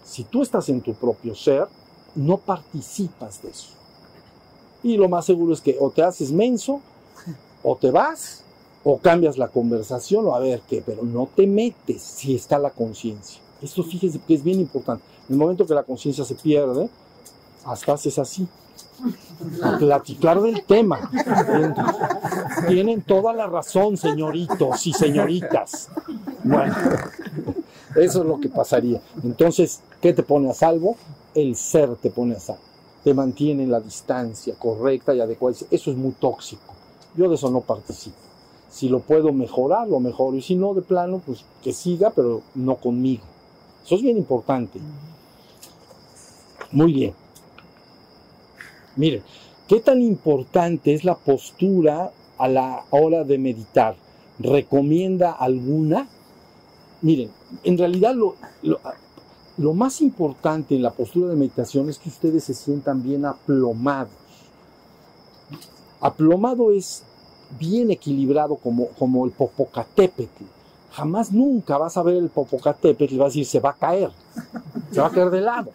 Si 0.04 0.24
tú 0.24 0.42
estás 0.42 0.70
en 0.70 0.82
tu 0.82 0.94
propio 0.94 1.36
ser, 1.36 1.68
no 2.16 2.38
participas 2.38 3.42
de 3.42 3.50
eso. 3.50 3.70
Y 4.82 4.98
lo 4.98 5.10
más 5.10 5.26
seguro 5.26 5.54
es 5.54 5.62
que 5.62 5.78
o 5.80 5.90
te 5.90 6.04
haces 6.04 6.32
menso, 6.32 6.82
o 7.64 7.76
te 7.76 7.92
vas, 7.92 8.44
o 8.84 8.98
cambias 8.98 9.38
la 9.38 9.50
conversación, 9.50 10.26
o 10.26 10.36
a 10.36 10.40
ver 10.40 10.62
qué, 10.70 10.82
pero 10.86 11.04
no 11.04 11.28
te 11.36 11.46
metes 11.46 12.02
si 12.02 12.36
está 12.36 12.58
la 12.58 12.70
conciencia. 12.70 13.42
Esto 13.62 13.84
fíjense 13.84 14.20
que 14.26 14.34
es 14.34 14.44
bien 14.44 14.60
importante. 14.60 15.04
En 15.28 15.36
el 15.36 15.40
momento 15.40 15.66
que 15.66 15.74
la 15.74 15.84
conciencia 15.84 16.24
se 16.24 16.36
pierde, 16.36 16.90
hasta 17.66 17.94
haces 17.94 18.18
así. 18.20 18.48
A 19.64 19.78
platicar 19.78 20.42
del 20.42 20.64
tema. 20.64 21.10
Tienen 22.68 23.02
toda 23.02 23.34
la 23.34 23.48
razón, 23.48 23.98
señoritos 23.98 24.86
y 24.88 24.94
señoritas. 24.94 25.90
Bueno, 26.44 26.76
eso 27.96 28.22
es 28.22 28.26
lo 28.26 28.40
que 28.40 28.50
pasaría. 28.50 29.02
Entonces, 29.24 29.82
¿qué 30.02 30.14
te 30.14 30.24
pone 30.24 30.50
a 30.50 30.54
salvo? 30.54 30.98
el 31.36 31.56
ser 31.56 31.96
te 31.96 32.10
pone 32.10 32.36
a 32.36 32.40
salvo, 32.40 32.62
te 33.04 33.14
mantiene 33.14 33.64
en 33.64 33.72
la 33.72 33.80
distancia 33.80 34.56
correcta 34.58 35.14
y 35.14 35.22
adecuada. 35.22 35.58
Eso 35.72 35.92
es 35.92 35.98
muy 35.98 36.12
tóxico. 36.12 36.74
Yo 37.16 37.30
de 37.30 37.36
eso 37.36 37.50
no 37.50 37.62
participo. 37.62 38.18
Si 38.70 38.88
lo 38.88 39.00
puedo 39.00 39.32
mejorar, 39.34 39.88
lo 39.88 40.00
mejoro. 40.00 40.38
Y 40.38 40.42
si 40.42 40.56
no, 40.56 40.74
de 40.74 40.82
plano, 40.82 41.22
pues 41.26 41.44
que 41.64 41.74
siga, 41.74 42.12
pero 42.12 42.42
no 42.56 42.76
conmigo. 42.76 43.24
Eso 43.86 43.96
es 43.96 44.02
bien 44.02 44.18
importante. 44.18 44.80
Muy 46.72 46.94
bien. 46.94 47.14
Miren, 48.96 49.24
¿qué 49.68 49.80
tan 49.80 50.02
importante 50.02 50.94
es 50.94 51.04
la 51.04 51.16
postura 51.16 52.12
a 52.38 52.48
la 52.48 52.84
hora 52.92 53.24
de 53.24 53.38
meditar? 53.38 53.96
¿Recomienda 54.40 55.32
alguna? 55.32 56.08
Miren, 57.02 57.32
en 57.64 57.78
realidad 57.78 58.14
lo, 58.14 58.36
lo 59.58 59.74
más 59.74 60.02
importante 60.02 60.76
en 60.76 60.82
la 60.82 60.92
postura 60.92 61.28
de 61.30 61.36
meditación 61.36 61.90
es 61.90 61.98
que 61.98 62.10
ustedes 62.10 62.44
se 62.46 62.54
sientan 62.54 63.04
bien 63.04 63.26
aplomados. 63.26 64.14
Aplomado 66.00 66.72
es 66.72 67.04
bien 67.60 67.92
equilibrado 67.92 68.56
como, 68.56 68.88
como 68.90 69.26
el 69.26 69.32
Popocatépetl. 69.32 70.44
Jamás 70.92 71.32
nunca 71.32 71.78
vas 71.78 71.98
a 71.98 72.04
ver 72.04 72.16
el 72.16 72.30
Popocatépetl 72.30 73.14
y 73.14 73.18
vas 73.18 73.28
a 73.28 73.30
decir 73.30 73.46
se 73.46 73.60
va 73.60 73.72
a 73.72 73.74
caer, 73.74 74.12
se 74.92 75.00
va 75.00 75.08
a 75.08 75.12
caer 75.12 75.30
de 75.30 75.42
lado. 75.42 75.72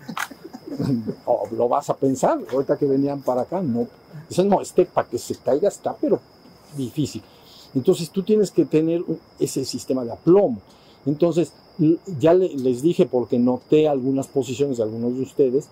o 1.27 1.49
lo 1.53 1.69
vas 1.69 1.89
a 1.91 1.97
pensar, 1.97 2.39
ahorita 2.53 2.77
que 2.77 2.87
venían 2.87 3.23
para 3.23 3.43
acá, 3.43 3.61
no. 3.61 3.87
Dicen, 4.29 4.49
no, 4.49 4.61
este 4.61 4.87
para 4.87 5.09
que 5.09 5.19
se 5.19 5.37
caiga 5.37 5.69
está, 5.69 5.95
pero 5.95 6.21
difícil. 6.77 7.23
Entonces 7.75 8.11
tú 8.11 8.23
tienes 8.23 8.51
que 8.51 8.65
tener 8.65 9.05
ese 9.39 9.65
sistema 9.65 10.05
de 10.05 10.12
aplomo. 10.12 10.61
Entonces, 11.07 11.53
ya 12.19 12.35
les 12.35 12.83
dije 12.83 13.07
porque 13.07 13.39
noté 13.39 13.89
algunas 13.89 14.29
posiciones 14.29 14.77
de 14.77 14.85
algunos 14.85 15.15
de 15.15 15.23
ustedes 15.23 15.69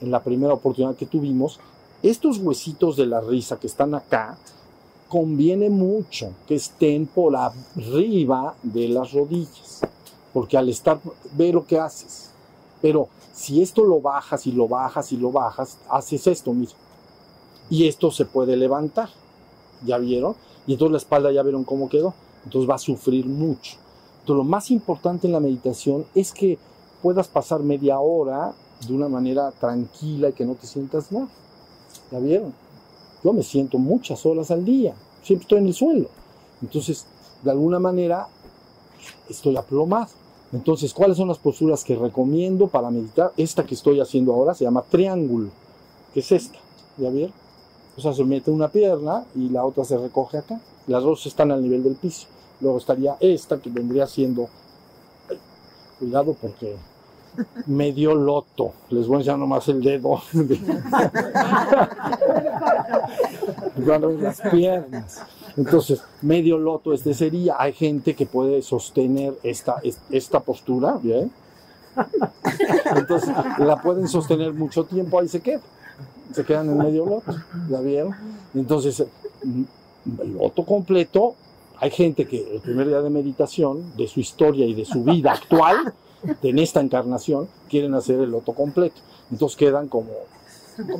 en 0.00 0.10
la 0.10 0.22
primera 0.22 0.52
oportunidad 0.52 0.96
que 0.96 1.06
tuvimos, 1.06 1.60
estos 2.02 2.38
huesitos 2.38 2.96
de 2.96 3.06
la 3.06 3.20
risa 3.20 3.58
que 3.58 3.66
están 3.66 3.94
acá, 3.94 4.36
conviene 5.14 5.70
mucho 5.70 6.32
que 6.44 6.56
estén 6.56 7.06
por 7.06 7.36
arriba 7.36 8.56
de 8.64 8.88
las 8.88 9.12
rodillas, 9.12 9.82
porque 10.32 10.56
al 10.56 10.68
estar, 10.68 10.98
ve 11.36 11.52
lo 11.52 11.64
que 11.64 11.78
haces. 11.78 12.30
Pero 12.82 13.08
si 13.32 13.62
esto 13.62 13.84
lo 13.84 14.00
bajas 14.00 14.44
y 14.48 14.50
lo 14.50 14.66
bajas 14.66 15.12
y 15.12 15.16
lo 15.16 15.30
bajas, 15.30 15.78
haces 15.88 16.26
esto 16.26 16.52
mismo. 16.52 16.80
Y 17.70 17.86
esto 17.86 18.10
se 18.10 18.24
puede 18.24 18.56
levantar, 18.56 19.08
¿ya 19.86 19.98
vieron? 19.98 20.34
Y 20.66 20.72
entonces 20.72 20.90
la 20.90 20.98
espalda 20.98 21.30
ya 21.30 21.44
vieron 21.44 21.62
cómo 21.62 21.88
quedó. 21.88 22.12
Entonces 22.44 22.68
va 22.68 22.74
a 22.74 22.78
sufrir 22.78 23.26
mucho. 23.26 23.76
Entonces 24.14 24.36
lo 24.36 24.42
más 24.42 24.72
importante 24.72 25.28
en 25.28 25.32
la 25.32 25.38
meditación 25.38 26.06
es 26.16 26.32
que 26.32 26.58
puedas 27.02 27.28
pasar 27.28 27.60
media 27.60 28.00
hora 28.00 28.52
de 28.84 28.92
una 28.92 29.08
manera 29.08 29.52
tranquila 29.52 30.30
y 30.30 30.32
que 30.32 30.44
no 30.44 30.56
te 30.56 30.66
sientas 30.66 31.12
mal. 31.12 31.28
¿Ya 32.10 32.18
vieron? 32.18 32.63
Yo 33.24 33.32
me 33.32 33.42
siento 33.42 33.78
muchas 33.78 34.26
horas 34.26 34.50
al 34.50 34.64
día, 34.64 34.94
siempre 35.22 35.44
estoy 35.44 35.58
en 35.60 35.66
el 35.66 35.74
suelo. 35.74 36.08
Entonces, 36.60 37.06
de 37.42 37.50
alguna 37.50 37.78
manera, 37.78 38.28
estoy 39.28 39.56
aplomado. 39.56 40.08
Entonces, 40.52 40.92
¿cuáles 40.92 41.16
son 41.16 41.28
las 41.28 41.38
posturas 41.38 41.82
que 41.82 41.96
recomiendo 41.96 42.68
para 42.68 42.90
meditar? 42.90 43.32
Esta 43.36 43.64
que 43.64 43.74
estoy 43.74 43.98
haciendo 43.98 44.34
ahora 44.34 44.54
se 44.54 44.64
llama 44.64 44.82
triángulo, 44.82 45.48
que 46.12 46.20
es 46.20 46.30
esta, 46.30 46.58
¿ya 46.98 47.08
vieron? 47.08 47.34
O 47.96 48.00
sea, 48.00 48.12
se 48.12 48.24
mete 48.24 48.50
una 48.50 48.68
pierna 48.68 49.24
y 49.34 49.48
la 49.48 49.64
otra 49.64 49.84
se 49.84 49.96
recoge 49.96 50.38
acá. 50.38 50.60
Las 50.86 51.02
dos 51.02 51.24
están 51.26 51.50
al 51.50 51.62
nivel 51.62 51.82
del 51.82 51.94
piso. 51.94 52.26
Luego 52.60 52.78
estaría 52.78 53.16
esta 53.20 53.58
que 53.58 53.70
vendría 53.70 54.06
siendo, 54.06 54.48
cuidado 55.98 56.36
porque 56.40 56.76
medio 57.66 58.14
loto. 58.14 58.72
Les 58.90 59.06
voy 59.06 59.16
a 59.16 59.18
enseñar 59.20 59.38
nomás 59.38 59.66
el 59.68 59.82
dedo. 59.82 60.20
las 64.20 64.40
piernas. 64.50 65.22
Entonces, 65.56 66.02
medio 66.22 66.58
loto 66.58 66.92
este 66.92 67.14
sería. 67.14 67.56
Hay 67.58 67.72
gente 67.72 68.14
que 68.14 68.26
puede 68.26 68.62
sostener 68.62 69.34
esta, 69.42 69.80
esta 70.10 70.40
postura, 70.40 70.98
¿bien? 71.02 71.30
Entonces, 72.96 73.30
la 73.58 73.80
pueden 73.80 74.08
sostener 74.08 74.52
mucho 74.52 74.84
tiempo, 74.84 75.20
ahí 75.20 75.28
se 75.28 75.40
queda. 75.40 75.60
Se 76.32 76.44
quedan 76.44 76.68
en 76.70 76.78
medio 76.78 77.06
loto, 77.06 77.34
¿ya 77.70 77.80
vieron? 77.80 78.14
Entonces, 78.54 79.00
el 79.00 80.34
loto 80.34 80.64
completo, 80.64 81.34
hay 81.78 81.90
gente 81.90 82.26
que 82.26 82.54
el 82.54 82.60
primer 82.60 82.88
día 82.88 83.00
de 83.00 83.10
meditación, 83.10 83.96
de 83.96 84.08
su 84.08 84.20
historia 84.20 84.66
y 84.66 84.74
de 84.74 84.84
su 84.84 85.04
vida 85.04 85.32
actual, 85.32 85.94
en 86.42 86.58
esta 86.58 86.80
encarnación, 86.80 87.48
quieren 87.68 87.94
hacer 87.94 88.20
el 88.20 88.30
loto 88.30 88.52
completo. 88.52 89.00
Entonces 89.30 89.56
quedan 89.56 89.88
como, 89.88 90.10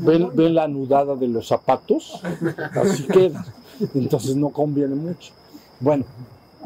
ven, 0.00 0.54
la 0.54 0.64
anudada 0.64 1.16
de 1.16 1.28
los 1.28 1.48
zapatos, 1.48 2.20
así 2.74 3.04
quedan. 3.04 3.44
Entonces 3.94 4.36
no 4.36 4.50
conviene 4.50 4.94
mucho. 4.94 5.32
Bueno, 5.80 6.04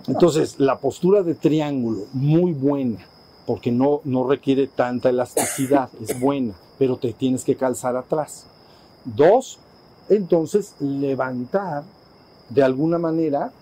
entonces 0.06 0.58
la 0.58 0.78
postura 0.78 1.22
de 1.22 1.34
triángulo, 1.34 2.04
muy 2.12 2.52
buena, 2.52 2.98
porque 3.46 3.72
no, 3.72 4.00
no 4.04 4.28
requiere 4.28 4.66
tanta 4.66 5.08
elasticidad, 5.08 5.88
es 6.00 6.20
buena, 6.20 6.54
pero 6.78 6.96
te 6.96 7.12
tienes 7.12 7.44
que 7.44 7.56
calzar 7.56 7.96
atrás. 7.96 8.46
Dos, 9.04 9.58
entonces 10.08 10.74
levantar 10.80 11.84
de 12.50 12.62
alguna 12.62 12.98
manera 12.98 13.52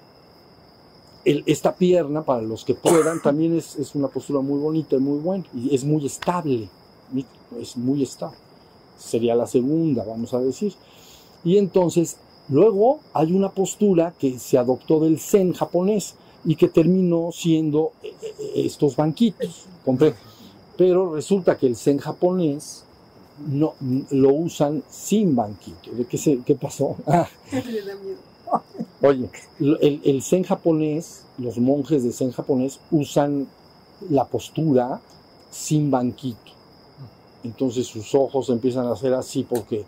esta 1.26 1.74
pierna, 1.74 2.22
para 2.22 2.40
los 2.42 2.64
que 2.64 2.74
puedan, 2.74 3.20
también 3.20 3.56
es, 3.56 3.76
una 3.94 4.08
postura 4.08 4.40
muy 4.40 4.60
bonita 4.60 4.94
y 4.94 5.00
muy 5.00 5.18
buena. 5.18 5.44
Y 5.54 5.74
es 5.74 5.84
muy 5.84 6.06
estable. 6.06 6.68
Es 7.60 7.76
muy 7.76 8.02
estable. 8.02 8.36
Sería 8.96 9.34
la 9.34 9.46
segunda, 9.46 10.04
vamos 10.04 10.32
a 10.34 10.40
decir. 10.40 10.74
Y 11.44 11.58
entonces, 11.58 12.16
luego 12.48 13.00
hay 13.12 13.32
una 13.32 13.50
postura 13.50 14.14
que 14.18 14.38
se 14.38 14.56
adoptó 14.56 15.00
del 15.00 15.18
Zen 15.18 15.52
japonés 15.52 16.14
y 16.44 16.54
que 16.54 16.68
terminó 16.68 17.30
siendo 17.32 17.92
eh, 18.02 18.14
eh, 18.22 18.52
estos 18.66 18.94
banquitos. 18.94 19.66
Pero 20.76 21.14
resulta 21.14 21.58
que 21.58 21.66
el 21.66 21.76
Zen 21.76 21.98
japonés 21.98 22.84
no, 23.48 23.74
lo 24.10 24.32
usan 24.32 24.84
sin 24.88 25.34
banquito. 25.34 25.90
¿De 25.90 26.04
qué, 26.04 26.18
se, 26.18 26.38
qué 26.44 26.54
pasó? 26.54 26.96
Oye, 29.06 29.30
el, 29.60 30.20
zen 30.20 30.42
japonés, 30.42 31.26
los 31.38 31.58
monjes 31.58 32.02
de 32.02 32.12
zen 32.12 32.32
japonés 32.32 32.80
usan 32.90 33.46
la 34.10 34.24
postura 34.24 35.00
sin 35.48 35.92
banquito. 35.92 36.50
Entonces 37.44 37.86
sus 37.86 38.16
ojos 38.16 38.50
empiezan 38.50 38.86
a 38.86 38.92
hacer 38.92 39.14
así 39.14 39.44
porque 39.44 39.84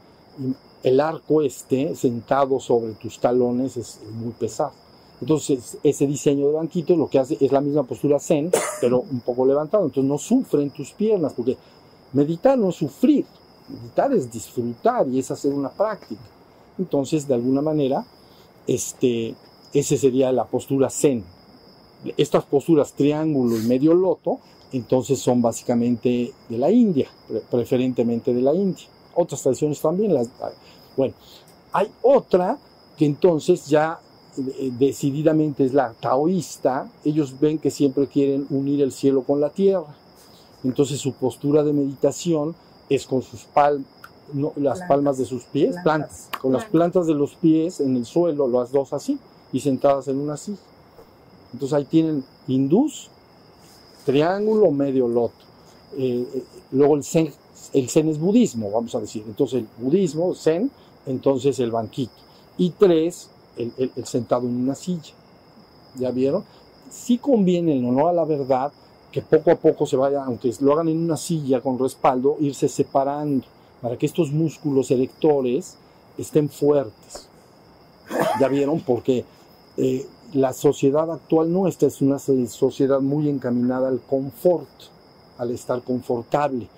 el 0.85 1.01
arco 1.01 1.43
este 1.43 1.97
sentado 1.97 2.61
sobre 2.61 2.93
tus 2.93 3.19
talones 3.19 3.77
es 3.77 3.99
muy 4.13 4.31
pesado. 4.31 4.71
Entonces 5.21 5.79
ese 5.83 6.07
diseño 6.07 6.47
de 6.47 6.53
banquito 6.53 6.95
lo 6.95 7.09
que 7.09 7.19
hace 7.19 7.37
es 7.41 7.51
la 7.51 7.61
misma 7.61 7.83
postura 7.83 8.21
zen, 8.21 8.53
pero 8.81 9.01
un 9.01 9.21
poco 9.21 9.45
levantado. 9.45 9.87
Entonces 9.87 10.09
no 10.09 10.19
sufren 10.19 10.71
tus 10.71 10.93
piernas 10.93 11.33
porque 11.33 11.57
meditar 12.13 12.57
no 12.57 12.69
es 12.69 12.77
sufrir, 12.77 13.27
meditar 13.69 14.13
es 14.13 14.31
disfrutar 14.31 15.09
y 15.09 15.19
es 15.19 15.29
hacer 15.33 15.53
una 15.53 15.71
práctica. 15.71 16.23
Entonces 16.79 17.27
de 17.27 17.35
alguna 17.35 17.63
manera 17.63 18.07
este, 18.69 19.35
esa 19.73 19.97
sería 19.97 20.31
la 20.31 20.45
postura 20.45 20.91
zen. 20.91 21.25
Estas 22.17 22.45
posturas 22.45 22.93
triángulo 22.93 23.59
y 23.59 23.67
medio 23.67 23.95
loto, 23.95 24.39
entonces 24.73 25.19
son 25.19 25.43
básicamente 25.43 26.33
de 26.49 26.59
la 26.59 26.71
India, 26.71 27.09
preferentemente 27.51 28.33
de 28.33 28.43
la 28.43 28.55
India. 28.55 28.87
Otras 29.17 29.43
tradiciones 29.43 29.81
también 29.81 30.15
las... 30.15 30.29
Bueno, 30.97 31.15
hay 31.73 31.91
otra 32.03 32.59
que 32.97 33.07
entonces 33.07 33.67
ya 33.67 33.99
eh, 34.37 34.71
decididamente 34.79 35.65
es 35.65 35.73
la 35.73 35.95
taoísta, 35.95 36.91
ellos 37.05 37.41
ven 37.41 37.59
que 37.59 37.71
siempre 37.71 38.07
quieren 38.07 38.47
unir 38.51 38.83
el 38.83 38.93
cielo 38.93 39.23
con 39.23 39.41
la 39.41 39.51
tierra. 39.51 39.97
Entonces 40.63 41.01
su 41.01 41.13
postura 41.15 41.65
de 41.65 41.73
meditación 41.73 42.55
es 42.89 43.07
con 43.07 43.23
sus 43.23 43.45
palmas, 43.45 43.87
las 44.57 44.83
palmas 44.83 45.19
de 45.19 45.25
sus 45.25 45.45
pies, 45.45 45.77
plantas, 45.83 46.29
con 46.41 46.53
las 46.53 46.65
plantas 46.65 47.07
de 47.07 47.15
los 47.15 47.35
pies 47.35 47.81
en 47.81 47.97
el 47.97 48.05
suelo, 48.05 48.49
las 48.49 48.73
dos 48.73 48.93
así, 48.93 49.19
y 49.53 49.61
sentadas 49.61 50.09
en 50.09 50.19
una 50.19 50.37
silla. 50.37 50.59
Entonces 51.53 51.77
ahí 51.77 51.85
tienen 51.85 52.25
hindús, 52.47 53.09
triángulo, 54.05 54.71
medio 54.71 55.09
loto. 55.09 55.35
Eh, 55.97 56.27
eh, 56.35 56.45
luego 56.73 56.97
el 56.97 57.05
zen, 57.05 57.33
el 57.73 57.89
zen 57.89 58.09
es 58.09 58.19
budismo, 58.19 58.71
vamos 58.71 58.95
a 58.95 59.01
decir. 59.01 59.25
Entonces 59.27 59.61
el 59.61 59.69
budismo, 59.79 60.35
zen, 60.35 60.71
entonces 61.07 61.59
el 61.61 61.71
banquito. 61.71 62.13
Y 62.59 62.71
tres, 62.71 63.31
el, 63.57 63.73
el, 63.79 64.05
sentado 64.05 64.47
en 64.47 64.57
una 64.57 64.75
silla. 64.75 65.15
¿Ya 65.97 66.11
vieron? 66.11 66.45
Sí 66.91 67.19
conviene, 67.19 67.77
en 67.77 67.87
honor 67.87 68.11
a 68.11 68.13
la 68.13 68.25
verdad, 68.25 68.73
que 69.11 69.23
poco 69.23 69.51
a 69.51 69.57
poco 69.57 69.87
se 69.87 69.97
vaya, 69.97 70.23
aunque 70.23 70.53
lo 70.61 70.73
hagan 70.75 70.89
en 70.89 70.99
una 70.99 71.17
silla 71.17 71.63
con 71.63 71.79
respaldo, 71.79 72.37
irse 72.41 72.69
separando 72.69 73.47
para 73.81 73.97
que 73.97 74.07
estos 74.07 74.33
músculos 74.33 74.91
erectores 74.91 75.77
estén 76.17 76.49
fuertes. 76.49 77.29
Ya 78.41 78.49
vieron, 78.49 78.81
porque 78.81 79.25
eh, 79.77 80.07
la 80.33 80.53
sociedad 80.53 81.11
actual 81.11 81.53
nuestra 81.53 81.89
es 81.89 82.01
una 82.01 82.19
sociedad 82.19 83.01
muy 83.01 83.29
encaminada 83.29 83.89
al 83.89 84.01
confort, 84.01 84.69
al 85.39 85.51
estar 85.51 85.83
confortable. 85.83 86.69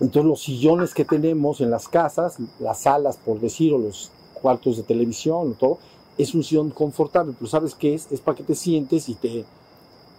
Entonces 0.00 0.28
los 0.28 0.42
sillones 0.42 0.92
que 0.92 1.04
tenemos 1.04 1.60
en 1.60 1.70
las 1.70 1.88
casas, 1.88 2.36
las 2.58 2.80
salas 2.80 3.16
por 3.16 3.40
decir, 3.40 3.72
o 3.72 3.78
los 3.78 4.10
cuartos 4.34 4.76
de 4.76 4.82
televisión, 4.82 5.52
o 5.52 5.54
todo, 5.54 5.78
es 6.18 6.34
un 6.34 6.42
sillón 6.42 6.70
confortable, 6.70 7.34
pero 7.38 7.50
¿sabes 7.50 7.74
qué 7.74 7.94
es? 7.94 8.10
Es 8.10 8.20
para 8.20 8.36
que 8.36 8.42
te 8.42 8.54
sientes 8.54 9.08
y 9.08 9.14
te, 9.14 9.44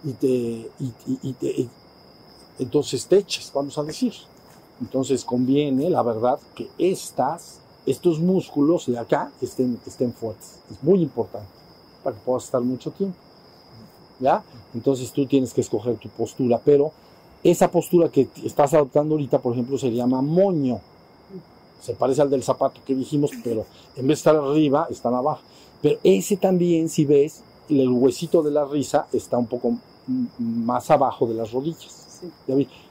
y 0.04 0.12
te, 0.12 0.70
y, 0.78 1.32
te 1.34 1.68
entonces 2.58 3.06
te 3.06 3.18
eches, 3.18 3.52
vamos 3.54 3.78
a 3.78 3.84
decir. 3.84 4.12
Entonces 4.80 5.24
conviene, 5.24 5.90
la 5.90 6.02
verdad, 6.02 6.38
que 6.54 6.68
estas, 6.78 7.60
estos 7.86 8.20
músculos 8.20 8.86
de 8.86 8.98
acá 8.98 9.32
estén, 9.40 9.78
estén 9.86 10.12
fuertes. 10.12 10.60
Es 10.70 10.82
muy 10.82 11.02
importante 11.02 11.48
para 12.02 12.16
que 12.16 12.22
puedas 12.24 12.44
estar 12.44 12.60
mucho 12.60 12.90
tiempo. 12.90 13.18
¿Ya? 14.20 14.42
Entonces 14.74 15.12
tú 15.12 15.26
tienes 15.26 15.52
que 15.52 15.60
escoger 15.60 15.96
tu 15.96 16.08
postura, 16.08 16.60
pero 16.64 16.92
esa 17.42 17.70
postura 17.70 18.08
que 18.08 18.28
estás 18.44 18.74
adoptando 18.74 19.14
ahorita, 19.14 19.38
por 19.38 19.52
ejemplo, 19.52 19.78
se 19.78 19.92
llama 19.92 20.22
moño. 20.22 20.80
Se 21.80 21.94
parece 21.94 22.22
al 22.22 22.30
del 22.30 22.42
zapato 22.42 22.80
que 22.84 22.94
dijimos, 22.94 23.30
pero 23.44 23.64
en 23.96 24.06
vez 24.06 24.18
de 24.18 24.30
estar 24.30 24.36
arriba, 24.36 24.88
están 24.90 25.14
abajo. 25.14 25.42
Pero 25.80 25.98
ese 26.02 26.36
también, 26.36 26.88
si 26.88 27.04
ves, 27.04 27.42
el 27.68 27.88
huesito 27.88 28.42
de 28.42 28.50
la 28.50 28.64
risa 28.64 29.06
está 29.12 29.38
un 29.38 29.46
poco 29.46 29.76
más 30.38 30.90
abajo 30.90 31.26
de 31.26 31.34
las 31.34 31.52
rodillas. 31.52 32.20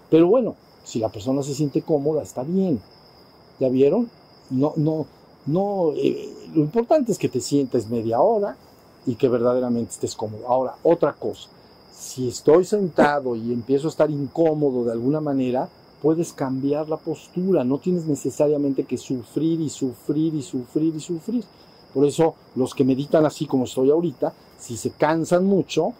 Pero 0.09 0.27
bueno, 0.27 0.55
si 0.88 0.99
la 0.99 1.09
persona 1.09 1.43
se 1.43 1.53
siente 1.53 1.81
cómoda, 1.81 2.23
está 2.23 2.43
bien. 2.43 2.79
¿Ya 3.59 3.67
vieron? 3.67 4.09
No, 4.49 4.71
no, 4.77 5.05
no. 5.45 5.91
Eh, 5.97 6.33
lo 6.55 6.61
importante 6.61 7.11
es 7.11 7.17
que 7.17 7.27
te 7.27 7.41
sientes 7.41 7.89
media 7.89 8.21
hora 8.21 8.55
y 9.05 9.15
que 9.15 9.27
verdaderamente 9.27 9.91
estés 9.91 10.15
cómodo. 10.15 10.47
Ahora, 10.47 10.75
otra 10.83 11.11
cosa. 11.11 11.49
Si 11.93 12.29
estoy 12.29 12.63
sentado 12.63 13.35
y 13.35 13.51
empiezo 13.51 13.88
a 13.88 13.89
estar 13.89 14.09
incómodo 14.09 14.85
de 14.85 14.93
alguna 14.93 15.19
manera, 15.19 15.67
puedes 16.01 16.31
cambiar 16.31 16.88
la 16.88 16.95
postura. 16.95 17.65
No 17.65 17.79
tienes 17.79 18.05
necesariamente 18.05 18.85
que 18.85 18.97
sufrir 18.97 19.59
y 19.59 19.69
sufrir 19.69 20.35
y 20.35 20.41
sufrir 20.41 20.95
y 20.95 21.01
sufrir. 21.01 21.43
Por 21.93 22.05
eso, 22.05 22.35
los 22.55 22.73
que 22.73 22.85
meditan 22.85 23.25
así 23.25 23.45
como 23.45 23.65
estoy 23.65 23.91
ahorita, 23.91 24.31
si 24.57 24.77
se 24.77 24.91
cansan 24.91 25.43
mucho, 25.43 25.91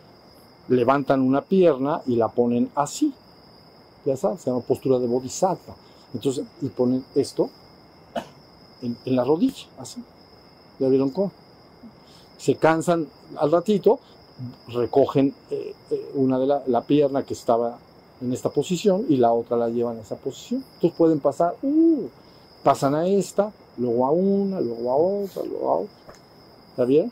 levantan 0.70 1.20
una 1.20 1.42
pierna 1.42 2.02
y 2.06 2.16
la 2.16 2.30
ponen 2.30 2.70
así 2.74 3.14
se 4.16 4.50
llama 4.50 4.62
postura 4.62 5.00
de 5.00 5.08
bodhisattva. 5.08 5.76
Entonces, 6.14 6.46
y 6.62 6.68
ponen 6.68 7.04
esto, 7.16 7.50
en, 8.82 8.96
en 9.06 9.16
la 9.16 9.24
rodilla, 9.24 9.66
así. 9.78 10.02
¿Ya 10.80 10.88
vieron 10.88 11.10
cómo? 11.10 11.32
Se 12.38 12.56
cansan 12.56 13.08
al 13.38 13.52
ratito, 13.52 14.00
recogen 14.68 15.34
eh, 15.50 15.74
eh, 15.90 16.12
una 16.14 16.38
de 16.38 16.46
la, 16.46 16.64
la 16.68 16.82
pierna 16.82 17.24
que 17.24 17.34
estaba 17.34 17.80
en 18.22 18.32
esta 18.32 18.50
posición 18.50 19.06
y 19.10 19.18
la 19.18 19.34
otra 19.34 19.58
la 19.58 19.70
llevan 19.70 19.98
a 19.98 20.02
esa 20.02 20.16
posición. 20.16 20.64
Entonces 20.76 20.98
pueden 20.98 21.20
pasar, 21.20 21.56
uh, 21.62 22.08
pasan 22.64 22.96
a 22.96 23.08
esta, 23.08 23.52
luego 23.78 24.06
a 24.06 24.12
una, 24.12 24.62
luego 24.62 24.92
a 24.92 24.96
otra, 24.96 25.44
luego 25.44 25.70
a 25.70 25.76
otra. 25.78 26.14
¿Está 26.70 26.86
bien? 26.86 27.12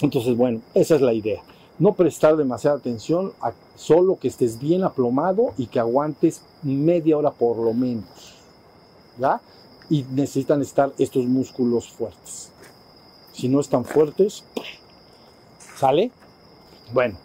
Entonces, 0.00 0.36
bueno, 0.36 0.60
esa 0.74 0.96
es 0.96 1.00
la 1.00 1.12
idea. 1.12 1.42
No 1.82 1.96
prestar 1.96 2.36
demasiada 2.36 2.76
atención, 2.76 3.32
a 3.40 3.50
solo 3.74 4.16
que 4.16 4.28
estés 4.28 4.60
bien 4.60 4.84
aplomado 4.84 5.52
y 5.58 5.66
que 5.66 5.80
aguantes 5.80 6.42
media 6.62 7.18
hora 7.18 7.32
por 7.32 7.56
lo 7.56 7.74
menos. 7.74 8.36
¿Ya? 9.18 9.40
Y 9.90 10.04
necesitan 10.04 10.62
estar 10.62 10.92
estos 10.96 11.24
músculos 11.24 11.88
fuertes. 11.88 12.52
Si 13.32 13.48
no 13.48 13.58
están 13.58 13.84
fuertes, 13.84 14.44
¿sale? 15.74 16.12
Bueno, 16.92 17.16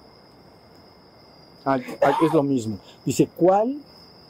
es 2.23 2.33
lo 2.33 2.41
mismo. 2.41 2.79
Dice, 3.05 3.29
¿cuál 3.35 3.77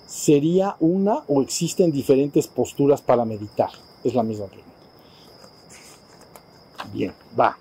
sería 0.08 0.76
una 0.82 1.24
o 1.30 1.42
existen 1.42 1.90
diferentes 1.90 2.50
posturas 2.50 3.02
para 3.02 3.24
meditar? 3.24 3.70
Es 4.04 4.14
la 4.14 4.24
misma 4.24 4.48
pregunta. 4.48 4.74
Bien, 6.92 7.14
va. 7.40 7.58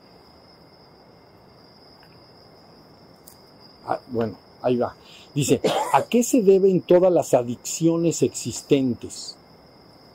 Ah, 3.87 4.01
bueno, 4.09 4.37
ahí 4.63 4.77
va. 4.77 4.95
Dice, 5.35 5.61
¿a 5.93 6.03
qué 6.03 6.23
se 6.23 6.43
deben 6.43 6.81
todas 6.81 7.13
las 7.13 7.35
adicciones 7.35 8.23
existentes? 8.23 9.37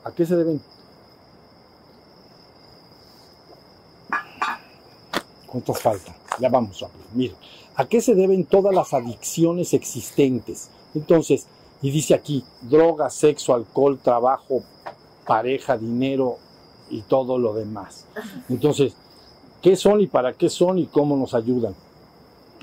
¿A 0.03 0.11
qué 0.11 0.25
se 0.25 0.35
deben? 0.35 0.61
¿Cuántas 5.47 5.79
faltan? 5.79 6.15
Ya 6.39 6.49
vamos 6.49 6.81
a 6.81 6.87
ver. 6.87 6.95
Miren, 7.13 7.37
¿a 7.75 7.85
qué 7.85 8.01
se 8.01 8.15
deben 8.15 8.45
todas 8.45 8.73
las 8.73 8.93
adicciones 8.93 9.73
existentes? 9.73 10.69
Entonces, 10.95 11.45
y 11.81 11.91
dice 11.91 12.13
aquí, 12.13 12.43
droga, 12.61 13.09
sexo, 13.09 13.53
alcohol, 13.53 13.99
trabajo, 13.99 14.63
pareja, 15.25 15.77
dinero 15.77 16.37
y 16.89 17.01
todo 17.01 17.37
lo 17.37 17.53
demás. 17.53 18.05
Entonces, 18.49 18.93
¿qué 19.61 19.75
son 19.75 20.01
y 20.01 20.07
para 20.07 20.33
qué 20.33 20.49
son 20.49 20.77
y 20.77 20.87
cómo 20.87 21.15
nos 21.15 21.33
ayudan? 21.33 21.75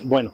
Bueno, 0.04 0.32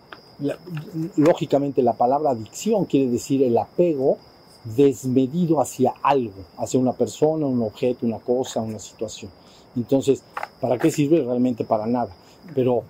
lógicamente 1.17 1.83
la 1.83 1.95
palabra 1.95 2.31
adicción 2.31 2.85
quiere 2.85 3.11
decir 3.11 3.43
el 3.43 3.57
apego 3.59 4.19
desmedido 4.65 5.61
hacia 5.61 5.95
algo, 6.03 6.43
hacia 6.57 6.81
una 6.81 6.93
persona, 6.93 7.47
un 7.47 7.63
objeto, 7.63 8.07
una 8.07 8.19
cosa, 8.19 8.61
una 8.63 8.79
situación. 8.79 9.31
Entonces, 9.77 10.23
¿para 10.61 10.79
qué 10.79 10.91
sirve? 10.91 11.23
Realmente 11.23 11.65
para 11.65 11.87
nada. 11.87 12.15
Pero, 12.55 12.85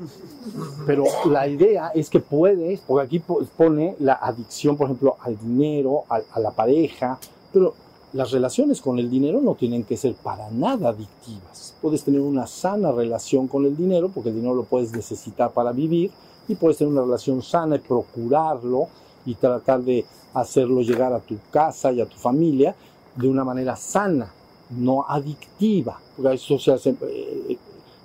pero 0.86 1.05
la 1.30 1.46
idea 1.46 1.90
es 1.94 2.11
que 2.11 2.18
puedes, 2.20 2.80
porque 2.80 3.07
aquí 3.07 3.18
po- 3.20 3.40
pone 3.57 3.94
la 4.00 4.14
adicción, 4.14 4.76
por 4.76 4.86
ejemplo, 4.86 5.16
al 5.20 5.38
dinero, 5.38 6.05
a, 6.09 6.20
a 6.32 6.40
la 6.40 6.50
pareja, 6.50 7.18
pero 7.52 7.74
las 8.12 8.32
relaciones 8.32 8.80
con 8.80 8.98
el 8.98 9.09
dinero 9.11 9.40
no 9.40 9.55
tienen 9.55 9.84
que 9.84 9.96
ser 9.96 10.14
para 10.14 10.50
nada 10.50 10.90
adictivas. 10.90 11.74
Puedes 11.80 12.02
tener 12.02 12.20
una 12.20 12.46
sana 12.46 12.92
relación 12.92 13.46
con 13.48 13.64
el 13.64 13.76
dinero, 13.76 14.11
porque 14.12 14.30
el 14.30 14.36
dinero 14.36 14.55
lo 14.55 14.64
puedes 14.64 14.92
necesitar 14.92 15.52
para 15.52 15.72
vivir, 15.72 16.11
y 16.49 16.55
puedes 16.55 16.78
tener 16.78 16.92
una 16.92 17.03
relación 17.03 17.42
sana 17.42 17.76
y 17.76 17.80
procurarlo 17.80 18.88
y 19.26 19.34
tratar 19.34 19.82
de 19.82 20.05
hacerlo 20.34 20.82
llegar 20.82 21.12
a 21.12 21.20
tu 21.20 21.38
casa 21.51 21.92
y 21.92 22.01
a 22.01 22.07
tu 22.07 22.16
familia 22.16 22.74
de 23.16 23.28
una 23.28 23.45
manera 23.45 23.76
sana, 23.76 24.32
no 24.70 25.05
adictiva. 25.09 25.99
Porque 26.16 26.34
eso 26.34 26.59
se 26.59 26.72
hace, 26.72 26.95
eh, 27.03 27.59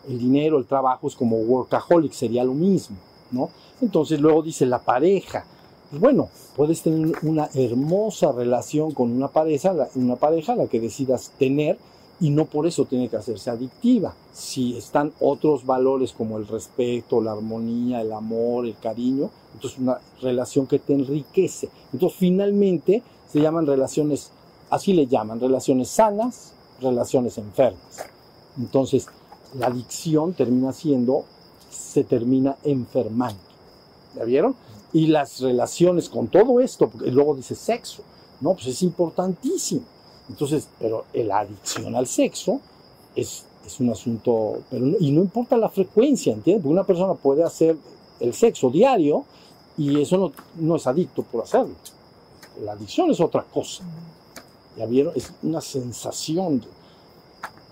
el 0.08 0.20
dinero, 0.20 0.58
el 0.58 0.66
trabajo 0.66 1.08
es 1.08 1.16
como 1.16 1.38
workaholic, 1.38 2.14
sería 2.14 2.44
lo 2.44 2.54
mismo, 2.54 2.98
¿no? 3.32 3.50
Entonces 3.82 4.20
luego 4.20 4.42
dice 4.42 4.66
la 4.66 4.80
pareja. 4.80 5.46
Pues 5.90 6.02
bueno, 6.02 6.30
puedes 6.56 6.82
tener 6.82 7.16
una 7.24 7.50
hermosa 7.54 8.32
relación 8.32 8.92
con 8.92 9.12
una 9.12 9.28
pareja, 9.28 9.74
una 9.96 10.16
pareja 10.16 10.56
la 10.56 10.68
que 10.68 10.80
decidas 10.80 11.32
tener 11.40 11.78
y 12.22 12.30
no 12.32 12.46
por 12.46 12.68
eso 12.68 12.86
tiene 12.86 13.08
que 13.08 13.18
hacerse 13.18 13.50
adictiva. 13.50 14.14
Si 14.34 14.78
están 14.78 15.14
otros 15.20 15.66
valores 15.66 16.12
como 16.12 16.38
el 16.38 16.48
respeto, 16.48 17.22
la 17.22 17.32
armonía, 17.32 18.02
el 18.02 18.12
amor, 18.12 18.66
el 18.66 18.78
cariño, 18.78 19.30
entonces 19.54 19.80
una 19.80 20.00
relación 20.22 20.68
que 20.68 20.80
te 20.80 20.94
enriquece. 20.94 21.70
Entonces 21.94 22.20
finalmente 22.20 23.04
se 23.32 23.40
llaman 23.40 23.66
relaciones, 23.66 24.32
así 24.70 24.94
le 24.94 25.08
llaman, 25.08 25.40
relaciones 25.40 25.90
sanas, 25.90 26.54
relaciones 26.82 27.38
enfermas. 27.38 28.06
Entonces 28.58 29.08
la 29.58 29.68
adicción 29.68 30.34
termina 30.34 30.74
siendo, 30.74 31.24
se 31.70 32.04
termina 32.04 32.58
enfermando. 32.64 33.40
¿Ya 34.16 34.24
vieron? 34.24 34.56
Y 34.92 35.08
las 35.08 35.40
relaciones 35.40 36.10
con 36.10 36.28
todo 36.28 36.60
esto, 36.60 36.90
porque 36.90 37.12
luego 37.12 37.36
dice 37.36 37.56
sexo, 37.56 38.04
no, 38.42 38.54
pues 38.54 38.68
es 38.68 38.82
importantísimo. 38.82 39.82
Entonces, 40.30 40.70
pero 40.80 41.06
la 41.14 41.40
adicción 41.40 41.96
al 41.96 42.08
sexo 42.08 42.62
es, 43.16 43.46
es 43.66 43.80
un 43.80 43.90
asunto, 43.90 44.60
y 44.72 45.12
no 45.12 45.22
importa 45.22 45.58
la 45.58 45.70
frecuencia, 45.70 46.34
¿entiendes? 46.34 46.66
Una 46.66 46.84
persona 46.84 47.16
puede 47.16 47.44
hacer 47.44 47.76
el 48.20 48.34
sexo 48.34 48.70
diario 48.70 49.26
y 49.78 50.02
eso 50.02 50.18
no, 50.18 50.32
no 50.60 50.76
es 50.76 50.86
adicto 50.88 51.24
por 51.24 51.44
hacerlo. 51.44 51.74
La 52.64 52.74
adicción 52.74 53.10
es 53.10 53.20
otra 53.20 53.44
cosa. 53.44 53.84
¿Ya 54.78 54.86
vieron? 54.86 55.14
Es 55.16 55.34
una 55.42 55.62
sensación. 55.62 56.64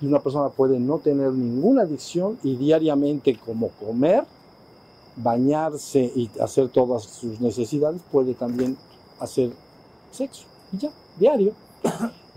y 0.02 0.06
una 0.06 0.20
persona 0.20 0.50
puede 0.50 0.80
no 0.80 1.00
tener 1.00 1.32
ninguna 1.32 1.84
adicción 1.84 2.40
y 2.44 2.56
diariamente 2.56 3.38
como 3.38 3.70
comer, 3.70 4.24
bañarse 5.16 6.12
y 6.16 6.30
hacer 6.40 6.70
todas 6.70 7.04
sus 7.04 7.42
necesidades, 7.42 8.02
puede 8.12 8.34
también 8.34 8.78
hacer 9.20 9.52
sexo. 10.12 10.44
Y 10.72 10.78
ya, 10.78 10.92
diario. 11.20 11.54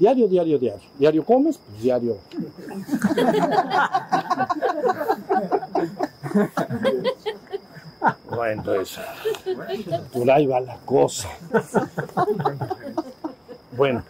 Diario, 0.00 0.26
diario, 0.28 0.58
diario. 0.58 0.88
Diario 0.98 1.24
comes, 1.24 1.58
pues 1.58 1.82
diario. 1.82 2.16
Bueno, 8.34 8.62
pues, 8.64 8.98
por 10.12 10.30
ahí 10.30 10.46
va 10.46 10.60
la 10.60 10.76
cosa. 10.86 11.28
Bueno, 13.76 14.02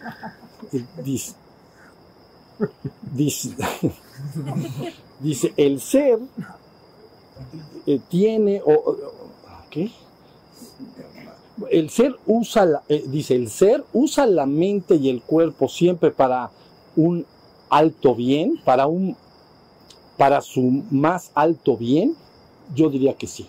dice, 1.03 1.33
dice, 3.11 3.55
dice, 5.19 5.53
el 5.57 5.81
ser 5.81 6.19
eh, 7.85 7.99
tiene, 8.09 8.61
o, 8.65 8.71
o- 8.71 8.97
¿qué? 9.69 9.91
El 11.69 11.89
ser 11.89 12.15
usa, 12.25 12.65
la- 12.65 12.83
eh, 12.89 13.03
dice, 13.07 13.35
el 13.35 13.49
ser 13.49 13.83
usa 13.93 14.25
la 14.25 14.45
mente 14.45 14.95
y 14.95 15.09
el 15.09 15.21
cuerpo 15.21 15.67
siempre 15.67 16.11
para 16.11 16.49
un 16.95 17.25
alto 17.69 18.15
bien, 18.15 18.59
para 18.65 18.87
un, 18.87 19.15
para 20.17 20.41
su 20.41 20.83
más 20.91 21.31
alto 21.33 21.77
bien, 21.77 22.15
yo 22.75 22.89
diría 22.89 23.13
que 23.15 23.27
sí. 23.27 23.47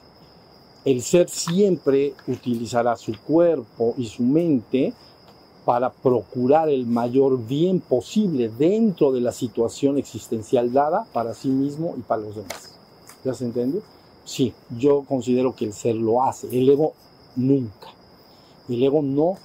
El 0.84 1.02
ser 1.02 1.28
siempre 1.28 2.14
utilizará 2.26 2.96
su 2.96 3.12
cuerpo 3.20 3.94
y 3.96 4.06
su 4.06 4.22
mente 4.22 4.92
para 5.64 5.90
procurar 5.92 6.68
el 6.68 6.86
mayor 6.86 7.46
bien 7.46 7.78
posible 7.78 8.48
dentro 8.48 9.12
de 9.12 9.20
la 9.20 9.30
situación 9.30 9.96
existencial 9.96 10.72
dada 10.72 11.06
para 11.12 11.34
sí 11.34 11.48
mismo 11.48 11.94
y 11.96 12.00
para 12.00 12.22
los 12.22 12.34
demás. 12.34 12.74
¿Ya 13.24 13.32
se 13.32 13.44
entiende? 13.44 13.80
Sí, 14.24 14.52
yo 14.76 15.04
considero 15.08 15.54
que 15.54 15.66
el 15.66 15.72
ser 15.72 15.94
lo 15.94 16.24
hace, 16.24 16.48
el 16.48 16.68
ego 16.68 16.94
nunca. 17.36 17.88
El 18.68 18.82
ego 18.82 19.02
no, 19.02 19.36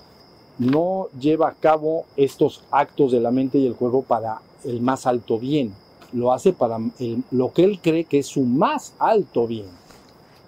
no 0.60 1.08
lleva 1.20 1.50
a 1.50 1.54
cabo 1.54 2.06
estos 2.16 2.62
actos 2.72 3.12
de 3.12 3.20
la 3.20 3.32
mente 3.32 3.58
y 3.58 3.68
el 3.68 3.76
cuerpo 3.76 4.04
para 4.04 4.42
el 4.64 4.82
más 4.82 5.06
alto 5.06 5.38
bien, 5.38 5.74
lo 6.14 6.32
hace 6.32 6.54
para 6.54 6.78
el- 7.00 7.24
lo 7.32 7.52
que 7.52 7.64
él 7.64 7.80
cree 7.82 8.06
que 8.06 8.20
es 8.20 8.28
su 8.28 8.42
más 8.42 8.94
alto 9.00 9.46
bien, 9.48 9.66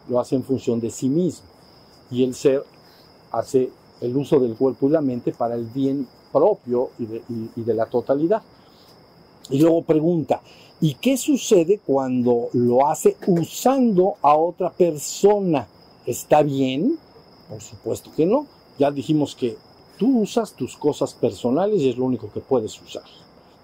lo 0.08 0.20
hace 0.20 0.36
en 0.36 0.44
función 0.44 0.80
de 0.80 0.90
sí 0.90 1.10
mismo. 1.10 1.48
Y 2.12 2.24
el 2.24 2.34
ser 2.34 2.64
hace 3.32 3.70
el 4.02 4.16
uso 4.16 4.40
del 4.40 4.56
cuerpo 4.56 4.88
y 4.88 4.92
la 4.92 5.02
mente 5.02 5.32
para 5.32 5.56
el 5.56 5.66
bien 5.66 6.08
propio 6.32 6.90
y 6.98 7.06
de, 7.06 7.18
y- 7.30 7.50
y 7.58 7.64
de 7.64 7.74
la 7.74 7.86
totalidad. 7.86 8.42
Y 9.50 9.60
luego 9.60 9.82
pregunta, 9.84 10.42
¿y 10.80 10.94
qué 10.96 11.18
sucede 11.18 11.80
cuando 11.86 12.50
lo 12.54 12.88
hace 12.88 13.18
usando 13.28 14.16
a 14.22 14.36
otra 14.36 14.72
persona? 14.72 15.68
¿Está 16.06 16.42
bien? 16.44 16.98
Por 17.50 17.62
supuesto 17.62 18.12
que 18.16 18.26
no. 18.26 18.46
Ya 18.80 18.90
dijimos 18.90 19.36
que 19.36 19.58
tú 19.98 20.22
usas 20.22 20.54
tus 20.54 20.76
cosas 20.78 21.14
personales 21.14 21.82
y 21.82 21.90
es 21.90 21.98
lo 21.98 22.06
único 22.06 22.32
que 22.32 22.40
puedes 22.40 22.82
usar. 22.82 23.04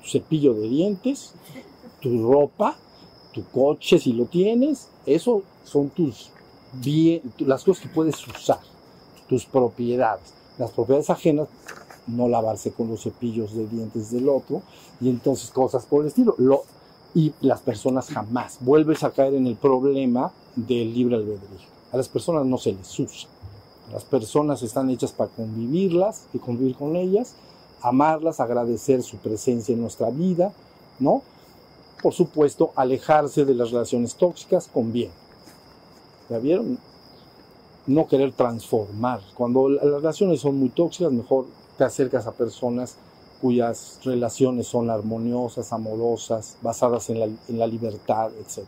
Tu 0.03 0.09
cepillo 0.09 0.53
de 0.53 0.68
dientes, 0.68 1.34
tu 2.01 2.32
ropa, 2.32 2.76
tu 3.34 3.43
coche 3.45 3.97
si 3.97 4.13
lo 4.13 4.26
tienes, 4.26 4.89
eso 5.05 5.41
son 5.63 5.89
tus 5.89 6.30
bien, 6.74 7.22
las 7.39 7.63
cosas 7.63 7.84
que 7.84 7.89
puedes 7.89 8.28
usar 8.28 8.59
tus 9.28 9.45
propiedades. 9.45 10.34
Las 10.57 10.72
propiedades 10.72 11.09
ajenas 11.09 11.47
no 12.07 12.28
lavarse 12.28 12.72
con 12.72 12.89
los 12.89 13.01
cepillos 13.01 13.55
de 13.55 13.68
dientes 13.68 14.11
del 14.11 14.30
otro, 14.30 14.61
y 15.01 15.09
entonces 15.09 15.49
cosas 15.49 15.86
por 15.86 16.01
el 16.01 16.07
estilo. 16.07 16.36
Lo, 16.38 16.63
y 17.13 17.34
las 17.41 17.61
personas 17.61 18.09
jamás 18.09 18.57
vuelves 18.61 19.03
a 19.03 19.11
caer 19.11 19.36
en 19.36 19.47
el 19.47 19.55
problema 19.55 20.32
del 20.55 20.93
libre 20.93 21.16
albedrío. 21.16 21.68
A 21.91 21.97
las 21.97 22.09
personas 22.09 22.45
no 22.45 22.57
se 22.57 22.74
les 22.74 22.99
usa. 22.99 23.30
Las 23.92 24.04
personas 24.04 24.64
están 24.64 24.90
hechas 24.90 25.12
para 25.12 25.30
convivirlas 25.30 26.26
y 26.34 26.40
convivir 26.40 26.76
con 26.76 26.96
ellas, 26.96 27.36
amarlas, 27.82 28.40
agradecer 28.40 29.04
su 29.04 29.18
presencia 29.18 29.74
en 29.74 29.82
nuestra 29.82 30.10
vida, 30.10 30.54
¿no? 31.00 31.22
Por 32.02 32.14
supuesto, 32.14 32.72
alejarse 32.76 33.46
de 33.46 33.54
las 33.54 33.72
relaciones 33.72 34.16
tóxicas 34.16 34.68
con 34.68 34.92
bien. 34.92 35.12
¿Ya 36.30 36.40
vieron? 36.40 36.80
No 37.88 38.08
querer 38.08 38.32
transformar. 38.34 39.22
Cuando 39.36 39.70
las 39.70 39.84
relaciones 39.84 40.42
son 40.42 40.58
muy 40.58 40.70
tóxicas, 40.70 41.12
mejor 41.12 41.46
te 41.78 41.84
acercas 41.84 42.26
a 42.26 42.32
personas 42.32 42.98
cuyas 43.42 44.00
relaciones 44.04 44.68
son 44.68 44.90
armoniosas, 44.90 45.72
amorosas, 45.72 46.58
basadas 46.62 47.10
en 47.10 47.38
la, 47.48 47.68
libertad, 47.68 48.32
etc. 48.40 48.66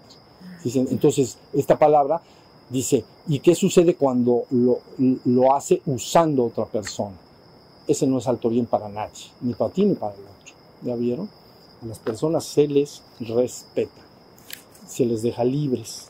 Entonces, 0.89 1.37
esta 1.53 1.79
palabra 1.79 2.21
dice, 2.69 3.05
¿y 3.27 3.39
qué 3.39 3.55
sucede 3.55 3.95
cuando 3.95 4.43
lo, 4.51 5.53
hace 5.53 5.81
usando 5.85 6.45
otra 6.45 6.65
persona? 6.65 7.15
Ese 7.87 8.05
no 8.05 8.17
es 8.17 8.27
alto 8.27 8.49
bien 8.49 8.65
para 8.65 8.89
nadie, 8.89 9.25
ni 9.41 9.53
para 9.53 9.71
ti 9.71 9.85
ni 9.85 9.95
para 9.95 10.13
el 10.13 10.21
otro. 10.21 10.53
¿Ya 10.83 10.95
vieron? 10.95 11.29
A 11.81 11.85
las 11.85 11.99
personas 11.99 12.43
se 12.43 12.67
les 12.67 13.01
respeta, 13.19 14.01
se 14.87 15.05
les 15.05 15.21
deja 15.21 15.43
libres. 15.43 16.07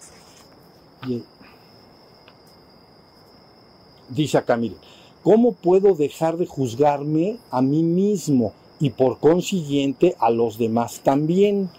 Dice 4.10 4.38
acá, 4.38 4.58
miren, 4.58 4.78
¿cómo 5.24 5.52
puedo 5.52 5.94
dejar 5.94 6.38
de 6.38 6.48
juzgarme 6.48 7.38
a 7.52 7.62
mí 7.62 7.84
mismo 7.84 8.54
y 8.80 8.92
por 8.92 9.20
consiguiente 9.20 10.16
a 10.20 10.30
los 10.30 10.58
demás 10.58 11.02
también? 11.04 11.70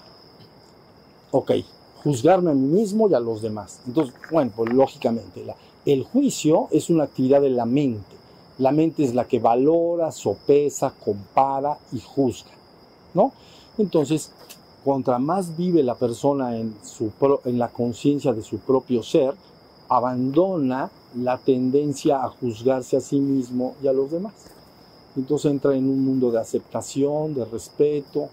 Ok, 1.31 1.53
juzgarme 2.03 2.51
a 2.51 2.55
mí 2.55 2.67
mismo 2.67 3.09
y 3.09 3.15
a 3.15 3.21
los 3.21 3.43
demás. 3.43 3.81
Entonces, 3.87 4.15
bueno, 4.31 4.53
pues 4.55 4.73
lógicamente, 4.73 5.45
el 5.85 6.05
juicio 6.05 6.69
es 6.71 6.91
una 6.91 7.05
actividad 7.05 7.41
de 7.41 7.51
la 7.51 7.65
mente. 7.65 8.17
La 8.59 8.73
mente 8.73 9.05
es 9.05 9.15
la 9.15 9.27
que 9.27 9.39
valora, 9.39 10.11
sopesa, 10.11 10.93
compara 11.05 11.79
y 11.93 12.01
juzga, 12.01 12.51
¿no? 13.15 13.33
Entonces, 13.79 14.33
contra 14.85 15.19
más 15.19 15.57
vive 15.57 15.83
la 15.83 15.95
persona 15.95 16.57
en, 16.57 16.75
su 16.83 17.13
en 17.45 17.59
la 17.59 17.69
conciencia 17.69 18.33
de 18.33 18.43
su 18.43 18.59
propio 18.59 19.03
ser, 19.03 19.35
abandona 19.89 20.91
la 21.17 21.39
tendencia 21.39 22.23
a 22.23 22.29
juzgarse 22.29 22.97
a 22.97 23.01
sí 23.01 23.21
mismo 23.21 23.75
y 23.83 23.87
a 23.89 23.93
los 23.93 24.11
demás. 24.11 24.35
Entonces 25.17 25.51
entra 25.51 25.75
en 25.75 25.89
un 25.89 26.05
mundo 26.05 26.31
de 26.31 26.39
aceptación, 26.39 27.35
de 27.35 27.45
respeto, 27.45 28.29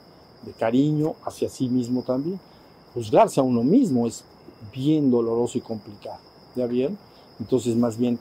de 0.45 0.51
cariño 0.51 1.15
hacia 1.25 1.49
sí 1.49 1.67
mismo 1.67 2.03
también. 2.03 2.39
Juzgarse 2.95 3.39
a 3.41 3.43
uno 3.43 3.63
mismo 3.63 4.07
es 4.07 4.23
bien 4.73 5.11
doloroso 5.11 5.59
y 5.59 5.61
complicado. 5.61 6.19
¿Ya 6.55 6.67
bien? 6.67 6.97
Entonces 7.39 7.75
más 7.75 7.97
bien 7.97 8.19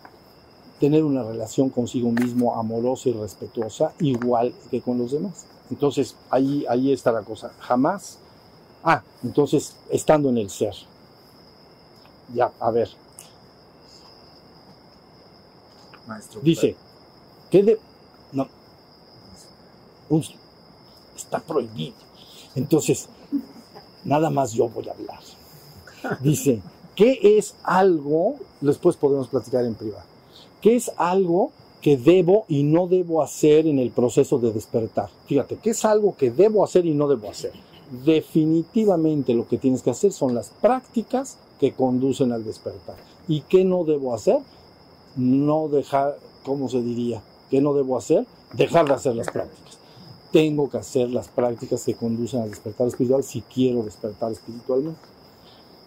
tener 0.80 1.04
una 1.04 1.22
relación 1.22 1.70
consigo 1.70 2.10
mismo 2.10 2.56
amorosa 2.56 3.08
y 3.08 3.12
respetuosa 3.12 3.94
igual 4.00 4.54
que 4.70 4.82
con 4.82 4.98
los 4.98 5.12
demás. 5.12 5.46
Entonces 5.70 6.16
ahí, 6.30 6.66
ahí 6.68 6.92
está 6.92 7.12
la 7.12 7.22
cosa. 7.22 7.52
Jamás. 7.60 8.18
Ah, 8.84 9.02
entonces 9.22 9.76
estando 9.90 10.28
en 10.28 10.38
el 10.38 10.50
ser. 10.50 10.74
Ya, 12.34 12.52
a 12.60 12.70
ver, 12.70 12.90
Maestro. 16.06 16.40
Dice, 16.42 16.76
¿qué 17.50 17.62
de... 17.62 17.80
No, 18.32 18.48
un- 20.10 20.24
está 21.16 21.40
prohibido. 21.40 21.94
Entonces, 22.54 23.08
nada 24.04 24.30
más 24.30 24.52
yo 24.52 24.68
voy 24.68 24.88
a 24.88 24.92
hablar. 24.92 25.20
Dice, 26.20 26.60
¿qué 26.94 27.18
es 27.38 27.54
algo, 27.62 28.36
después 28.60 28.96
podemos 28.96 29.28
platicar 29.28 29.64
en 29.64 29.74
privado, 29.74 30.04
qué 30.60 30.76
es 30.76 30.90
algo 30.96 31.50
que 31.80 31.96
debo 31.96 32.44
y 32.48 32.62
no 32.62 32.86
debo 32.86 33.22
hacer 33.22 33.66
en 33.66 33.78
el 33.78 33.90
proceso 33.90 34.38
de 34.38 34.52
despertar? 34.52 35.08
Fíjate, 35.26 35.56
¿qué 35.56 35.70
es 35.70 35.84
algo 35.84 36.16
que 36.16 36.30
debo 36.30 36.64
hacer 36.64 36.86
y 36.86 36.94
no 36.94 37.08
debo 37.08 37.30
hacer? 37.30 37.52
Definitivamente 38.04 39.34
lo 39.34 39.46
que 39.46 39.58
tienes 39.58 39.82
que 39.82 39.90
hacer 39.90 40.12
son 40.12 40.34
las 40.34 40.50
prácticas 40.60 41.38
que 41.60 41.72
conducen 41.72 42.32
al 42.32 42.44
despertar. 42.44 42.96
¿Y 43.28 43.42
qué 43.42 43.64
no 43.64 43.84
debo 43.84 44.14
hacer? 44.14 44.38
no 45.16 45.68
dejar, 45.68 46.16
¿cómo 46.44 46.68
se 46.68 46.82
diría? 46.82 47.22
¿Qué 47.50 47.60
no 47.60 47.74
debo 47.74 47.96
hacer? 47.96 48.26
Dejar 48.52 48.86
de 48.86 48.94
hacer 48.94 49.14
las 49.14 49.30
prácticas. 49.30 49.63
Tengo 50.34 50.68
que 50.68 50.78
hacer 50.78 51.10
las 51.10 51.28
prácticas 51.28 51.84
que 51.84 51.96
conducen 51.96 52.42
al 52.42 52.50
despertar 52.50 52.88
espiritual 52.88 53.24
si 53.24 53.42
quiero 53.42 53.84
despertar 53.84 54.32
espiritualmente. 54.32 55.00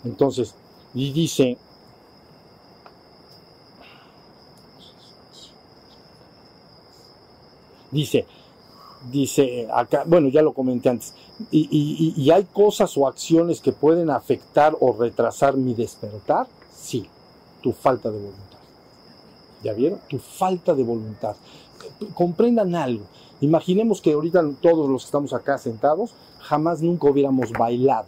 Entonces, 0.05 0.55
y 0.93 1.11
dice, 1.13 1.57
dice, 7.91 8.25
dice 9.11 9.67
acá, 9.73 10.03
bueno, 10.07 10.29
ya 10.29 10.41
lo 10.41 10.53
comenté 10.53 10.89
antes, 10.89 11.13
y, 11.51 11.67
y- 11.71 12.13
y 12.21 12.31
hay 12.31 12.45
cosas 12.45 12.97
o 12.97 13.07
acciones 13.07 13.61
que 13.61 13.73
pueden 13.73 14.09
afectar 14.11 14.77
o 14.79 14.93
retrasar 14.93 15.57
mi 15.57 15.75
despertar, 15.75 16.47
sí, 16.69 17.11
tu 17.61 17.73
falta 17.73 18.11
de 18.11 18.19
voluntad. 18.19 18.59
¿Ya 19.61 19.73
vieron? 19.73 20.01
Tu 20.09 20.19
falta 20.19 20.75
de 20.75 20.83
voluntad. 20.83 21.37
Comprendan 22.13 22.75
algo. 22.75 23.11
Imaginemos 23.41 24.01
que 24.01 24.13
ahorita 24.13 24.43
todos 24.61 24.89
los 24.89 25.03
que 25.03 25.07
estamos 25.07 25.33
acá 25.33 25.57
sentados 25.57 26.13
jamás 26.39 26.81
nunca 26.81 27.09
hubiéramos 27.09 27.51
bailado, 27.51 28.07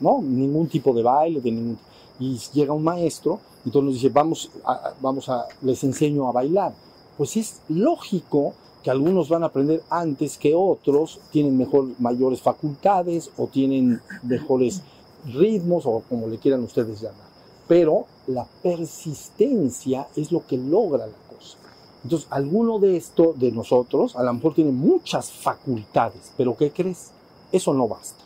¿no? 0.00 0.22
Ningún 0.22 0.68
tipo 0.68 0.92
de 0.94 1.02
baile, 1.02 1.40
de 1.40 1.50
ningún... 1.50 1.78
Y 2.18 2.38
llega 2.52 2.72
un 2.72 2.84
maestro, 2.84 3.40
entonces 3.64 3.84
nos 3.84 3.94
dice, 3.94 4.08
vamos 4.08 4.50
a, 4.64 4.92
vamos 5.00 5.28
a, 5.28 5.46
les 5.62 5.82
enseño 5.84 6.28
a 6.28 6.32
bailar. 6.32 6.72
Pues 7.18 7.36
es 7.36 7.60
lógico 7.68 8.54
que 8.82 8.90
algunos 8.90 9.28
van 9.28 9.42
a 9.42 9.46
aprender 9.46 9.82
antes 9.90 10.38
que 10.38 10.54
otros, 10.54 11.18
tienen 11.30 11.56
mejor, 11.56 11.88
mayores 11.98 12.40
facultades 12.40 13.30
o 13.36 13.46
tienen 13.46 14.00
mejores 14.22 14.82
ritmos 15.26 15.86
o 15.86 16.02
como 16.08 16.28
le 16.28 16.38
quieran 16.38 16.62
ustedes 16.62 17.00
llamar. 17.00 17.26
Pero 17.66 18.04
la 18.26 18.46
persistencia 18.62 20.06
es 20.14 20.30
lo 20.30 20.46
que 20.46 20.58
logra 20.58 21.06
la 21.06 21.34
cosa. 21.34 21.56
Entonces, 22.04 22.28
alguno 22.30 22.78
de 22.78 22.96
esto 22.96 23.34
de 23.34 23.50
nosotros, 23.50 24.14
a 24.14 24.22
lo 24.22 24.32
mejor 24.34 24.54
tiene 24.54 24.70
muchas 24.70 25.32
facultades, 25.32 26.32
pero 26.36 26.54
¿qué 26.56 26.70
crees? 26.70 27.10
Eso 27.50 27.72
no 27.72 27.88
basta. 27.88 28.22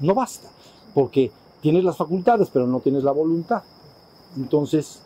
No 0.00 0.14
basta, 0.14 0.50
porque 0.92 1.32
tienes 1.62 1.82
las 1.82 1.96
facultades, 1.96 2.50
pero 2.52 2.66
no 2.66 2.80
tienes 2.80 3.02
la 3.02 3.12
voluntad. 3.12 3.62
Entonces, 4.36 5.00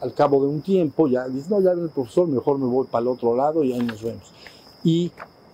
al 0.00 0.14
cabo 0.14 0.40
de 0.42 0.48
un 0.48 0.62
tiempo, 0.62 1.08
ya 1.08 1.26
dices, 1.26 1.50
no, 1.50 1.60
ya 1.60 1.72
el 1.72 1.88
profesor, 1.88 2.28
mejor 2.28 2.58
me 2.58 2.66
voy 2.66 2.86
para 2.86 3.02
el 3.02 3.08
otro 3.08 3.34
lado 3.34 3.64
y 3.64 3.72
ahí 3.72 3.82
nos 3.82 4.02
vemos. 4.02 4.32
Y 4.84 5.10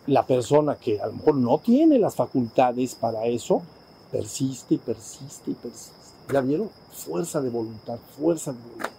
la 0.07 0.27
persona 0.27 0.75
que 0.75 1.01
a 1.01 1.07
lo 1.07 1.15
mejor 1.15 1.37
no 1.37 1.59
tiene 1.59 1.99
las 1.99 2.17
facultades 2.17 2.95
para 2.97 3.25
eso, 3.25 3.63
persiste 4.11 4.75
y 4.75 4.79
persiste 4.79 5.53
y 5.53 5.55
persiste. 5.55 5.97
¿Ya 6.31 6.41
vieron? 6.43 6.69
Fuerza 6.93 7.41
de 7.41 7.49
voluntad, 7.49 7.99
fuerza 8.19 8.53
de 8.53 8.59
voluntad. 8.59 8.91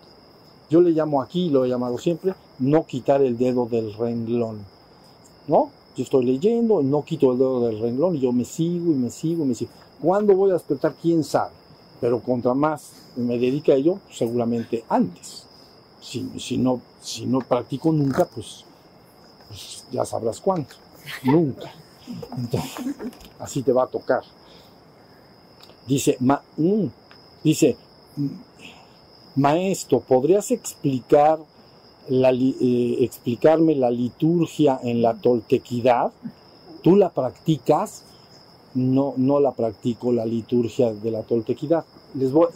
Yo 0.69 0.81
le 0.81 0.91
llamo 0.91 1.21
aquí, 1.21 1.49
lo 1.49 1.65
he 1.65 1.69
llamado 1.69 1.97
siempre, 1.97 2.33
no 2.59 2.85
quitar 2.85 3.21
el 3.21 3.37
dedo 3.37 3.65
del 3.65 3.93
renglón. 3.93 4.65
¿No? 5.47 5.69
Yo 5.95 6.03
estoy 6.03 6.25
leyendo, 6.25 6.81
no 6.81 7.03
quito 7.03 7.31
el 7.31 7.37
dedo 7.37 7.65
del 7.67 7.79
renglón 7.79 8.15
y 8.15 8.21
yo 8.21 8.31
me 8.31 8.45
sigo 8.45 8.91
y 8.91 8.95
me 8.95 9.11
sigo 9.11 9.43
y 9.43 9.47
me 9.47 9.55
sigo. 9.55 9.71
¿Cuándo 10.01 10.35
voy 10.35 10.49
a 10.51 10.53
despertar? 10.53 10.95
¿Quién 11.01 11.23
sabe? 11.23 11.51
Pero 12.01 12.19
contra 12.19 12.53
más 12.53 12.91
me 13.15 13.37
dedique 13.37 13.71
a 13.71 13.75
ello, 13.75 13.99
seguramente 14.11 14.83
antes. 14.89 15.45
Si, 16.01 16.29
si, 16.39 16.57
no, 16.57 16.81
si 17.01 17.25
no 17.25 17.39
practico 17.39 17.91
nunca, 17.91 18.25
pues, 18.25 18.65
pues 19.47 19.85
ya 19.91 20.03
sabrás 20.05 20.41
cuánto. 20.41 20.75
Nunca. 21.23 21.71
Entonces, 22.37 22.85
así 23.39 23.61
te 23.61 23.71
va 23.71 23.83
a 23.83 23.87
tocar. 23.87 24.23
Dice, 25.87 26.17
ma, 26.19 26.41
mm, 26.57 26.85
dice, 27.43 27.77
mm, 28.17 28.27
maestro, 29.35 29.99
¿podrías 29.99 30.51
explicar 30.51 31.39
la, 32.09 32.31
eh, 32.31 32.97
explicarme 32.99 33.75
la 33.75 33.91
liturgia 33.91 34.79
en 34.83 35.01
la 35.01 35.15
toltequidad? 35.15 36.11
¿Tú 36.81 36.95
la 36.95 37.09
practicas? 37.09 38.03
No, 38.75 39.13
no 39.17 39.39
la 39.39 39.51
practico, 39.51 40.11
la 40.11 40.25
liturgia 40.25 40.93
de 40.93 41.11
la 41.11 41.21
toltequidad. 41.21 41.85
Les 42.15 42.31
voy, 42.31 42.47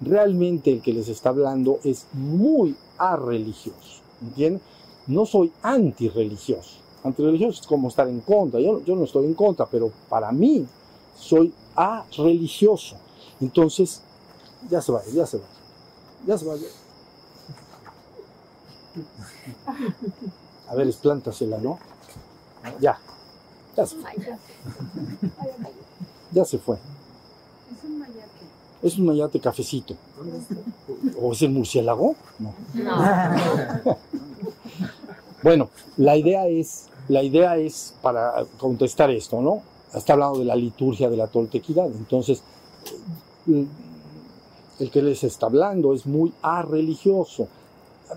realmente 0.00 0.72
el 0.72 0.80
que 0.80 0.92
les 0.92 1.08
está 1.08 1.30
hablando 1.30 1.80
es 1.84 2.06
muy 2.12 2.74
arreligioso, 2.98 4.02
¿entienden? 4.22 4.62
No 5.06 5.26
soy 5.26 5.52
antirreligioso. 5.62 6.78
Antirreligioso 7.02 7.62
es 7.62 7.66
como 7.66 7.88
estar 7.88 8.08
en 8.08 8.20
contra. 8.20 8.60
Yo, 8.60 8.80
no 8.86 9.04
estoy 9.04 9.26
en 9.26 9.34
contra, 9.34 9.66
pero 9.66 9.90
para 10.08 10.30
mí 10.30 10.66
soy 11.16 11.52
religioso. 12.16 12.96
Entonces, 13.40 14.02
ya 14.68 14.80
se 14.80 14.92
va, 14.92 15.02
ya 15.12 15.26
se 15.26 15.38
va. 15.38 15.44
Ya 16.26 16.36
se 16.36 16.44
va. 16.44 16.54
A 20.68 20.74
ver, 20.74 20.88
esplántasela, 20.88 21.58
¿no? 21.58 21.78
Ya. 22.80 22.98
Ya 23.76 23.86
se 23.86 23.96
fue. 23.96 24.10
Ya 26.32 26.44
se 26.44 26.58
fue. 26.58 26.76
Es 26.76 27.84
un 27.84 27.98
mayate. 27.98 28.40
Es 28.82 28.98
un 28.98 29.06
mayate 29.06 29.40
cafecito. 29.40 29.96
¿O 31.20 31.32
es 31.32 31.42
el 31.42 31.50
murciélago? 31.50 32.14
No. 32.38 32.54
No. 32.74 33.96
Bueno, 35.42 35.70
la 35.96 36.18
idea 36.18 36.46
es, 36.48 36.88
la 37.08 37.22
idea 37.22 37.56
es 37.56 37.94
para 38.02 38.44
contestar 38.58 39.10
esto, 39.10 39.40
¿no? 39.40 39.62
Está 39.94 40.12
hablando 40.12 40.38
de 40.38 40.44
la 40.44 40.54
liturgia 40.54 41.08
de 41.08 41.16
la 41.16 41.28
toltequidad. 41.28 41.86
Entonces, 41.86 42.42
el 43.46 44.90
que 44.90 45.02
les 45.02 45.24
está 45.24 45.46
hablando 45.46 45.94
es 45.94 46.04
muy 46.04 46.32
religioso. 46.68 47.48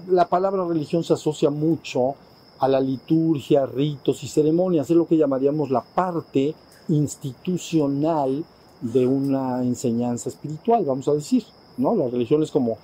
La 0.08 0.28
palabra 0.28 0.66
religión 0.66 1.04
se 1.04 1.14
asocia 1.14 1.50
mucho 1.50 2.16
a 2.60 2.68
la 2.68 2.80
liturgia, 2.80 3.66
ritos 3.66 4.24
y 4.24 4.28
ceremonias. 4.28 4.90
Es 4.90 4.96
lo 4.96 5.08
que 5.08 5.18
llamaríamos 5.18 5.70
la 5.70 5.82
parte 5.82 6.56
institucional 6.88 8.44
de 8.82 9.08
una 9.08 9.62
enseñanza 9.64 10.30
espiritual, 10.30 10.84
vamos 10.84 11.08
a 11.08 11.14
decir, 11.14 11.46
¿no? 11.78 11.96
La 11.96 12.08
religión 12.10 12.44
es 12.44 12.52
como, 12.52 12.78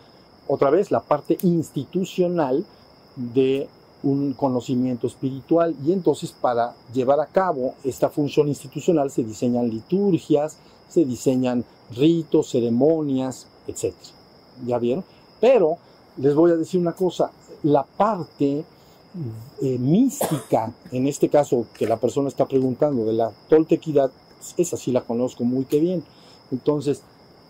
otra 0.47 0.69
vez, 0.69 0.91
la 0.91 1.01
parte 1.01 1.37
institucional 1.43 2.65
de 3.15 3.67
un 4.01 4.33
conocimiento 4.33 5.07
espiritual 5.07 5.75
y 5.85 5.91
entonces 5.91 6.31
para 6.31 6.73
llevar 6.93 7.19
a 7.19 7.25
cabo 7.25 7.73
esta 7.83 8.09
función 8.09 8.47
institucional 8.47 9.11
se 9.11 9.23
diseñan 9.23 9.69
liturgias, 9.69 10.57
se 10.87 11.03
diseñan 11.03 11.65
ritos, 11.91 12.49
ceremonias, 12.49 13.47
etc. 13.67 13.93
¿Ya 14.65 14.79
vieron? 14.79 15.03
Pero 15.41 15.77
les 16.19 16.35
voy 16.35 16.51
a 16.51 16.55
decir 16.55 16.79
una 16.79 16.93
cosa, 16.93 17.31
la 17.63 17.83
parte 17.83 18.63
eh, 19.61 19.77
mística, 19.79 20.71
en 20.91 21.07
este 21.07 21.29
caso 21.29 21.65
que 21.73 21.87
la 21.87 21.97
persona 21.97 22.27
está 22.27 22.45
preguntando 22.45 23.05
de 23.05 23.13
la 23.13 23.31
toltequidad, 23.47 24.11
esa 24.57 24.77
sí 24.77 24.91
la 24.91 25.01
conozco 25.01 25.43
muy 25.43 25.65
que 25.65 25.79
bien. 25.79 26.03
Entonces, 26.51 27.01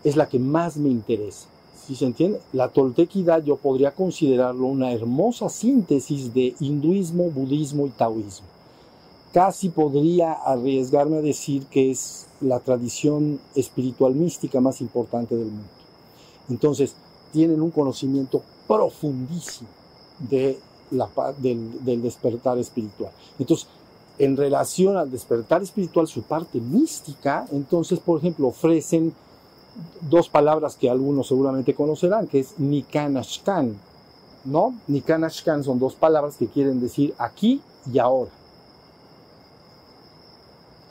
es 0.03 0.15
la 0.15 0.29
que 0.29 0.39
más 0.39 0.77
me 0.77 0.89
interesa. 0.89 1.47
¿Sí 1.85 1.95
se 1.95 2.05
entiende? 2.05 2.39
La 2.53 2.69
toltequidad 2.69 3.43
yo 3.43 3.55
podría 3.55 3.91
considerarlo 3.91 4.67
una 4.67 4.93
hermosa 4.93 5.49
síntesis 5.49 6.33
de 6.33 6.53
hinduismo, 6.59 7.31
budismo 7.31 7.87
y 7.87 7.89
taoísmo. 7.89 8.47
Casi 9.33 9.69
podría 9.69 10.33
arriesgarme 10.33 11.17
a 11.17 11.21
decir 11.21 11.65
que 11.65 11.91
es 11.91 12.27
la 12.41 12.59
tradición 12.59 13.39
espiritual 13.55 14.13
mística 14.13 14.61
más 14.61 14.81
importante 14.81 15.35
del 15.35 15.47
mundo. 15.47 15.67
Entonces, 16.49 16.95
tienen 17.31 17.61
un 17.61 17.71
conocimiento 17.71 18.41
profundísimo 18.69 19.67
de 20.19 20.59
la, 20.91 21.09
del, 21.39 21.83
del 21.83 22.03
despertar 22.03 22.59
espiritual. 22.59 23.11
Entonces, 23.39 23.67
en 24.19 24.37
relación 24.37 24.95
al 24.95 25.09
despertar 25.09 25.63
espiritual, 25.63 26.07
su 26.07 26.21
parte 26.21 26.61
mística, 26.61 27.47
entonces, 27.51 27.99
por 27.99 28.19
ejemplo, 28.19 28.47
ofrecen 28.47 29.11
dos 30.01 30.29
palabras 30.29 30.75
que 30.75 30.87
algunos 30.87 31.27
seguramente 31.27 31.73
conocerán, 31.73 32.27
que 32.27 32.41
es 32.41 32.59
Nikanashkan, 32.59 33.75
¿no? 34.45 34.75
Nikanashkan 34.87 35.63
son 35.63 35.79
dos 35.79 35.95
palabras 35.95 36.37
que 36.37 36.47
quieren 36.47 36.79
decir 36.79 37.15
aquí 37.17 37.61
y 37.91 37.97
ahora. 37.97 38.31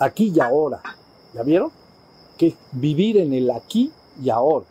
Aquí 0.00 0.32
y 0.34 0.40
ahora. 0.40 0.80
¿Ya 1.32 1.44
vieron? 1.44 1.70
Que 2.36 2.56
vivir 2.72 3.18
en 3.18 3.34
el 3.34 3.50
aquí 3.52 3.92
y 4.20 4.30
ahora 4.30 4.66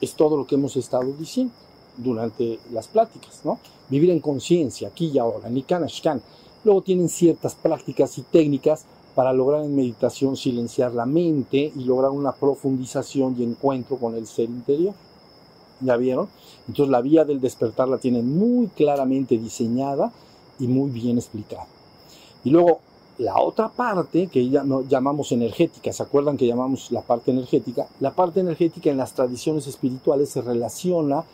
es 0.00 0.14
todo 0.14 0.36
lo 0.36 0.46
que 0.46 0.56
hemos 0.56 0.76
estado 0.76 1.10
diciendo 1.18 1.54
durante 2.02 2.58
las 2.72 2.88
pláticas, 2.88 3.40
¿no? 3.44 3.58
Vivir 3.88 4.10
en 4.10 4.20
conciencia, 4.20 4.88
aquí 4.88 5.10
y 5.12 5.18
ahora, 5.18 5.48
Nikanashkan. 5.48 6.22
Luego 6.64 6.82
tienen 6.82 7.08
ciertas 7.08 7.54
prácticas 7.54 8.18
y 8.18 8.22
técnicas 8.22 8.84
para 9.14 9.32
lograr 9.32 9.64
en 9.64 9.74
meditación 9.74 10.36
silenciar 10.36 10.92
la 10.92 11.06
mente 11.06 11.72
y 11.74 11.84
lograr 11.84 12.10
una 12.10 12.32
profundización 12.32 13.36
y 13.38 13.44
encuentro 13.44 13.96
con 13.96 14.14
el 14.14 14.26
ser 14.26 14.48
interior. 14.48 14.94
¿Ya 15.80 15.96
vieron? 15.96 16.28
Entonces 16.68 16.90
la 16.90 17.00
vía 17.00 17.24
del 17.24 17.40
despertar 17.40 17.88
la 17.88 17.98
tienen 17.98 18.38
muy 18.38 18.68
claramente 18.68 19.38
diseñada 19.38 20.12
y 20.58 20.66
muy 20.68 20.90
bien 20.90 21.18
explicada. 21.18 21.66
Y 22.44 22.50
luego 22.50 22.80
la 23.20 23.38
otra 23.38 23.68
parte 23.68 24.28
que 24.28 24.48
ya 24.48 24.64
no, 24.64 24.82
llamamos 24.82 25.32
energética, 25.32 25.92
¿se 25.92 26.02
acuerdan 26.02 26.38
que 26.38 26.46
llamamos 26.46 26.90
la 26.90 27.02
parte 27.02 27.30
energética? 27.30 27.86
La 28.00 28.12
parte 28.12 28.40
energética 28.40 28.90
en 28.90 28.96
las 28.96 29.12
tradiciones 29.12 29.66
espirituales 29.66 30.30
se 30.30 30.40
relaciona, 30.40 31.24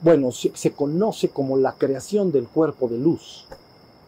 bueno, 0.00 0.30
se, 0.32 0.72
conoce 0.72 1.30
como 1.30 1.56
la 1.56 1.72
creación 1.72 2.30
del 2.30 2.46
cuerpo 2.46 2.88
de 2.88 2.98
luz. 2.98 3.44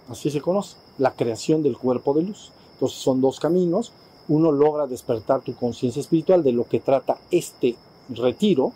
Así 0.09 0.31
se 0.31 0.41
conoce, 0.41 0.77
la 0.99 1.13
creación 1.13 1.63
del 1.63 1.77
cuerpo 1.77 2.15
de 2.15 2.23
luz. 2.23 2.53
Entonces 2.75 2.99
son 2.99 3.21
dos 3.21 3.41
caminos. 3.41 3.93
Uno 4.29 4.53
logra 4.53 4.87
despertar 4.87 5.41
tu 5.41 5.55
conciencia 5.55 6.01
espiritual 6.01 6.43
de 6.43 6.53
lo 6.53 6.69
que 6.69 6.81
trata 6.81 7.19
este 7.31 7.77
retiro. 8.11 8.73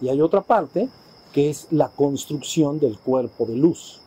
Y 0.00 0.08
hay 0.08 0.20
otra 0.20 0.42
parte 0.42 0.88
que 1.32 1.48
es 1.48 1.68
la 1.70 1.88
construcción 1.88 2.78
del 2.78 2.98
cuerpo 2.98 3.46
de 3.46 3.56
luz. 3.56 4.00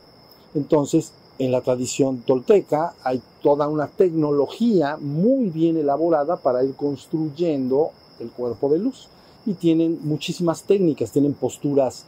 Entonces, 0.54 1.14
en 1.40 1.52
la 1.52 1.62
tradición 1.62 2.22
tolteca 2.22 2.94
hay 3.04 3.22
toda 3.42 3.68
una 3.68 3.88
tecnología 3.88 4.98
muy 4.98 5.50
bien 5.50 5.78
elaborada 5.78 6.38
para 6.38 6.64
ir 6.64 6.76
construyendo 6.76 7.92
el 8.20 8.30
cuerpo 8.30 8.70
de 8.70 8.80
luz. 8.80 9.08
Y 9.48 9.56
tienen 9.56 10.00
muchísimas 10.04 10.64
técnicas, 10.64 11.12
tienen 11.12 11.34
posturas 11.34 12.06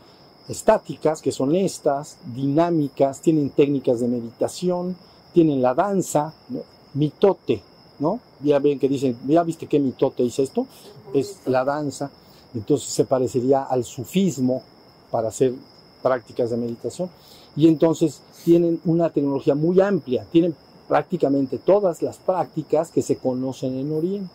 estáticas, 0.49 1.21
que 1.21 1.31
son 1.31 1.55
estas, 1.55 2.17
dinámicas, 2.33 3.21
tienen 3.21 3.49
técnicas 3.49 3.99
de 3.99 4.07
meditación, 4.07 4.95
tienen 5.33 5.61
la 5.61 5.73
danza, 5.73 6.33
¿no? 6.49 6.61
mitote, 6.93 7.61
¿no? 7.99 8.19
Ya 8.41 8.59
ven 8.59 8.79
que 8.79 8.87
dicen, 8.87 9.17
ya 9.27 9.43
viste 9.43 9.67
qué 9.67 9.79
mitote 9.79 10.23
hice 10.23 10.43
esto, 10.43 10.67
es 11.13 11.39
la 11.45 11.63
danza, 11.63 12.09
entonces 12.53 12.89
se 12.89 13.05
parecería 13.05 13.63
al 13.63 13.83
sufismo 13.83 14.63
para 15.11 15.29
hacer 15.29 15.53
prácticas 16.01 16.49
de 16.49 16.57
meditación. 16.57 17.09
Y 17.55 17.67
entonces 17.67 18.21
tienen 18.45 18.79
una 18.85 19.09
tecnología 19.09 19.55
muy 19.55 19.81
amplia, 19.81 20.25
tienen 20.31 20.55
prácticamente 20.87 21.57
todas 21.57 22.01
las 22.01 22.17
prácticas 22.17 22.91
que 22.91 23.01
se 23.01 23.17
conocen 23.17 23.77
en 23.77 23.91
Oriente. 23.91 24.33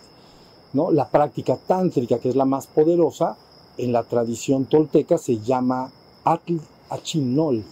¿no? 0.72 0.90
La 0.90 1.08
práctica 1.08 1.56
tántrica, 1.56 2.18
que 2.18 2.28
es 2.28 2.36
la 2.36 2.44
más 2.44 2.66
poderosa, 2.66 3.36
en 3.78 3.92
la 3.92 4.02
tradición 4.02 4.66
tolteca 4.66 5.18
se 5.18 5.38
llama 5.38 5.90
Atl 6.24 6.56
Achinol. 6.90 7.64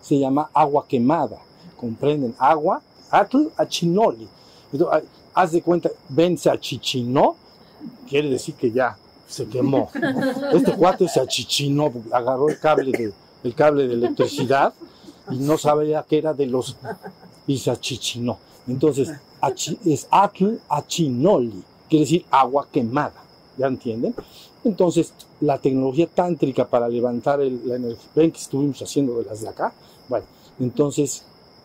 Se 0.00 0.18
llama 0.18 0.50
agua 0.52 0.86
quemada. 0.88 1.38
¿Comprenden? 1.76 2.34
Agua, 2.38 2.82
Atl 3.10 3.48
Achinoli. 3.56 4.28
Entonces, 4.72 5.08
haz 5.34 5.52
de 5.52 5.62
cuenta, 5.62 5.90
ven, 6.08 6.36
se 6.36 6.50
achichinó, 6.50 7.36
quiere 8.08 8.28
decir 8.28 8.54
que 8.54 8.70
ya 8.70 8.96
se 9.28 9.46
quemó. 9.46 9.90
Este 10.52 10.72
cuate 10.72 11.08
se 11.08 11.20
achichinó, 11.20 11.92
agarró 12.12 12.48
el 12.48 12.58
cable 12.58 12.92
de, 12.92 13.12
el 13.44 13.54
cable 13.54 13.86
de 13.86 13.94
electricidad 13.94 14.74
y 15.30 15.36
no 15.36 15.58
sabía 15.58 16.02
que 16.02 16.18
era 16.18 16.34
de 16.34 16.46
los 16.46 16.76
y 17.46 17.58
se 17.58 17.70
achichinó. 17.70 18.38
Entonces, 18.66 19.12
achi, 19.40 19.78
es 19.86 20.06
Atl 20.10 20.58
Achinoli, 20.68 21.62
quiere 21.88 22.04
decir 22.04 22.26
agua 22.30 22.66
quemada. 22.70 23.22
¿Ya 23.56 23.66
entienden? 23.66 24.14
Entonces, 24.64 25.12
la 25.40 25.58
tecnología 25.58 26.08
tántrica 26.12 26.66
para 26.66 26.88
levantar 26.88 27.40
el, 27.40 27.66
la 27.66 27.76
energía, 27.76 28.10
ven 28.14 28.32
que 28.32 28.38
estuvimos 28.38 28.82
haciendo 28.82 29.18
de 29.18 29.24
las 29.24 29.40
de 29.40 29.48
acá, 29.48 29.72
bueno, 30.08 30.26
entonces 30.58 31.22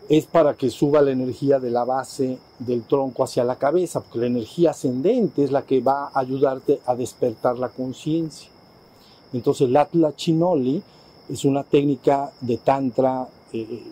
es 0.09 0.25
para 0.25 0.53
que 0.53 0.69
suba 0.69 1.01
la 1.01 1.11
energía 1.11 1.59
de 1.59 1.71
la 1.71 1.85
base 1.85 2.37
del 2.59 2.83
tronco 2.83 3.23
hacia 3.23 3.43
la 3.43 3.55
cabeza, 3.55 4.01
porque 4.01 4.19
la 4.19 4.27
energía 4.27 4.71
ascendente 4.71 5.43
es 5.43 5.51
la 5.51 5.63
que 5.63 5.79
va 5.79 6.11
a 6.13 6.19
ayudarte 6.19 6.81
a 6.85 6.95
despertar 6.95 7.57
la 7.57 7.69
conciencia. 7.69 8.49
Entonces, 9.31 9.67
el 9.67 9.77
Atla 9.77 10.15
Chinoli 10.15 10.83
es 11.29 11.45
una 11.45 11.63
técnica 11.63 12.31
de 12.41 12.57
tantra 12.57 13.27
eh, 13.53 13.83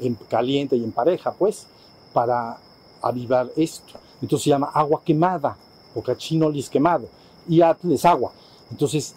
en 0.00 0.14
caliente 0.28 0.76
y 0.76 0.84
en 0.84 0.92
pareja, 0.92 1.32
pues, 1.32 1.66
para 2.12 2.58
avivar 3.00 3.48
esto. 3.56 3.94
Entonces 4.20 4.44
se 4.44 4.50
llama 4.50 4.70
agua 4.74 5.00
quemada, 5.04 5.56
porque 5.94 6.16
Chinoli 6.16 6.60
es 6.60 6.68
quemado 6.68 7.06
y 7.48 7.62
Atl 7.62 7.92
es 7.92 8.04
agua. 8.04 8.32
Entonces, 8.70 9.14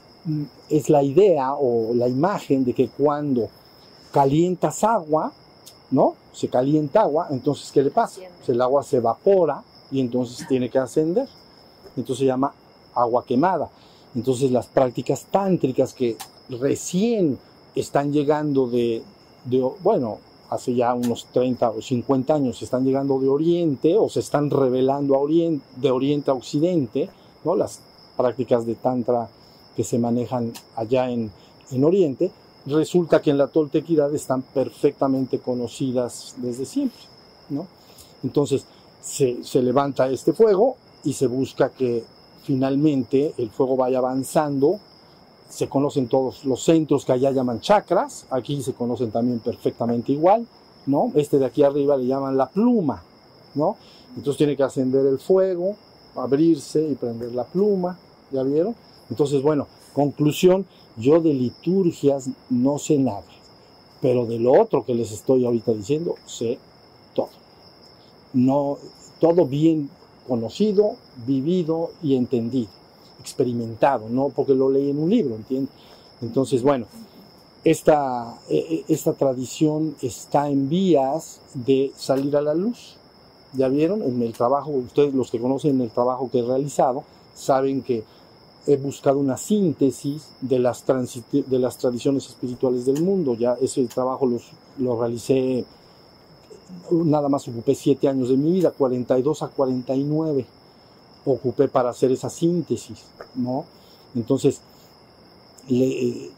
es 0.70 0.90
la 0.90 1.04
idea 1.04 1.54
o 1.54 1.94
la 1.94 2.08
imagen 2.08 2.64
de 2.64 2.74
que 2.74 2.90
cuando 2.90 3.50
calientas 4.12 4.84
agua, 4.84 5.32
¿no? 5.90 6.16
Se 6.32 6.48
calienta 6.48 7.02
agua, 7.02 7.28
entonces, 7.32 7.72
¿qué 7.72 7.84
le 7.84 7.92
pasa? 7.92 8.22
Pues 8.38 8.50
el 8.50 8.62
agua 8.62 8.84
se 8.84 8.98
evapora 8.98 9.64
y 9.92 10.00
entonces 10.00 10.48
tiene 10.50 10.70
que 10.70 10.80
ascender. 10.80 11.28
Entonces 11.98 12.20
se 12.20 12.26
llama 12.26 12.54
agua 12.94 13.26
quemada. 13.26 13.70
Entonces, 14.16 14.52
las 14.52 14.68
prácticas 14.68 15.26
tántricas 15.30 15.94
que 15.94 16.18
recién 16.50 17.38
están 17.76 18.12
llegando 18.12 18.68
de, 18.68 19.04
de 19.46 19.60
bueno, 19.82 20.20
hace 20.50 20.76
ya 20.76 20.94
unos 20.94 21.28
30 21.32 21.70
o 21.72 21.82
50 21.82 22.34
años 22.34 22.62
están 22.62 22.84
llegando 22.84 23.20
de 23.20 23.30
Oriente 23.30 23.98
o 23.98 24.10
se 24.10 24.20
están 24.20 24.50
revelando 24.50 25.16
a 25.16 25.20
Oriente, 25.20 25.66
de 25.78 25.92
Oriente 25.92 26.30
a 26.30 26.34
Occidente, 26.34 27.10
¿no? 27.46 27.56
Las 27.56 27.80
prácticas 28.18 28.66
de 28.66 28.76
Tantra 28.76 29.30
que 29.76 29.84
se 29.84 30.00
manejan 30.00 30.52
allá 30.76 31.10
en, 31.10 31.32
en 31.72 31.84
Oriente, 31.84 32.32
resulta 32.66 33.22
que 33.22 33.32
en 33.32 33.38
la 33.38 33.48
toltequidad 33.48 34.14
están 34.14 34.42
perfectamente 34.42 35.40
conocidas 35.40 36.36
desde 36.38 36.66
siempre, 36.66 37.02
¿no? 37.50 37.68
Entonces 38.24 38.66
se, 39.02 39.44
se 39.44 39.62
levanta 39.62 40.10
este 40.10 40.34
fuego 40.34 40.76
y 41.04 41.14
se 41.14 41.28
busca 41.28 41.70
que 41.70 42.04
finalmente 42.44 43.34
el 43.38 43.50
fuego 43.50 43.76
vaya 43.76 43.98
avanzando. 43.98 44.80
Se 45.50 45.68
conocen 45.68 46.08
todos 46.08 46.46
los 46.46 46.64
centros 46.64 47.04
que 47.04 47.12
allá 47.12 47.32
llaman 47.32 47.60
chakras, 47.60 48.26
aquí 48.30 48.62
se 48.62 48.74
conocen 48.74 49.12
también 49.12 49.40
perfectamente 49.40 50.14
igual, 50.14 50.48
¿no? 50.86 51.12
Este 51.16 51.40
de 51.40 51.46
aquí 51.46 51.64
arriba 51.64 51.98
le 51.98 52.08
llaman 52.08 52.38
la 52.38 52.48
pluma, 52.48 53.04
¿no? 53.56 53.76
Entonces 54.16 54.38
tiene 54.38 54.56
que 54.56 54.64
ascender 54.64 55.06
el 55.06 55.20
fuego, 55.20 55.76
abrirse 56.16 56.88
y 56.88 56.96
prender 56.96 57.34
la 57.34 57.46
pluma, 57.46 57.98
¿ya 58.32 58.44
vieron? 58.44 58.76
Entonces, 59.10 59.42
bueno, 59.42 59.68
conclusión, 59.94 60.66
yo 60.98 61.22
de 61.22 61.34
liturgias 61.34 62.30
no 62.50 62.78
sé 62.80 62.98
nada, 62.98 63.24
pero 64.02 64.26
de 64.26 64.40
lo 64.40 64.60
otro 64.60 64.86
que 64.86 64.96
les 64.96 65.12
estoy 65.12 65.46
ahorita 65.46 65.74
diciendo, 65.74 66.16
sé 66.26 66.58
todo. 67.14 67.30
No, 68.34 68.78
todo 69.20 69.46
bien 69.46 69.90
conocido, 70.28 70.96
vivido 71.26 71.92
y 72.02 72.16
entendido, 72.16 72.70
experimentado, 73.20 74.10
no 74.10 74.30
porque 74.30 74.54
lo 74.54 74.70
leí 74.70 74.90
en 74.90 75.00
un 75.00 75.10
libro, 75.10 75.36
¿entiendes? 75.36 75.74
Entonces, 76.22 76.62
bueno, 76.62 76.86
esta, 77.64 78.40
e, 78.50 78.58
e, 78.88 78.94
esta 78.94 79.14
tradición 79.14 79.96
está 80.02 80.50
en 80.50 80.70
vías 80.70 81.42
de 81.54 81.92
salir 81.96 82.36
a 82.36 82.42
la 82.42 82.54
luz. 82.54 82.98
Ya 83.54 83.68
vieron 83.68 84.02
en 84.02 84.22
el 84.22 84.34
trabajo, 84.34 84.72
ustedes 84.72 85.14
los 85.14 85.30
que 85.30 85.40
conocen 85.40 85.82
el 85.82 85.90
trabajo 85.90 86.30
que 86.32 86.40
he 86.40 86.44
realizado, 86.44 87.04
saben 87.36 87.82
que 87.82 88.04
he 88.68 88.78
buscado 88.78 89.20
una 89.20 89.38
síntesis 89.38 90.30
de 90.40 90.60
las, 90.60 90.86
de 90.86 91.60
las 91.60 91.78
tradiciones 91.78 92.28
espirituales 92.28 92.86
del 92.86 93.02
mundo. 93.02 93.36
Ya 93.36 93.58
ese 93.62 93.86
trabajo 93.88 94.30
lo 94.78 95.00
realicé, 95.00 95.66
nada 96.92 97.28
más 97.28 97.48
ocupé 97.48 97.76
siete 97.76 98.08
años 98.08 98.30
de 98.30 98.38
mi 98.38 98.52
vida, 98.54 98.72
42 98.72 99.44
a 99.44 99.48
49 99.48 100.46
ocupé 101.26 101.68
para 101.68 101.90
hacer 101.90 102.12
esa 102.12 102.30
síntesis, 102.30 103.04
¿no? 103.36 103.66
Entonces, 104.16 104.62
le, 105.68 106.32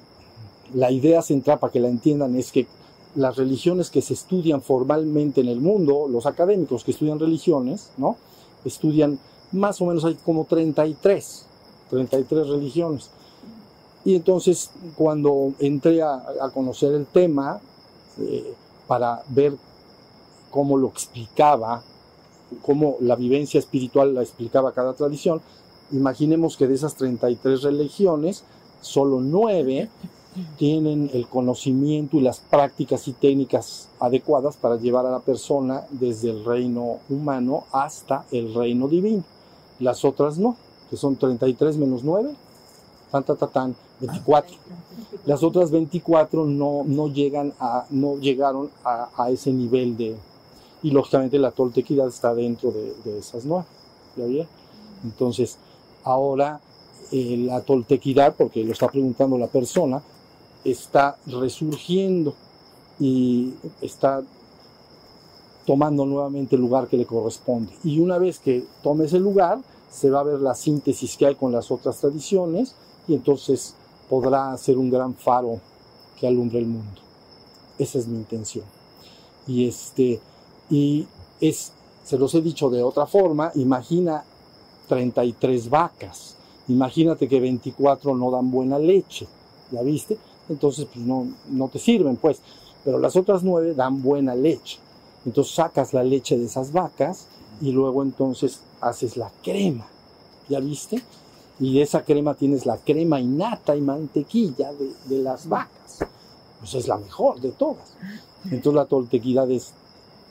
la 0.73 0.91
idea 0.91 1.21
central, 1.21 1.59
para 1.59 1.71
que 1.71 1.79
la 1.79 1.87
entiendan, 1.87 2.35
es 2.35 2.51
que 2.51 2.67
las 3.15 3.35
religiones 3.35 3.89
que 3.89 4.01
se 4.01 4.13
estudian 4.13 4.61
formalmente 4.61 5.41
en 5.41 5.47
el 5.47 5.61
mundo, 5.61 6.07
los 6.09 6.25
académicos 6.25 6.83
que 6.83 6.91
estudian 6.91 7.19
religiones, 7.19 7.91
¿no? 7.97 8.17
Estudian 8.65 9.19
más 9.51 9.79
o 9.81 9.85
menos 9.85 10.03
hay 10.03 10.15
como 10.15 10.45
33, 10.45 11.45
33 11.89 12.47
religiones. 12.47 13.09
Y 14.03 14.15
entonces 14.15 14.71
cuando 14.95 15.53
entré 15.59 16.01
a, 16.01 16.21
conocer 16.53 16.93
el 16.93 17.05
tema, 17.05 17.61
eh, 18.19 18.53
para 18.87 19.23
ver 19.29 19.55
cómo 20.51 20.77
lo 20.77 20.87
explicaba, 20.87 21.83
cómo 22.61 22.97
la 22.99 23.15
vivencia 23.15 23.59
espiritual 23.59 24.13
la 24.13 24.21
explicaba 24.21 24.73
cada 24.73 24.93
tradición, 24.93 25.41
imaginemos 25.91 26.57
que 26.57 26.67
de 26.67 26.75
esas 26.75 26.95
33 26.95 27.61
religiones, 27.63 28.43
solo 28.81 29.21
9 29.21 29.89
tienen 30.57 31.09
el 31.13 31.27
conocimiento 31.27 32.17
y 32.17 32.21
las 32.21 32.39
prácticas 32.39 33.07
y 33.07 33.13
técnicas 33.13 33.89
adecuadas 33.99 34.57
para 34.57 34.77
llevar 34.77 35.05
a 35.05 35.11
la 35.11 35.19
persona 35.19 35.83
desde 35.91 36.29
el 36.29 36.45
reino 36.45 36.99
humano 37.09 37.65
hasta 37.71 38.25
el 38.31 38.53
reino 38.53 38.87
divino. 38.87 39.23
Las 39.79 40.05
otras 40.05 40.37
no, 40.37 40.55
que 40.89 40.97
son 40.97 41.15
33 41.15 41.77
menos 41.77 42.03
9, 42.03 42.33
tan, 43.11 43.23
tan, 43.23 43.37
tan, 43.37 43.75
24. 43.99 44.55
Las 45.25 45.43
otras 45.43 45.71
24 45.71 46.45
no, 46.45 46.83
no, 46.85 47.07
llegan 47.07 47.53
a, 47.59 47.85
no 47.89 48.17
llegaron 48.17 48.69
a, 48.83 49.29
ese 49.29 49.51
nivel 49.51 49.95
de... 49.97 50.15
Y 50.81 50.91
lógicamente 50.91 51.39
la 51.39 51.51
toltequidad 51.51 52.07
está 52.07 52.33
dentro 52.33 52.71
de, 52.71 52.93
de 53.05 53.19
esas 53.19 53.45
nueve. 53.45 53.65
¿Ya 54.17 54.25
bien? 54.25 54.47
Entonces, 55.03 55.57
ahora 56.03 56.59
eh, 57.11 57.37
la 57.37 57.61
toltequidad, 57.61 58.35
porque 58.35 58.63
lo 58.63 58.71
está 58.71 58.87
preguntando 58.87 59.37
la 59.37 59.45
persona, 59.45 60.01
está 60.63 61.17
resurgiendo 61.25 62.33
y 62.99 63.53
está 63.81 64.23
tomando 65.65 66.05
nuevamente 66.05 66.55
el 66.55 66.61
lugar 66.61 66.87
que 66.87 66.97
le 66.97 67.05
corresponde. 67.05 67.73
Y 67.83 67.99
una 67.99 68.17
vez 68.17 68.39
que 68.39 68.65
tome 68.81 69.05
ese 69.05 69.19
lugar, 69.19 69.59
se 69.89 70.09
va 70.09 70.21
a 70.21 70.23
ver 70.23 70.39
la 70.39 70.55
síntesis 70.55 71.15
que 71.17 71.27
hay 71.27 71.35
con 71.35 71.51
las 71.51 71.71
otras 71.71 71.97
tradiciones 71.97 72.75
y 73.07 73.13
entonces 73.13 73.75
podrá 74.09 74.55
ser 74.57 74.77
un 74.77 74.89
gran 74.89 75.13
faro 75.13 75.59
que 76.19 76.27
alumbre 76.27 76.59
el 76.59 76.65
mundo. 76.65 77.01
Esa 77.77 77.99
es 77.99 78.07
mi 78.07 78.17
intención. 78.17 78.65
Y 79.47 79.67
este 79.67 80.19
y 80.69 81.07
es 81.39 81.73
se 82.03 82.17
los 82.17 82.33
he 82.35 82.41
dicho 82.41 82.69
de 82.69 82.83
otra 82.83 83.05
forma, 83.05 83.51
imagina 83.55 84.23
33 84.87 85.69
vacas. 85.69 86.35
Imagínate 86.67 87.27
que 87.27 87.39
24 87.39 88.15
no 88.15 88.31
dan 88.31 88.51
buena 88.51 88.77
leche. 88.77 89.27
¿Ya 89.71 89.81
viste? 89.81 90.17
Entonces 90.53 90.87
pues 90.91 91.05
no, 91.05 91.27
no 91.49 91.67
te 91.67 91.79
sirven, 91.79 92.15
pues. 92.15 92.41
Pero 92.83 92.99
las 92.99 93.15
otras 93.15 93.43
nueve 93.43 93.73
dan 93.73 94.01
buena 94.01 94.35
leche. 94.35 94.79
Entonces 95.25 95.55
sacas 95.55 95.93
la 95.93 96.03
leche 96.03 96.37
de 96.37 96.45
esas 96.45 96.71
vacas 96.71 97.27
y 97.61 97.71
luego 97.71 98.03
entonces 98.03 98.61
haces 98.81 99.17
la 99.17 99.31
crema. 99.43 99.87
¿Ya 100.49 100.59
viste? 100.59 101.01
Y 101.59 101.75
de 101.75 101.83
esa 101.83 102.03
crema 102.03 102.33
tienes 102.33 102.65
la 102.65 102.77
crema 102.77 103.19
innata 103.19 103.75
y 103.75 103.81
mantequilla 103.81 104.73
de, 104.73 104.91
de 105.05 105.23
las 105.23 105.47
vacas. 105.47 105.99
Pues 106.59 106.73
es 106.75 106.87
la 106.87 106.97
mejor 106.97 107.39
de 107.39 107.51
todas. 107.51 107.93
Entonces 108.45 108.73
la 108.73 108.85
toltequidad 108.85 109.49
es, 109.49 109.73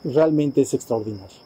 realmente 0.03 0.61
es 0.61 0.73
extraordinaria. 0.73 1.37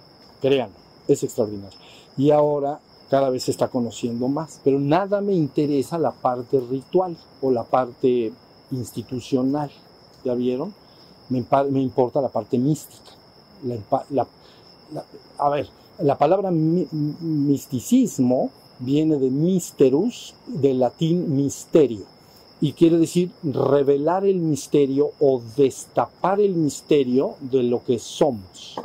Créanlo, 0.42 0.76
es 1.08 1.24
extraordinaria. 1.24 1.78
Y 2.18 2.32
ahora 2.32 2.80
cada 3.10 3.30
vez 3.30 3.44
se 3.44 3.52
está 3.52 3.70
conociendo 3.70 4.28
más. 4.28 4.60
Pero 4.64 4.80
nada 4.80 5.22
me 5.22 5.34
interesa 5.34 5.98
la 5.98 6.12
parte 6.12 6.60
ritual 6.60 7.18
o 7.42 7.52
la 7.52 7.64
parte 7.64 8.34
institucional, 8.72 9.72
¿ya 10.24 10.34
vieron? 10.34 10.74
Me, 11.30 11.46
me 11.70 11.82
importa 11.82 12.22
la 12.22 12.30
parte 12.30 12.58
mística. 12.58 13.12
La, 13.64 14.28
la, 14.92 15.06
a 15.38 15.50
ver, 15.50 15.68
la 16.00 16.18
palabra 16.18 16.52
mi, 16.52 16.88
misticismo 16.92 18.52
viene 18.80 19.18
de 19.18 19.30
misterus, 19.30 20.36
del 20.46 20.80
latín 20.80 21.36
misterio, 21.36 22.06
y 22.62 22.74
quiere 22.74 22.98
decir 22.98 23.32
revelar 23.44 24.26
el 24.26 24.40
misterio 24.40 25.12
o 25.20 25.42
destapar 25.56 26.40
el 26.40 26.56
misterio 26.56 27.36
de 27.40 27.64
lo 27.64 27.84
que 27.84 28.00
somos, 28.00 28.76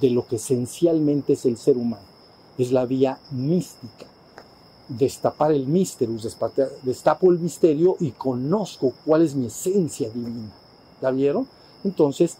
de 0.00 0.10
lo 0.10 0.26
que 0.26 0.36
esencialmente 0.36 1.34
es 1.34 1.44
el 1.44 1.56
ser 1.56 1.76
humano. 1.76 2.06
Es 2.56 2.72
la 2.72 2.86
vía 2.86 3.20
mística 3.30 4.06
destapar 4.88 5.52
el 5.52 5.66
misterus, 5.66 6.26
destapo 6.82 7.30
el 7.30 7.38
misterio 7.38 7.96
y 8.00 8.12
conozco 8.12 8.92
cuál 9.04 9.22
es 9.22 9.34
mi 9.34 9.46
esencia 9.46 10.08
divina. 10.08 10.50
¿La 11.00 11.10
vieron? 11.10 11.46
Entonces, 11.84 12.38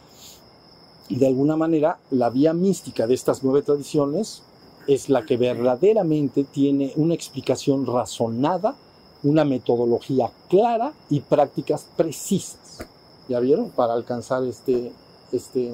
de 1.08 1.26
alguna 1.26 1.56
manera, 1.56 1.98
la 2.10 2.30
vía 2.30 2.52
mística 2.52 3.06
de 3.06 3.14
estas 3.14 3.42
nueve 3.42 3.62
tradiciones 3.62 4.42
es 4.86 5.08
la 5.08 5.24
que 5.24 5.36
verdaderamente 5.36 6.44
tiene 6.44 6.92
una 6.96 7.14
explicación 7.14 7.86
razonada, 7.86 8.74
una 9.22 9.44
metodología 9.44 10.30
clara 10.48 10.92
y 11.10 11.20
prácticas 11.20 11.86
precisas. 11.96 12.86
¿Ya 13.28 13.40
vieron? 13.40 13.70
Para 13.70 13.92
alcanzar 13.92 14.44
este, 14.44 14.92
este 15.32 15.72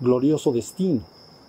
glorioso 0.00 0.50
destino. 0.50 1.00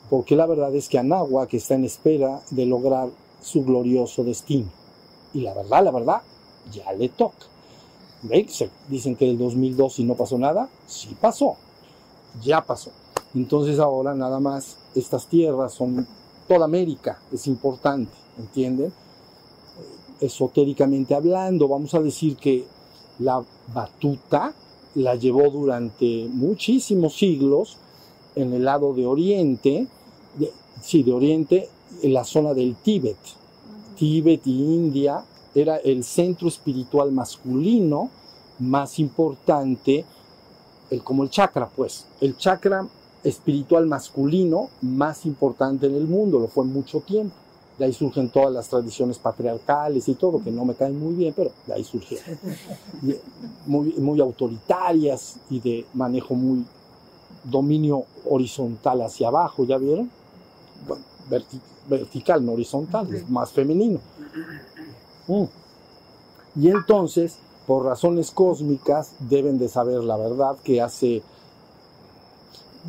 Porque 0.09 0.36
la 0.36 0.45
verdad 0.45 0.74
es 0.76 0.89
que 0.89 0.99
Anáhuac 0.99 1.53
está 1.53 1.76
en 1.76 1.86
espera 1.86 2.41
de 2.51 2.65
lograr 2.65 3.09
su 3.42 3.64
glorioso 3.64 4.24
destino. 4.24 4.70
Y 5.34 5.42
la 5.42 5.54
verdad, 5.54 5.84
la 5.84 5.92
verdad, 5.92 6.22
ya 6.72 6.92
le 6.94 7.10
toca. 7.10 7.46
¿Ven? 8.24 8.48
Dicen 8.88 9.16
que 9.16 9.30
el 9.30 9.38
2002 9.38 9.94
si 9.94 10.04
no 10.04 10.16
pasó 10.16 10.38
nada, 10.38 10.70
sí 10.86 11.16
pasó, 11.20 11.56
ya 12.44 12.64
pasó. 12.64 12.92
Entonces 13.34 13.80
ahora 13.80 14.14
nada 14.14 14.39
más 14.39 14.78
estas 14.94 15.26
tierras 15.28 15.74
son 15.74 16.06
toda 16.48 16.66
América, 16.66 17.20
es 17.32 17.48
importante, 17.48 18.12
¿entienden? 18.38 18.88
Eh, 18.88 20.26
esotéricamente 20.26 21.16
hablando, 21.16 21.68
vamos 21.68 21.94
a 21.96 22.02
decir 22.02 22.36
que 22.36 22.66
la 23.20 23.44
batuta 23.74 24.54
la 24.96 25.16
llevó 25.16 25.50
durante 25.50 26.28
muchísimos 26.30 27.16
siglos 27.16 27.78
en 28.36 28.54
el 28.54 28.66
lado 28.66 28.94
de 28.94 29.06
Oriente, 29.06 29.88
sí, 30.82 31.04
de 31.04 31.14
Oriente, 31.14 31.70
en 32.02 32.14
la 32.14 32.24
zona 32.24 32.54
del 32.54 32.76
Tíbet. 32.76 33.18
Tíbet 33.98 34.46
y 34.48 34.52
India 34.52 35.24
era 35.54 35.78
el 35.78 36.04
centro 36.04 36.48
espiritual 36.48 37.12
masculino 37.12 38.10
más 38.60 39.00
importante, 39.00 40.06
el, 40.89 41.04
como 41.04 41.24
el 41.24 41.30
chakra, 41.30 41.70
pues. 41.76 42.06
El 42.20 42.38
chakra 42.38 42.88
espiritual 43.24 43.86
masculino 43.88 44.70
más 44.82 45.26
importante 45.26 45.88
en 45.88 45.96
el 45.96 46.08
mundo, 46.08 46.39
lo 46.39 46.48
fue 46.48 46.66
mucho 46.66 47.02
tiempo. 47.02 47.36
De 47.78 47.86
ahí 47.86 47.94
surgen 47.94 48.30
todas 48.30 48.54
las 48.54 48.70
tradiciones 48.70 49.18
patriarcales 49.18 50.08
y 50.08 50.14
todo, 50.14 50.44
que 50.44 50.52
no 50.52 50.66
me 50.66 50.76
caen 50.76 51.00
muy 51.00 51.16
bien, 51.16 51.34
pero 51.36 51.52
de 51.66 51.74
ahí 51.74 51.84
surgieron. 51.84 52.38
Y, 53.04 53.16
Muy, 53.66 53.94
muy 53.94 54.20
autoritarias 54.20 55.38
y 55.50 55.60
de 55.60 55.86
manejo 55.94 56.36
muy 56.36 56.64
dominio 57.44 58.06
horizontal 58.30 59.02
hacia 59.02 59.30
abajo, 59.30 59.64
¿ya 59.64 59.78
vieron? 59.78 60.12
Bueno, 60.88 61.04
vertical, 61.90 62.46
no 62.46 62.54
horizontal, 62.54 63.14
es 63.14 63.30
más 63.30 63.52
femenino. 63.52 64.00
Mm. 65.28 65.44
Y 66.56 66.70
entonces, 66.70 67.38
por 67.68 67.86
razones 67.86 68.32
cósmicas, 68.32 69.14
deben 69.20 69.58
de 69.58 69.70
saber 69.70 70.04
la 70.04 70.18
verdad 70.18 70.58
que 70.64 70.82
hace 70.82 71.22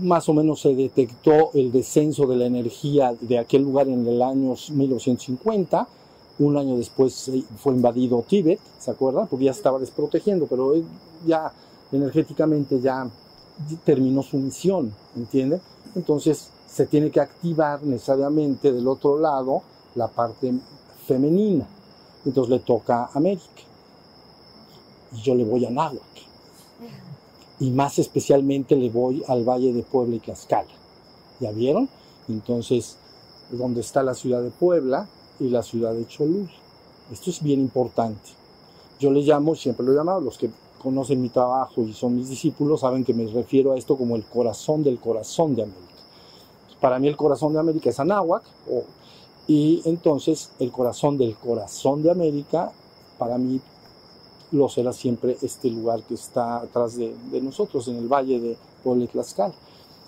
más 0.01 0.28
o 0.28 0.34
menos 0.34 0.61
se 0.61 0.74
detectó 0.74 1.51
el 1.55 1.70
descenso 1.70 2.26
de 2.26 2.36
la 2.36 2.47
energía 2.47 3.14
de 3.20 3.38
aquel 3.38 3.62
lugar 3.62 3.88
en 3.88 4.07
el 4.07 4.22
año 4.22 4.55
1950. 4.70 5.86
Un 6.38 6.57
año 6.57 6.76
después 6.76 7.28
eh, 7.28 7.45
fue 7.59 7.74
invadido 7.74 8.24
Tíbet, 8.26 8.59
¿se 8.78 8.90
acuerdan? 8.90 9.28
Porque 9.28 9.45
ya 9.45 9.51
estaba 9.51 9.78
desprotegiendo, 9.78 10.47
pero 10.47 10.74
él 10.74 10.84
ya 11.26 11.53
energéticamente 11.93 12.80
ya 12.80 13.09
terminó 13.84 14.22
su 14.22 14.38
misión, 14.38 14.93
¿entiende? 15.14 15.61
Entonces 15.95 16.49
se 16.72 16.86
tiene 16.86 17.10
que 17.10 17.20
activar 17.20 17.82
necesariamente 17.82 18.72
del 18.72 18.88
otro 18.88 19.18
lado 19.18 19.62
la 19.94 20.08
parte 20.08 20.52
femenina. 21.06 21.66
Entonces 22.24 22.50
le 22.50 22.58
toca 22.60 23.04
a 23.04 23.10
América. 23.14 23.62
Y 25.12 25.20
yo 25.20 25.34
le 25.34 25.44
voy 25.44 25.66
a 25.66 25.70
Náhuatl 25.70 26.12
y 27.62 27.70
más 27.70 28.00
especialmente 28.00 28.74
le 28.74 28.90
voy 28.90 29.22
al 29.28 29.44
Valle 29.44 29.72
de 29.72 29.84
Puebla 29.84 30.16
y 30.16 30.18
Tlaxcala. 30.18 30.66
¿Ya 31.38 31.52
vieron? 31.52 31.88
Entonces, 32.28 32.96
donde 33.52 33.82
está 33.82 34.02
la 34.02 34.14
ciudad 34.14 34.42
de 34.42 34.50
Puebla 34.50 35.06
y 35.38 35.48
la 35.48 35.62
ciudad 35.62 35.94
de 35.94 36.04
Cholula. 36.08 36.50
Esto 37.12 37.30
es 37.30 37.40
bien 37.40 37.60
importante. 37.60 38.30
Yo 38.98 39.12
le 39.12 39.20
llamo, 39.20 39.54
siempre 39.54 39.86
lo 39.86 39.92
he 39.92 39.94
llamado, 39.94 40.20
los 40.20 40.38
que 40.38 40.50
conocen 40.82 41.22
mi 41.22 41.28
trabajo 41.28 41.82
y 41.82 41.92
son 41.92 42.16
mis 42.16 42.28
discípulos 42.28 42.80
saben 42.80 43.04
que 43.04 43.14
me 43.14 43.28
refiero 43.28 43.70
a 43.70 43.78
esto 43.78 43.96
como 43.96 44.16
el 44.16 44.24
corazón 44.24 44.82
del 44.82 44.98
corazón 44.98 45.54
de 45.54 45.62
América. 45.62 45.91
Para 46.82 46.98
mí 46.98 47.06
el 47.06 47.16
corazón 47.16 47.52
de 47.52 47.60
América 47.60 47.90
es 47.90 48.00
Anáhuac, 48.00 48.42
y 49.46 49.82
entonces 49.84 50.50
el 50.58 50.72
corazón 50.72 51.16
del 51.16 51.36
corazón 51.36 52.02
de 52.02 52.10
América, 52.10 52.72
para 53.18 53.38
mí 53.38 53.60
lo 54.50 54.68
será 54.68 54.92
siempre 54.92 55.38
este 55.42 55.70
lugar 55.70 56.02
que 56.02 56.14
está 56.14 56.56
atrás 56.56 56.96
de, 56.96 57.14
nosotros, 57.40 57.86
en 57.86 57.98
el 57.98 58.08
valle 58.08 58.40
de 58.40 58.56
Puebla 58.82 59.06
Tlaxcala. 59.06 59.54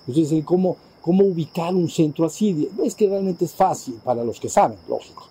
Dicen, 0.09 0.43
¿cómo, 0.43 0.77
¿cómo 1.01 1.25
ubicar 1.25 1.73
un 1.73 1.89
centro 1.89 2.27
así? 2.27 2.69
Es 2.83 2.97
que 2.97 3.09
realmente 3.09 3.45
es 3.45 3.53
fácil 3.53 3.95
para 4.05 4.25
los 4.25 4.41
que 4.41 4.49
saben, 4.49 4.77
lógico, 4.89 5.29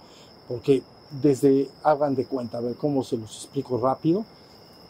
porque 0.48 0.82
desde, 1.22 1.70
hagan 1.84 2.16
de 2.16 2.26
cuenta, 2.26 2.60
a 2.60 2.62
ver 2.62 2.76
cómo 2.76 3.04
se 3.04 3.18
los 3.18 3.44
explico 3.44 3.78
rápido, 3.78 4.24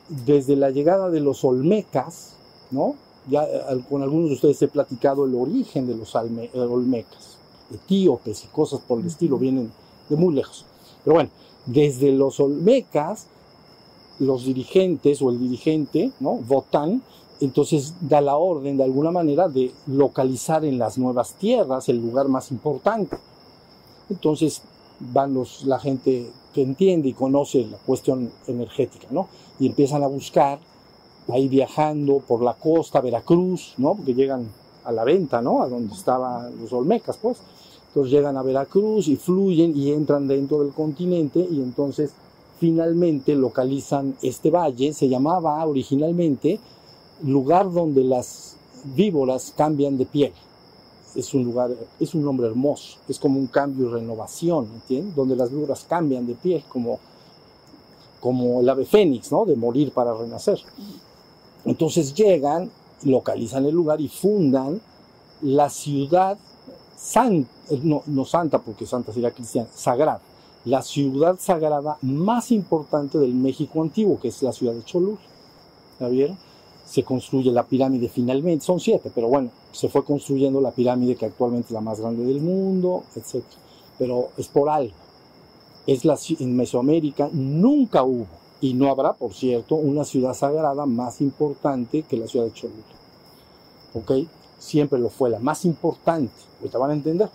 desde 0.07 0.55
la 0.55 0.69
llegada 0.69 1.09
de 1.09 1.19
los 1.19 1.43
olmecas, 1.43 2.35
¿no? 2.69 2.93
Ya 3.29 3.43
eh, 3.43 3.83
con 3.89 4.01
algunos 4.01 4.29
de 4.29 4.35
ustedes 4.35 4.61
he 4.61 4.67
platicado 4.67 5.25
el 5.25 5.35
origen 5.35 5.87
de 5.87 5.95
los 5.95 6.13
alme- 6.15 6.49
eh, 6.53 6.59
olmecas, 6.59 7.37
etíopes 7.73 8.43
y 8.43 8.47
cosas 8.47 8.81
por 8.81 8.99
el 8.99 9.07
estilo, 9.07 9.37
vienen 9.37 9.71
de 10.09 10.15
muy 10.15 10.33
lejos. 10.33 10.65
Pero 11.03 11.15
bueno, 11.15 11.29
desde 11.65 12.11
los 12.11 12.39
olmecas 12.39 13.27
los 14.19 14.45
dirigentes 14.45 15.21
o 15.21 15.29
el 15.29 15.39
dirigente, 15.39 16.11
¿no? 16.19 16.35
Votan, 16.35 17.01
entonces 17.41 17.93
da 18.01 18.21
la 18.21 18.35
orden 18.35 18.77
de 18.77 18.83
alguna 18.83 19.11
manera 19.11 19.49
de 19.49 19.71
localizar 19.87 20.63
en 20.65 20.77
las 20.77 20.97
nuevas 20.97 21.33
tierras 21.33 21.89
el 21.89 21.97
lugar 21.97 22.27
más 22.27 22.51
importante. 22.51 23.17
Entonces 24.09 24.61
van 24.99 25.33
los, 25.33 25.63
la 25.65 25.79
gente 25.79 26.29
que 26.53 26.61
entiende 26.61 27.09
y 27.09 27.13
conoce 27.13 27.65
la 27.65 27.77
cuestión 27.77 28.31
energética, 28.47 29.07
¿no? 29.09 29.27
Y 29.59 29.65
empiezan 29.67 30.03
a 30.03 30.07
buscar, 30.07 30.59
ahí 31.29 31.47
viajando 31.47 32.19
por 32.19 32.41
la 32.41 32.53
costa, 32.53 33.01
Veracruz, 33.01 33.73
¿no? 33.77 33.95
Porque 33.95 34.13
llegan 34.13 34.47
a 34.83 34.91
la 34.91 35.03
venta, 35.03 35.41
¿no? 35.41 35.61
A 35.61 35.69
donde 35.69 35.93
estaban 35.93 36.59
los 36.61 36.73
Olmecas, 36.73 37.17
pues. 37.17 37.37
Entonces 37.87 38.11
llegan 38.11 38.37
a 38.37 38.43
Veracruz 38.43 39.07
y 39.07 39.15
fluyen 39.15 39.77
y 39.77 39.91
entran 39.91 40.27
dentro 40.27 40.63
del 40.63 40.73
continente 40.73 41.39
y 41.39 41.61
entonces 41.61 42.11
finalmente 42.59 43.35
localizan 43.35 44.15
este 44.21 44.49
valle, 44.49 44.93
se 44.93 45.09
llamaba 45.09 45.63
originalmente 45.65 46.59
lugar 47.23 47.71
donde 47.71 48.03
las 48.03 48.55
víboras 48.95 49.53
cambian 49.55 49.97
de 49.97 50.05
piel. 50.05 50.33
Es 51.15 51.33
un 51.33 51.43
lugar, 51.43 51.69
es 51.99 52.15
un 52.15 52.23
nombre 52.23 52.47
hermoso, 52.47 52.97
es 53.07 53.19
como 53.19 53.39
un 53.39 53.47
cambio 53.47 53.87
y 53.87 53.91
renovación, 53.91 54.67
¿entiendes? 54.73 55.15
Donde 55.15 55.35
las 55.35 55.51
víboras 55.51 55.85
cambian 55.87 56.25
de 56.25 56.33
piel, 56.33 56.63
como, 56.67 56.99
como 58.19 58.61
el 58.61 58.69
ave 58.69 58.85
fénix, 58.85 59.31
¿no? 59.31 59.45
De 59.45 59.55
morir 59.55 59.91
para 59.91 60.13
renacer. 60.15 60.59
Entonces 61.65 62.13
llegan, 62.13 62.71
localizan 63.03 63.65
el 63.65 63.73
lugar 63.73 64.01
y 64.01 64.07
fundan 64.07 64.81
la 65.41 65.69
ciudad 65.69 66.37
santa, 66.95 67.49
no, 67.83 68.03
no 68.05 68.25
santa 68.25 68.59
porque 68.59 68.85
santa 68.85 69.11
sería 69.11 69.31
cristiana, 69.31 69.67
sagrada 69.73 70.21
la 70.65 70.81
ciudad 70.81 71.37
sagrada 71.39 71.97
más 72.01 72.51
importante 72.51 73.17
del 73.17 73.33
México 73.33 73.81
antiguo, 73.81 74.19
que 74.19 74.29
es 74.29 74.41
la 74.43 74.53
ciudad 74.53 74.73
de 74.73 74.83
Cholula. 74.83 75.17
¿Ya 75.99 76.07
vieron? 76.07 76.37
Se 76.85 77.03
construye 77.03 77.51
la 77.51 77.63
pirámide 77.63 78.09
finalmente, 78.09 78.65
son 78.65 78.79
siete, 78.79 79.11
pero 79.13 79.27
bueno, 79.27 79.49
se 79.71 79.89
fue 79.89 80.03
construyendo 80.03 80.61
la 80.61 80.71
pirámide 80.71 81.15
que 81.15 81.25
actualmente 81.25 81.67
es 81.67 81.71
la 81.71 81.81
más 81.81 81.99
grande 81.99 82.25
del 82.25 82.41
mundo, 82.41 83.03
etc. 83.15 83.43
Pero 83.97 84.29
es 84.37 84.47
por 84.47 84.69
algo. 84.69 84.93
Es 85.85 86.05
la, 86.05 86.17
en 86.39 86.55
Mesoamérica 86.55 87.29
nunca 87.31 88.03
hubo, 88.03 88.27
y 88.63 88.73
no 88.75 88.89
habrá, 88.89 89.11
por 89.11 89.33
cierto, 89.33 89.75
una 89.75 90.05
ciudad 90.05 90.33
sagrada 90.33 90.85
más 90.85 91.19
importante 91.19 92.03
que 92.03 92.15
la 92.15 92.27
ciudad 92.27 92.45
de 92.45 92.53
Cholula. 92.53 92.81
¿Ok? 93.93 94.25
Siempre 94.57 94.99
lo 94.99 95.09
fue, 95.09 95.29
la 95.29 95.39
más 95.39 95.65
importante. 95.65 96.31
Ahorita 96.59 96.77
van 96.77 96.91
a 96.91 96.93
entender. 96.93 97.29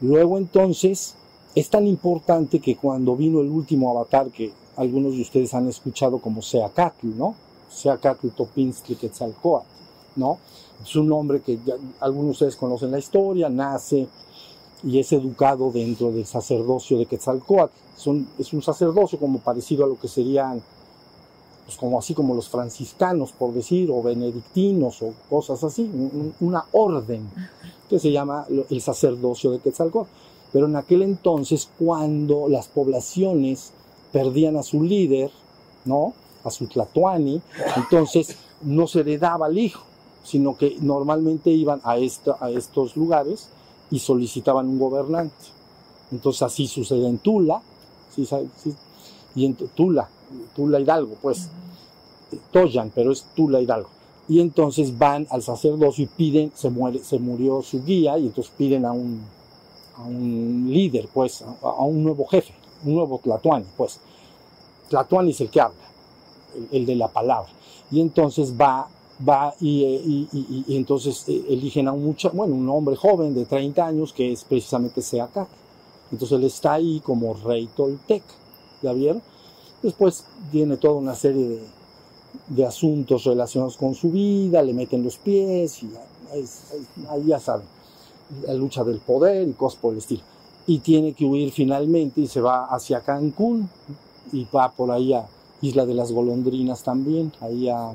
Luego 0.00 0.38
entonces, 0.38 1.16
es 1.56 1.68
tan 1.68 1.88
importante 1.88 2.60
que 2.60 2.76
cuando 2.76 3.16
vino 3.16 3.40
el 3.40 3.48
último 3.48 3.90
avatar 3.90 4.30
que 4.30 4.52
algunos 4.76 5.16
de 5.16 5.22
ustedes 5.22 5.52
han 5.52 5.66
escuchado 5.68 6.20
como 6.20 6.42
Seacatl, 6.42 7.08
¿no? 7.08 7.34
Seacatl 7.68 8.28
Topinztli 8.28 8.94
Quetzalcóatl, 8.94 9.66
¿no? 10.14 10.38
Es 10.80 10.94
un 10.94 11.10
hombre 11.10 11.40
que 11.40 11.58
algunos 11.98 12.26
de 12.26 12.30
ustedes 12.30 12.54
conocen 12.54 12.92
la 12.92 13.00
historia, 13.00 13.48
nace 13.48 14.06
y 14.84 14.98
es 14.98 15.12
educado 15.12 15.70
dentro 15.70 16.10
del 16.10 16.26
sacerdocio 16.26 16.98
de 16.98 17.06
Quetzalcóatl. 17.06 17.72
Son, 17.96 18.26
es 18.38 18.52
un 18.52 18.62
sacerdocio 18.62 19.18
como 19.18 19.38
parecido 19.38 19.84
a 19.84 19.88
lo 19.88 19.98
que 19.98 20.08
serían, 20.08 20.60
pues 21.66 21.76
como 21.76 21.98
así 21.98 22.14
como 22.14 22.34
los 22.34 22.48
franciscanos, 22.48 23.32
por 23.32 23.52
decir, 23.52 23.90
o 23.90 24.02
benedictinos 24.02 25.00
o 25.02 25.12
cosas 25.30 25.62
así, 25.62 25.82
un- 25.82 26.32
un- 26.40 26.48
una 26.48 26.64
orden 26.72 27.28
que 27.88 27.98
se 27.98 28.10
llama 28.10 28.46
el 28.70 28.80
sacerdocio 28.80 29.50
de 29.50 29.58
Quetzalcóatl. 29.60 30.10
Pero 30.52 30.66
en 30.66 30.76
aquel 30.76 31.02
entonces, 31.02 31.68
cuando 31.78 32.48
las 32.48 32.68
poblaciones 32.68 33.72
perdían 34.12 34.56
a 34.56 34.62
su 34.62 34.82
líder, 34.82 35.30
¿no? 35.84 36.12
A 36.44 36.50
su 36.50 36.66
tlatoani, 36.66 37.40
entonces 37.76 38.36
no 38.62 38.86
se 38.86 39.00
heredaba 39.00 39.46
al 39.46 39.56
hijo, 39.58 39.82
sino 40.24 40.56
que 40.56 40.76
normalmente 40.80 41.50
iban 41.50 41.80
a, 41.84 41.96
esta- 41.98 42.36
a 42.40 42.50
estos 42.50 42.96
lugares 42.96 43.48
y 43.92 43.98
solicitaban 43.98 44.66
un 44.66 44.78
gobernante. 44.78 45.36
Entonces 46.10 46.42
así 46.42 46.66
sucede 46.66 47.06
en 47.06 47.18
Tula, 47.18 47.62
¿sí? 48.10 48.26
Sí. 48.26 48.74
y 49.36 49.44
en 49.44 49.54
Tula, 49.54 50.08
Tula 50.56 50.80
Hidalgo, 50.80 51.14
pues, 51.22 51.48
Toyan, 52.50 52.90
pero 52.94 53.12
es 53.12 53.24
Tula 53.36 53.60
Hidalgo. 53.60 53.90
Y 54.28 54.40
entonces 54.40 54.98
van 54.98 55.26
al 55.30 55.42
sacerdocio 55.42 56.04
y 56.04 56.06
piden, 56.06 56.52
se, 56.54 56.70
muere, 56.70 57.04
se 57.04 57.18
murió 57.18 57.62
su 57.62 57.84
guía 57.84 58.18
y 58.18 58.26
entonces 58.26 58.52
piden 58.56 58.86
a 58.86 58.92
un, 58.92 59.20
a 59.96 60.02
un 60.02 60.68
líder, 60.70 61.08
pues, 61.12 61.42
a, 61.42 61.54
a 61.62 61.82
un 61.82 62.02
nuevo 62.02 62.26
jefe, 62.26 62.54
un 62.84 62.94
nuevo 62.94 63.20
Tlatuani, 63.22 63.66
pues. 63.76 64.00
Tlatuani 64.88 65.30
es 65.32 65.40
el 65.42 65.50
que 65.50 65.60
habla, 65.60 65.84
el, 66.56 66.68
el 66.72 66.86
de 66.86 66.96
la 66.96 67.08
palabra. 67.08 67.50
Y 67.90 68.00
entonces 68.00 68.54
va, 68.58 68.88
va 69.28 69.54
y, 69.60 69.84
eh, 69.84 70.74
entonces 70.76 71.24
eh, 71.28 71.44
eligen 71.48 71.88
a 71.88 71.92
un 71.92 72.04
muchacho, 72.04 72.36
bueno, 72.36 72.54
un 72.54 72.68
hombre 72.68 72.96
joven 72.96 73.34
de 73.34 73.44
30 73.44 73.86
años 73.86 74.12
que 74.12 74.32
es 74.32 74.44
precisamente 74.44 75.02
Seacat. 75.02 75.48
Entonces 76.10 76.38
él 76.38 76.44
está 76.44 76.74
ahí 76.74 77.00
como 77.00 77.34
rey 77.34 77.68
tolteca, 77.74 78.34
¿ya 78.82 78.92
vieron? 78.92 79.22
Después 79.82 80.24
viene 80.52 80.76
toda 80.76 80.94
una 80.94 81.14
serie 81.14 81.48
de, 81.48 81.62
de 82.48 82.66
asuntos 82.66 83.24
relacionados 83.24 83.76
con 83.76 83.94
su 83.94 84.10
vida, 84.10 84.62
le 84.62 84.74
meten 84.74 85.02
los 85.02 85.16
pies 85.16 85.82
y 85.82 85.90
ahí, 87.10 87.24
ya 87.26 87.38
saben 87.38 87.66
la 88.46 88.54
lucha 88.54 88.84
del 88.84 88.98
poder 88.98 89.48
y 89.48 89.52
cosas 89.52 89.80
por 89.80 89.92
el 89.92 89.98
estilo. 89.98 90.22
Y 90.66 90.78
tiene 90.78 91.12
que 91.12 91.24
huir 91.24 91.52
finalmente 91.52 92.20
y 92.20 92.26
se 92.26 92.40
va 92.40 92.66
hacia 92.66 93.00
Cancún 93.00 93.68
y 94.32 94.46
va 94.54 94.70
por 94.70 94.90
ahí 94.90 95.12
a 95.12 95.26
Isla 95.60 95.86
de 95.86 95.94
las 95.94 96.12
Golondrinas 96.12 96.82
también, 96.82 97.32
ahí 97.40 97.68
a 97.68 97.92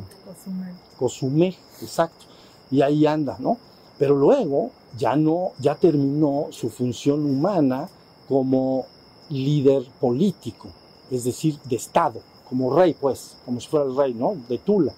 exacto. 1.82 2.26
Y 2.72 2.82
ahí 2.82 3.06
anda, 3.06 3.38
¿no? 3.40 3.58
Pero 3.98 4.16
luego 4.16 4.72
ya 4.98 5.16
no, 5.16 5.52
ya 5.60 5.76
terminó 5.76 6.48
su 6.52 6.70
función 6.70 7.26
humana 7.26 7.90
como 8.28 8.86
líder 9.30 9.84
político, 10.00 10.70
es 11.12 11.24
decir, 11.24 11.58
de 11.66 11.76
Estado, 11.76 12.22
como 12.48 12.74
rey, 12.74 12.96
pues, 13.00 13.38
como 13.46 13.60
si 13.60 13.68
fuera 13.68 13.86
el 13.86 13.96
rey, 13.96 14.14
¿no? 14.14 14.36
De 14.48 14.58
Tula. 14.58 14.94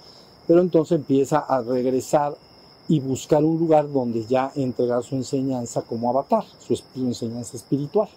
Pero 0.47 0.61
entonces 0.61 0.97
empieza 0.97 1.39
a 1.39 1.61
regresar 1.61 2.35
y 2.87 2.99
buscar 2.99 3.43
un 3.43 3.59
lugar 3.59 3.91
donde 3.91 4.25
ya 4.25 4.51
entregar 4.55 5.03
su 5.03 5.15
enseñanza 5.15 5.81
como 5.83 6.09
avatar, 6.09 6.43
su, 6.59 6.75
su 6.75 6.83
enseñanza 6.95 7.55
espiritual. 7.55 8.09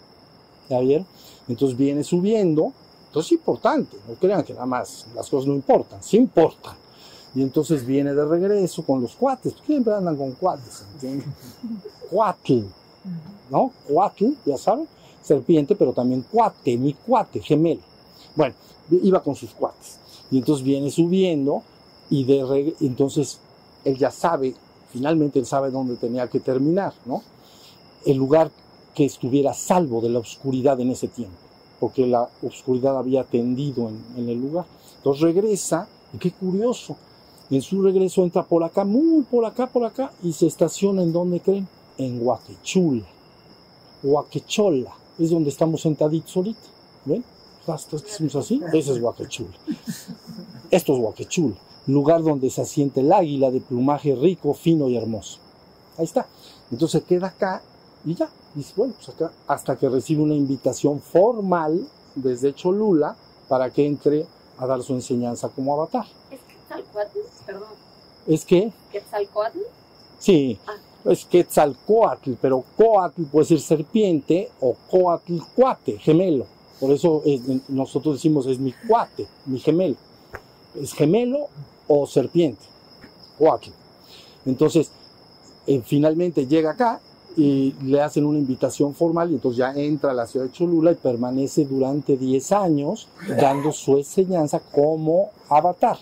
¿Ya 0.70 0.80
vieron? 0.80 1.06
Entonces 1.48 1.76
viene 1.76 2.04
subiendo, 2.04 2.72
entonces 3.08 3.32
es 3.32 3.38
importante, 3.38 3.98
no 4.08 4.14
crean 4.14 4.42
que 4.42 4.54
nada 4.54 4.64
más 4.64 5.06
las 5.14 5.28
cosas 5.28 5.46
no 5.46 5.54
importan, 5.54 6.02
sí 6.02 6.16
importan. 6.16 6.81
Y 7.34 7.42
entonces 7.42 7.86
viene 7.86 8.14
de 8.14 8.24
regreso 8.24 8.84
con 8.84 9.00
los 9.00 9.14
cuates, 9.14 9.54
siempre 9.64 9.94
andan 9.94 10.16
con 10.16 10.32
cuates, 10.32 10.84
¿entienden? 10.94 11.32
Cuatl, 12.10 12.60
¿no? 13.50 13.72
Cuatl, 13.88 14.26
ya 14.44 14.58
saben, 14.58 14.86
serpiente, 15.22 15.74
pero 15.74 15.92
también 15.92 16.24
cuate, 16.30 16.76
mi 16.76 16.92
cuate, 16.92 17.40
gemelo. 17.40 17.80
Bueno, 18.36 18.54
iba 18.90 19.22
con 19.22 19.34
sus 19.34 19.50
cuates. 19.52 19.98
Y 20.30 20.38
entonces 20.38 20.64
viene 20.64 20.90
subiendo 20.90 21.62
y 22.10 22.24
de 22.24 22.42
reg- 22.44 22.74
entonces 22.80 23.38
él 23.84 23.96
ya 23.96 24.10
sabe, 24.10 24.54
finalmente 24.90 25.38
él 25.38 25.46
sabe 25.46 25.70
dónde 25.70 25.96
tenía 25.96 26.28
que 26.28 26.40
terminar, 26.40 26.92
¿no? 27.06 27.22
El 28.04 28.18
lugar 28.18 28.50
que 28.94 29.06
estuviera 29.06 29.54
salvo 29.54 30.02
de 30.02 30.10
la 30.10 30.18
oscuridad 30.18 30.78
en 30.80 30.90
ese 30.90 31.08
tiempo, 31.08 31.36
porque 31.80 32.06
la 32.06 32.28
oscuridad 32.42 32.98
había 32.98 33.24
tendido 33.24 33.88
en, 33.88 34.04
en 34.18 34.28
el 34.28 34.38
lugar. 34.38 34.66
Entonces 34.98 35.22
regresa, 35.22 35.88
y 36.12 36.18
qué 36.18 36.30
curioso, 36.30 36.96
en 37.56 37.62
su 37.62 37.82
regreso 37.82 38.22
entra 38.22 38.42
por 38.42 38.64
acá, 38.64 38.84
muy 38.84 39.22
por 39.24 39.44
acá, 39.44 39.66
por 39.66 39.84
acá, 39.84 40.10
y 40.22 40.32
se 40.32 40.46
estaciona 40.46 41.02
en 41.02 41.12
donde 41.12 41.40
creen, 41.40 41.68
en 41.98 42.26
Huaquechula. 42.26 43.04
Huaquechola, 44.02 44.92
es 45.18 45.30
donde 45.30 45.50
estamos 45.50 45.82
sentaditos 45.82 46.36
ahorita, 46.36 46.60
¿ven? 47.04 47.24
Hasta 47.66 47.98
que 47.98 48.10
hacemos 48.10 48.34
así, 48.36 48.60
ese 48.72 48.92
es 48.92 48.98
Huaquechula. 48.98 49.56
Esto 50.70 50.94
es 50.94 50.98
Huaquechula, 50.98 51.56
lugar 51.86 52.22
donde 52.22 52.48
se 52.48 52.62
asienta 52.62 53.00
el 53.00 53.12
águila 53.12 53.50
de 53.50 53.60
plumaje 53.60 54.14
rico, 54.14 54.54
fino 54.54 54.88
y 54.88 54.96
hermoso. 54.96 55.38
Ahí 55.98 56.04
está. 56.04 56.26
Entonces 56.70 57.02
queda 57.04 57.28
acá 57.28 57.62
y 58.04 58.14
ya. 58.14 58.30
Dice, 58.54 58.72
bueno, 58.76 58.94
pues 58.94 59.08
acá, 59.08 59.32
hasta 59.46 59.76
que 59.76 59.88
recibe 59.88 60.22
una 60.22 60.34
invitación 60.34 61.00
formal 61.00 61.86
desde 62.14 62.54
Cholula 62.54 63.16
para 63.48 63.70
que 63.70 63.86
entre 63.86 64.26
a 64.58 64.66
dar 64.66 64.82
su 64.82 64.94
enseñanza 64.94 65.48
como 65.48 65.74
avatar. 65.74 66.06
Perdón. 67.46 67.68
Es 68.26 68.44
que, 68.44 68.72
¿Quetzalcoatl? 68.92 69.58
sí, 70.18 70.58
es 71.04 71.24
Quetzalcoatl, 71.24 72.32
pero 72.40 72.62
Coatl 72.76 73.22
puede 73.24 73.46
ser 73.46 73.60
serpiente 73.60 74.50
o 74.60 74.76
Coatl 74.90 75.38
cuate, 75.56 75.98
gemelo. 75.98 76.46
Por 76.78 76.92
eso 76.92 77.22
es- 77.24 77.40
nosotros 77.68 78.16
decimos 78.16 78.46
es 78.46 78.58
mi 78.58 78.72
cuate, 78.86 79.26
mi 79.46 79.58
gemelo. 79.58 79.96
Es 80.80 80.92
gemelo 80.92 81.48
o 81.88 82.06
serpiente, 82.06 82.62
Coatl. 83.38 83.70
Entonces, 84.46 84.90
eh, 85.66 85.82
finalmente 85.84 86.46
llega 86.46 86.70
acá 86.72 87.00
y 87.36 87.72
le 87.84 88.00
hacen 88.00 88.24
una 88.26 88.38
invitación 88.38 88.94
formal 88.94 89.30
y 89.30 89.34
entonces 89.34 89.58
ya 89.58 89.72
entra 89.74 90.10
a 90.10 90.14
la 90.14 90.26
ciudad 90.26 90.46
de 90.46 90.52
Cholula 90.52 90.92
y 90.92 90.96
permanece 90.96 91.64
durante 91.64 92.16
10 92.16 92.52
años 92.52 93.08
dando 93.40 93.72
su 93.72 93.96
enseñanza 93.98 94.60
como 94.60 95.30
avatar. 95.48 95.98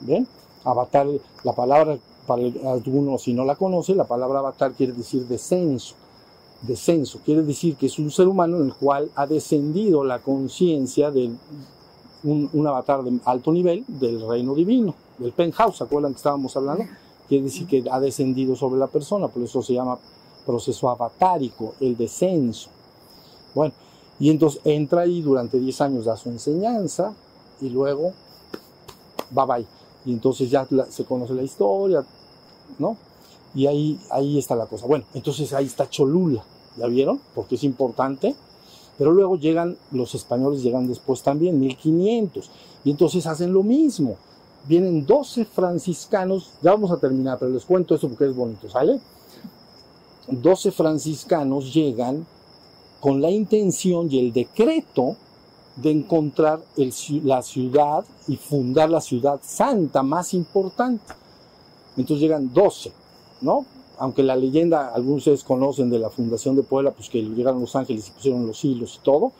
¿Ven? 0.00 0.26
Avatar, 0.64 1.06
la 1.44 1.52
palabra, 1.54 1.98
para 2.26 2.42
algunos 2.42 3.22
si 3.22 3.32
no 3.32 3.44
la 3.44 3.56
conoce, 3.56 3.94
la 3.94 4.04
palabra 4.04 4.40
avatar 4.40 4.72
quiere 4.72 4.92
decir 4.92 5.26
descenso. 5.26 5.94
Descenso 6.62 7.20
quiere 7.24 7.42
decir 7.42 7.76
que 7.76 7.86
es 7.86 7.98
un 7.98 8.10
ser 8.10 8.28
humano 8.28 8.58
en 8.58 8.66
el 8.66 8.74
cual 8.74 9.10
ha 9.14 9.26
descendido 9.26 10.04
la 10.04 10.18
conciencia 10.18 11.10
de 11.10 11.30
un, 12.22 12.50
un 12.52 12.66
avatar 12.66 13.02
de 13.02 13.18
alto 13.24 13.50
nivel 13.50 13.84
del 13.88 14.26
reino 14.28 14.54
divino, 14.54 14.94
del 15.18 15.32
penthouse, 15.32 15.78
¿se 15.78 15.84
acuerdan 15.84 16.12
que 16.12 16.18
estábamos 16.18 16.54
hablando? 16.56 16.84
Quiere 17.28 17.44
decir 17.44 17.66
que 17.66 17.84
ha 17.90 17.98
descendido 18.00 18.56
sobre 18.56 18.78
la 18.78 18.88
persona, 18.88 19.28
por 19.28 19.42
eso 19.42 19.62
se 19.62 19.74
llama 19.74 19.98
proceso 20.44 20.90
avatárico, 20.90 21.74
el 21.80 21.96
descenso. 21.96 22.68
Bueno, 23.54 23.72
y 24.18 24.30
entonces 24.30 24.60
entra 24.64 25.02
ahí 25.02 25.22
durante 25.22 25.58
10 25.58 25.80
años, 25.80 26.04
da 26.04 26.16
su 26.16 26.28
enseñanza 26.28 27.14
y 27.60 27.70
luego 27.70 28.12
bye 29.30 29.46
bye. 29.46 29.79
Y 30.04 30.12
entonces 30.12 30.50
ya 30.50 30.66
se 30.88 31.04
conoce 31.04 31.34
la 31.34 31.42
historia, 31.42 32.04
¿no? 32.78 32.96
Y 33.54 33.66
ahí, 33.66 33.98
ahí 34.10 34.38
está 34.38 34.54
la 34.54 34.66
cosa. 34.66 34.86
Bueno, 34.86 35.04
entonces 35.14 35.52
ahí 35.52 35.66
está 35.66 35.88
Cholula, 35.88 36.44
¿ya 36.76 36.86
vieron? 36.86 37.20
Porque 37.34 37.56
es 37.56 37.64
importante. 37.64 38.34
Pero 38.96 39.12
luego 39.12 39.36
llegan, 39.36 39.76
los 39.92 40.14
españoles 40.14 40.62
llegan 40.62 40.86
después 40.86 41.22
también, 41.22 41.58
1500. 41.58 42.50
Y 42.84 42.90
entonces 42.90 43.26
hacen 43.26 43.52
lo 43.52 43.62
mismo. 43.62 44.16
Vienen 44.68 45.06
12 45.06 45.46
franciscanos, 45.46 46.50
ya 46.62 46.72
vamos 46.72 46.90
a 46.90 46.98
terminar, 46.98 47.38
pero 47.38 47.50
les 47.50 47.64
cuento 47.64 47.94
esto 47.94 48.08
porque 48.08 48.26
es 48.26 48.36
bonito, 48.36 48.68
¿sale? 48.68 49.00
12 50.28 50.70
franciscanos 50.70 51.72
llegan 51.72 52.26
con 53.00 53.22
la 53.22 53.30
intención 53.30 54.12
y 54.12 54.18
el 54.18 54.32
decreto 54.32 55.16
de 55.82 55.90
encontrar 55.90 56.60
el 56.76 56.92
la 57.24 57.42
ciudad 57.42 58.04
y 58.28 58.36
fundar 58.36 58.90
la 58.90 59.00
ciudad 59.00 59.40
santa 59.42 60.02
más 60.02 60.34
importante. 60.34 61.14
Entonces 61.96 62.22
llegan 62.22 62.52
12, 62.52 62.92
¿no? 63.40 63.64
Aunque 63.98 64.22
la 64.22 64.34
leyenda, 64.34 64.88
algunos 64.94 65.24
de 65.24 65.32
ustedes 65.32 65.44
conocen 65.44 65.90
de 65.90 65.98
la 65.98 66.08
fundación 66.08 66.56
de 66.56 66.62
Puebla, 66.62 66.90
pues 66.92 67.10
que 67.10 67.20
llegaron 67.22 67.60
los 67.60 67.76
ángeles 67.76 68.08
y 68.08 68.12
pusieron 68.12 68.46
los 68.46 68.64
hilos 68.64 68.98
y 69.00 69.04
todo. 69.04 69.32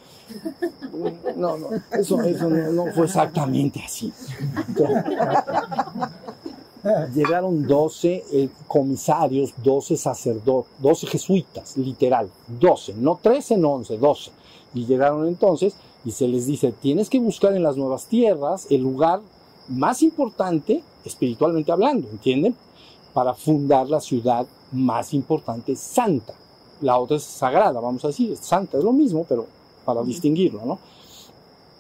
No, 1.37 1.57
no, 1.57 1.69
eso, 1.93 2.21
eso 2.23 2.51
no, 2.51 2.73
no 2.73 2.93
fue 2.93 3.07
exactamente 3.07 3.83
así. 3.83 4.13
Llegaron 7.15 7.67
12 7.67 8.25
eh, 8.33 8.49
comisarios, 8.67 9.53
12 9.63 9.97
sacerdotes, 9.97 10.71
12 10.79 11.07
jesuitas, 11.07 11.77
literal, 11.77 12.31
12, 12.49 12.95
no 12.95 13.19
13, 13.23 13.59
no 13.59 13.73
11, 13.73 13.99
12. 13.99 14.31
Y 14.75 14.87
llegaron 14.87 15.27
entonces 15.27 15.75
y 16.05 16.13
se 16.13 16.29
les 16.29 16.47
dice, 16.47 16.73
tienes 16.73 17.11
que 17.11 17.21
buscar 17.21 17.55
en 17.55 17.63
las 17.63 17.77
nuevas 17.77 18.07
tierras 18.07 18.67
el 18.71 18.83
lugar 18.83 19.21
más 19.69 20.03
importante, 20.03 20.83
espiritualmente 21.05 21.73
hablando, 21.73 22.09
¿entienden? 22.09 22.57
Para 23.13 23.35
fundar 23.35 23.89
la 23.89 24.01
ciudad 24.01 24.47
más 24.73 25.13
importante, 25.15 25.77
santa. 25.77 26.35
La 26.81 26.99
otra 26.99 27.17
es 27.17 27.25
sagrada, 27.25 27.81
vamos 27.81 28.05
a 28.05 28.09
decir, 28.09 28.33
es 28.33 28.41
santa, 28.41 28.79
es 28.79 28.85
lo 28.85 28.93
mismo, 28.93 29.27
pero 29.29 29.47
para 29.85 30.03
distinguirlo, 30.03 30.65
¿no? 30.65 30.79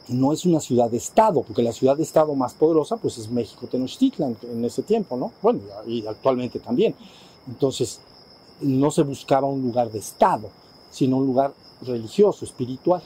No 0.09 0.33
es 0.33 0.45
una 0.45 0.61
ciudad 0.61 0.91
de 0.91 0.97
estado, 0.97 1.43
porque 1.43 1.63
la 1.63 1.73
ciudad 1.73 1.97
de 1.97 2.03
estado 2.03 2.35
más 2.35 2.55
poderosa, 2.55 2.97
pues 2.97 3.17
es 3.19 3.31
México 3.31 3.67
Tenochtitlan 3.67 4.37
en 4.43 4.65
ese 4.65 4.83
tiempo, 4.83 5.17
¿no? 5.17 5.33
Bueno, 5.41 5.61
y 5.87 6.05
actualmente 6.07 6.59
también. 6.59 6.95
Entonces, 7.47 8.01
no 8.61 8.91
se 8.91 9.03
buscaba 9.03 9.47
un 9.47 9.63
lugar 9.63 9.91
de 9.91 10.01
estado, 10.01 10.51
sino 10.91 11.19
un 11.19 11.27
lugar 11.27 11.55
religioso, 11.83 12.45
espiritual. 12.45 13.03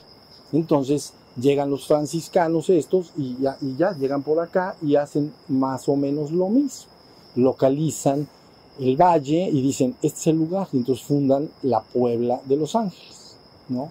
Entonces 0.55 1.13
llegan 1.41 1.69
los 1.69 1.87
franciscanos 1.87 2.71
estos 2.71 3.11
y 3.17 3.37
ya, 3.41 3.97
llegan 3.99 4.23
por 4.23 4.39
acá 4.39 4.77
y 4.81 4.95
hacen 4.95 5.33
más 5.49 5.89
o 5.89 5.97
menos 5.97 6.31
lo 6.31 6.49
mismo. 6.49 6.91
Localizan 7.35 8.29
el 8.79 8.97
valle 8.97 9.49
y 9.51 9.61
dicen, 9.63 9.97
este 10.01 10.19
es 10.21 10.27
el 10.29 10.37
lugar, 10.37 10.69
y 10.73 10.79
entonces 10.79 11.05
fundan 11.05 11.51
la 11.63 11.81
Puebla 11.81 12.41
de 12.45 12.57
Los 12.57 12.77
Ángeles, 12.77 13.37
¿no? 13.69 13.91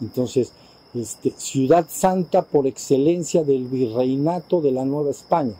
Entonces, 0.00 0.52
este, 0.94 1.32
ciudad 1.36 1.86
santa 1.88 2.42
por 2.42 2.66
excelencia 2.66 3.42
del 3.42 3.64
virreinato 3.64 4.60
de 4.60 4.72
la 4.72 4.84
Nueva 4.84 5.10
España. 5.10 5.54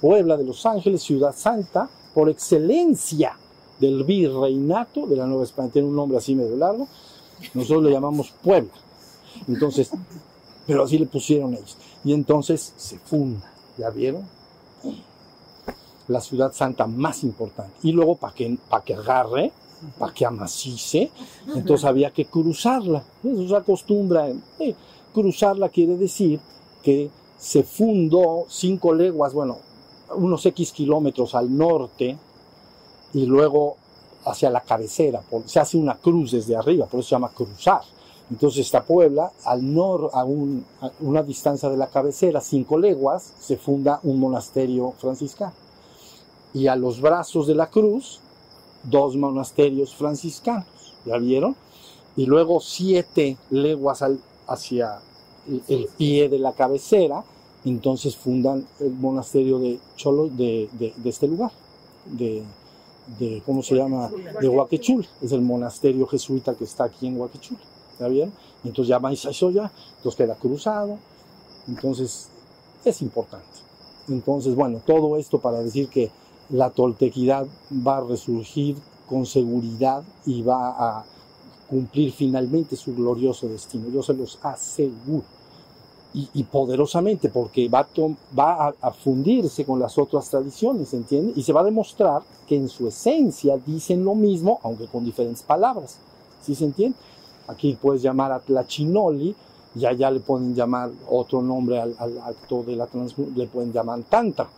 Puebla 0.00 0.36
de 0.36 0.44
Los 0.44 0.66
Ángeles, 0.66 1.02
ciudad 1.02 1.34
santa 1.34 1.88
por 2.14 2.28
excelencia 2.28 3.38
del 3.80 4.04
virreinato 4.04 5.06
de 5.06 5.16
la 5.16 5.26
Nueva 5.26 5.44
España. 5.44 5.70
Tiene 5.70 5.88
un 5.88 5.96
nombre 5.96 6.18
así 6.18 6.34
medio 6.34 6.56
largo. 6.56 6.88
Nosotros 7.54 7.84
le 7.84 7.90
llamamos 7.90 8.32
Puebla. 8.42 8.72
Entonces, 9.48 9.90
pero 10.66 10.84
así 10.84 10.98
le 10.98 11.06
pusieron 11.06 11.54
ellos. 11.54 11.76
Y 12.04 12.12
entonces 12.12 12.72
se 12.76 12.98
funda, 12.98 13.50
¿ya 13.78 13.90
vieron? 13.90 14.22
La 16.08 16.20
ciudad 16.20 16.52
santa 16.52 16.86
más 16.86 17.24
importante. 17.24 17.72
Y 17.82 17.92
luego 17.92 18.16
para 18.16 18.34
que, 18.34 18.58
para 18.68 18.84
que 18.84 18.94
agarre, 18.94 19.52
para 19.98 20.12
que 20.12 20.24
amacice, 20.24 21.10
entonces 21.54 21.84
había 21.84 22.10
que 22.10 22.26
cruzarla. 22.26 23.02
Eso 23.22 23.48
se 23.48 23.56
acostumbra. 23.56 24.28
cruzarla 25.12 25.68
quiere 25.68 25.96
decir 25.96 26.40
que 26.82 27.10
se 27.38 27.62
fundó 27.62 28.46
cinco 28.48 28.94
leguas, 28.94 29.34
bueno, 29.34 29.58
unos 30.14 30.44
X 30.46 30.72
kilómetros 30.72 31.34
al 31.34 31.56
norte 31.56 32.16
y 33.12 33.26
luego 33.26 33.76
hacia 34.24 34.50
la 34.50 34.60
cabecera. 34.60 35.22
se 35.46 35.60
hace 35.60 35.76
una 35.76 35.96
cruz 35.96 36.32
desde 36.32 36.56
arriba, 36.56 36.86
por 36.86 37.00
eso 37.00 37.08
se 37.10 37.14
llama 37.14 37.30
cruzar. 37.30 37.82
Entonces 38.30 38.66
esta 38.66 38.82
Puebla, 38.84 39.30
al 39.44 39.72
nor, 39.74 40.10
a, 40.12 40.24
un- 40.24 40.64
a 40.80 40.90
una 41.00 41.22
distancia 41.22 41.68
de 41.68 41.76
la 41.76 41.86
cabecera, 41.86 42.40
cinco 42.40 42.76
leguas, 42.78 43.32
se 43.40 43.56
funda 43.56 44.00
un 44.02 44.18
monasterio 44.18 44.92
franciscano. 44.98 45.52
Y 46.52 46.66
a 46.66 46.76
los 46.76 47.00
brazos 47.00 47.46
de 47.46 47.54
la 47.54 47.68
cruz, 47.68 48.20
dos 48.82 49.16
monasterios 49.16 49.94
franciscanos. 49.94 50.66
¿Ya 51.04 51.16
vieron? 51.18 51.54
y 52.18 52.24
luego 52.24 52.60
siete 52.60 53.36
leguas 53.50 54.00
al- 54.00 54.18
hacia 54.48 55.00
el, 55.68 55.86
pie 55.98 56.30
de 56.30 56.38
la 56.38 56.52
cabecera, 56.52 57.22
entonces 57.66 58.16
fundan 58.16 58.66
el 58.80 58.92
monasterio 58.92 59.58
de 59.58 59.78
Cholo 59.96 60.28
de, 60.28 60.68
de- 60.78 60.94
este 61.04 61.28
lugar, 61.28 61.50
de, 62.06 62.42
de, 63.18 63.42
¿cómo 63.44 63.62
se 63.62 63.74
llama? 63.74 64.10
De 64.40 64.48
Huaquechul, 64.48 65.06
es 65.20 65.30
el 65.32 65.42
monasterio 65.42 66.06
jesuita 66.06 66.54
que 66.54 66.64
está 66.64 66.84
aquí 66.84 67.06
en 67.06 67.20
Huaquechul, 67.20 67.58
¿está 67.96 68.08
bien? 68.08 68.30
Entonces 68.62 68.88
ya 68.88 69.00
a 69.02 69.12
eso 69.12 69.50
ya, 69.50 69.72
entonces 69.96 70.16
queda 70.18 70.34
cruzado, 70.34 70.98
entonces 71.66 72.28
es 72.84 73.00
importante. 73.00 73.46
Entonces, 74.08 74.54
bueno, 74.54 74.82
todo 74.84 75.16
esto 75.16 75.40
para 75.40 75.62
decir 75.62 75.88
que 75.88 76.10
la 76.50 76.70
toltequidad 76.70 77.46
va 77.86 77.96
a 77.96 78.00
resurgir 78.02 78.76
con 79.08 79.24
seguridad 79.24 80.04
y 80.26 80.42
va 80.42 80.98
a 80.98 81.04
cumplir 81.68 82.12
finalmente 82.12 82.76
su 82.76 82.94
glorioso 82.94 83.48
destino. 83.48 83.88
Yo 83.88 84.02
se 84.02 84.14
los 84.14 84.38
aseguro. 84.42 85.24
Y, 86.32 86.44
poderosamente, 86.44 87.28
porque 87.28 87.68
va, 87.68 87.80
a, 87.80 88.34
va 88.34 88.74
a 88.80 88.90
fundirse 88.90 89.66
con 89.66 89.78
las 89.78 89.98
otras 89.98 90.30
tradiciones, 90.30 90.94
¿entiende? 90.94 91.34
Y 91.36 91.42
se 91.42 91.52
va 91.52 91.60
a 91.60 91.64
demostrar 91.64 92.22
que 92.48 92.56
en 92.56 92.70
su 92.70 92.88
esencia 92.88 93.58
dicen 93.58 94.02
lo 94.02 94.14
mismo, 94.14 94.58
aunque 94.62 94.86
con 94.86 95.04
diferentes 95.04 95.42
palabras. 95.42 95.98
¿Sí 96.40 96.54
se 96.54 96.64
entiende? 96.64 96.96
Aquí 97.48 97.76
puedes 97.80 98.02
llamar 98.02 98.32
a 98.32 98.40
Tlachinoli, 98.40 99.34
y 99.74 99.84
allá 99.84 100.10
le 100.10 100.20
pueden 100.20 100.54
llamar 100.54 100.90
otro 101.10 101.42
nombre 101.42 101.78
al, 101.80 101.94
al 101.98 102.18
acto 102.20 102.62
de 102.62 102.76
la 102.76 102.86
transmutación, 102.86 103.38
le 103.38 103.46
pueden 103.46 103.72
llamar 103.72 104.00
Tantra. 104.08 104.48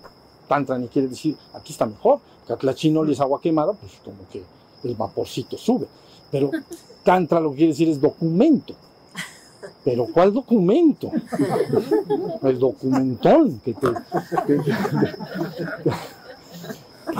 Tantra 0.47 0.79
ni 0.79 0.89
quiere 0.89 1.09
decir, 1.09 1.37
aquí 1.55 1.73
está 1.73 1.87
mejor, 1.87 2.21
que 2.47 2.53
a 2.53 2.57
Tlachinoli 2.57 3.13
es 3.13 3.21
agua 3.21 3.41
quemada, 3.41 3.73
pues 3.73 3.93
como 4.05 4.19
que 4.31 4.43
el 4.85 4.95
vaporcito 4.95 5.57
sube. 5.59 5.87
Pero 6.31 6.51
Tantra 7.05 7.41
lo 7.41 7.51
que 7.51 7.57
quiere 7.57 7.73
decir 7.73 7.89
es 7.89 8.01
documento. 8.01 8.75
Pero 9.85 10.07
¿cuál 10.13 10.33
documento? 10.33 11.11
El 12.43 12.59
documentón 12.59 13.59
que 13.65 13.75
te, 13.75 13.87
que- 14.47 14.61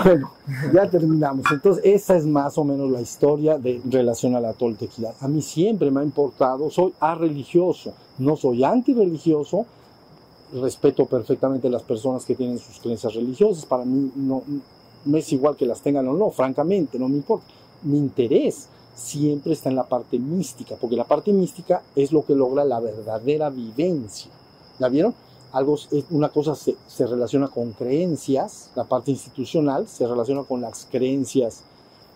bueno, 0.03 0.31
ya 0.73 0.89
terminamos. 0.89 1.45
Entonces, 1.51 1.83
esa 1.85 2.15
es 2.15 2.25
más 2.25 2.57
o 2.57 2.63
menos 2.63 2.89
la 2.89 3.01
historia 3.01 3.57
de 3.57 3.81
relación 3.85 4.35
a 4.35 4.39
la 4.39 4.53
toltequidad. 4.53 5.13
A 5.21 5.27
mí 5.27 5.41
siempre 5.41 5.91
me 5.91 6.01
ha 6.01 6.03
importado, 6.03 6.69
soy 6.69 6.93
religioso, 6.99 7.93
no 8.17 8.35
soy 8.35 8.63
antirreligioso, 8.63 9.65
respeto 10.53 11.05
perfectamente 11.05 11.69
las 11.69 11.83
personas 11.83 12.25
que 12.25 12.35
tienen 12.35 12.59
sus 12.59 12.79
creencias 12.79 13.13
religiosas, 13.13 13.65
para 13.65 13.85
mí 13.85 14.11
no 14.15 15.17
es 15.17 15.31
igual 15.31 15.55
que 15.55 15.65
las 15.65 15.81
tengan 15.81 16.07
o 16.07 16.13
no, 16.13 16.31
francamente, 16.31 16.97
no 16.99 17.07
me 17.07 17.17
importa. 17.17 17.45
Mi 17.83 17.97
interés 17.97 18.67
siempre 18.95 19.53
está 19.53 19.69
en 19.69 19.75
la 19.75 19.87
parte 19.87 20.19
mística, 20.19 20.75
porque 20.75 20.95
la 20.95 21.05
parte 21.05 21.31
mística 21.31 21.81
es 21.95 22.11
lo 22.11 22.25
que 22.25 22.35
logra 22.35 22.65
la 22.65 22.79
verdadera 22.79 23.49
vivencia. 23.49 24.31
¿La 24.77 24.89
vieron? 24.89 25.13
Algo, 25.51 25.77
una 26.11 26.29
cosa 26.29 26.53
se, 26.55 26.75
se 26.87 27.07
relaciona 27.07 27.47
con 27.47 27.71
creencias, 27.71 28.69
la 28.75 28.83
parte 28.83 29.11
institucional 29.11 29.87
se 29.87 30.07
relaciona 30.07 30.43
con 30.43 30.61
las 30.61 30.87
creencias 30.91 31.63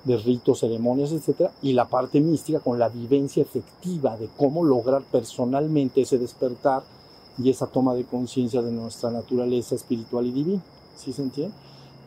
de 0.03 0.17
ritos, 0.17 0.59
ceremonias, 0.59 1.11
etc. 1.11 1.49
Y 1.61 1.73
la 1.73 1.87
parte 1.87 2.19
mística 2.19 2.59
con 2.59 2.77
la 2.77 2.89
vivencia 2.89 3.41
efectiva 3.41 4.17
de 4.17 4.29
cómo 4.37 4.63
lograr 4.63 5.01
personalmente 5.03 6.01
ese 6.01 6.17
despertar 6.17 6.83
y 7.37 7.49
esa 7.49 7.67
toma 7.67 7.95
de 7.95 8.03
conciencia 8.03 8.61
de 8.61 8.71
nuestra 8.71 9.09
naturaleza 9.09 9.75
espiritual 9.75 10.27
y 10.27 10.31
divina. 10.31 10.61
¿Sí 10.95 11.13
se 11.13 11.23
entiende? 11.23 11.55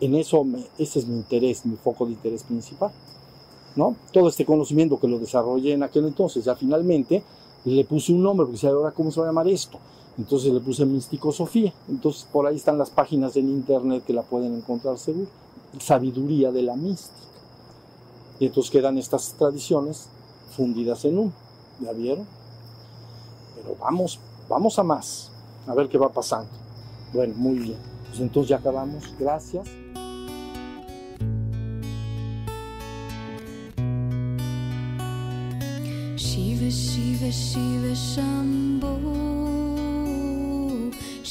En 0.00 0.14
eso, 0.14 0.44
ese 0.78 0.98
es 0.98 1.06
mi 1.06 1.16
interés, 1.16 1.64
mi 1.64 1.76
foco 1.76 2.06
de 2.06 2.12
interés 2.12 2.42
principal. 2.42 2.92
¿no? 3.76 3.96
Todo 4.12 4.28
este 4.28 4.44
conocimiento 4.44 4.98
que 4.98 5.08
lo 5.08 5.18
desarrollé 5.18 5.72
en 5.72 5.82
aquel 5.82 6.06
entonces, 6.06 6.44
ya 6.44 6.54
finalmente 6.54 7.22
le 7.64 7.84
puse 7.84 8.12
un 8.12 8.22
nombre, 8.22 8.44
porque 8.44 8.56
decía, 8.56 8.70
ahora 8.70 8.92
cómo 8.92 9.10
se 9.10 9.20
va 9.20 9.26
a 9.26 9.28
llamar 9.30 9.48
esto. 9.48 9.78
Entonces 10.18 10.52
le 10.52 10.60
puse 10.60 10.86
Místico 10.86 11.32
Sofía. 11.32 11.72
Entonces 11.88 12.26
por 12.32 12.46
ahí 12.46 12.56
están 12.56 12.78
las 12.78 12.90
páginas 12.90 13.36
en 13.36 13.48
internet 13.48 14.04
que 14.06 14.12
la 14.12 14.22
pueden 14.22 14.54
encontrar 14.54 14.98
seguro. 14.98 15.28
Sabiduría 15.80 16.52
de 16.52 16.62
la 16.62 16.76
mística. 16.76 17.26
Y 18.38 18.46
entonces 18.46 18.70
quedan 18.70 18.98
estas 18.98 19.34
tradiciones 19.34 20.08
fundidas 20.56 21.04
en 21.04 21.18
uno. 21.18 21.32
¿Ya 21.80 21.92
vieron? 21.92 22.26
Pero 23.54 23.76
vamos, 23.80 24.18
vamos 24.48 24.78
a 24.78 24.82
más. 24.82 25.30
A 25.66 25.74
ver 25.74 25.88
qué 25.88 25.98
va 25.98 26.08
pasando. 26.08 26.50
Bueno, 27.12 27.34
muy 27.36 27.58
bien. 27.58 27.78
Pues 28.08 28.20
entonces 28.20 28.50
ya 28.50 28.56
acabamos. 28.56 29.04
Gracias. 29.18 29.66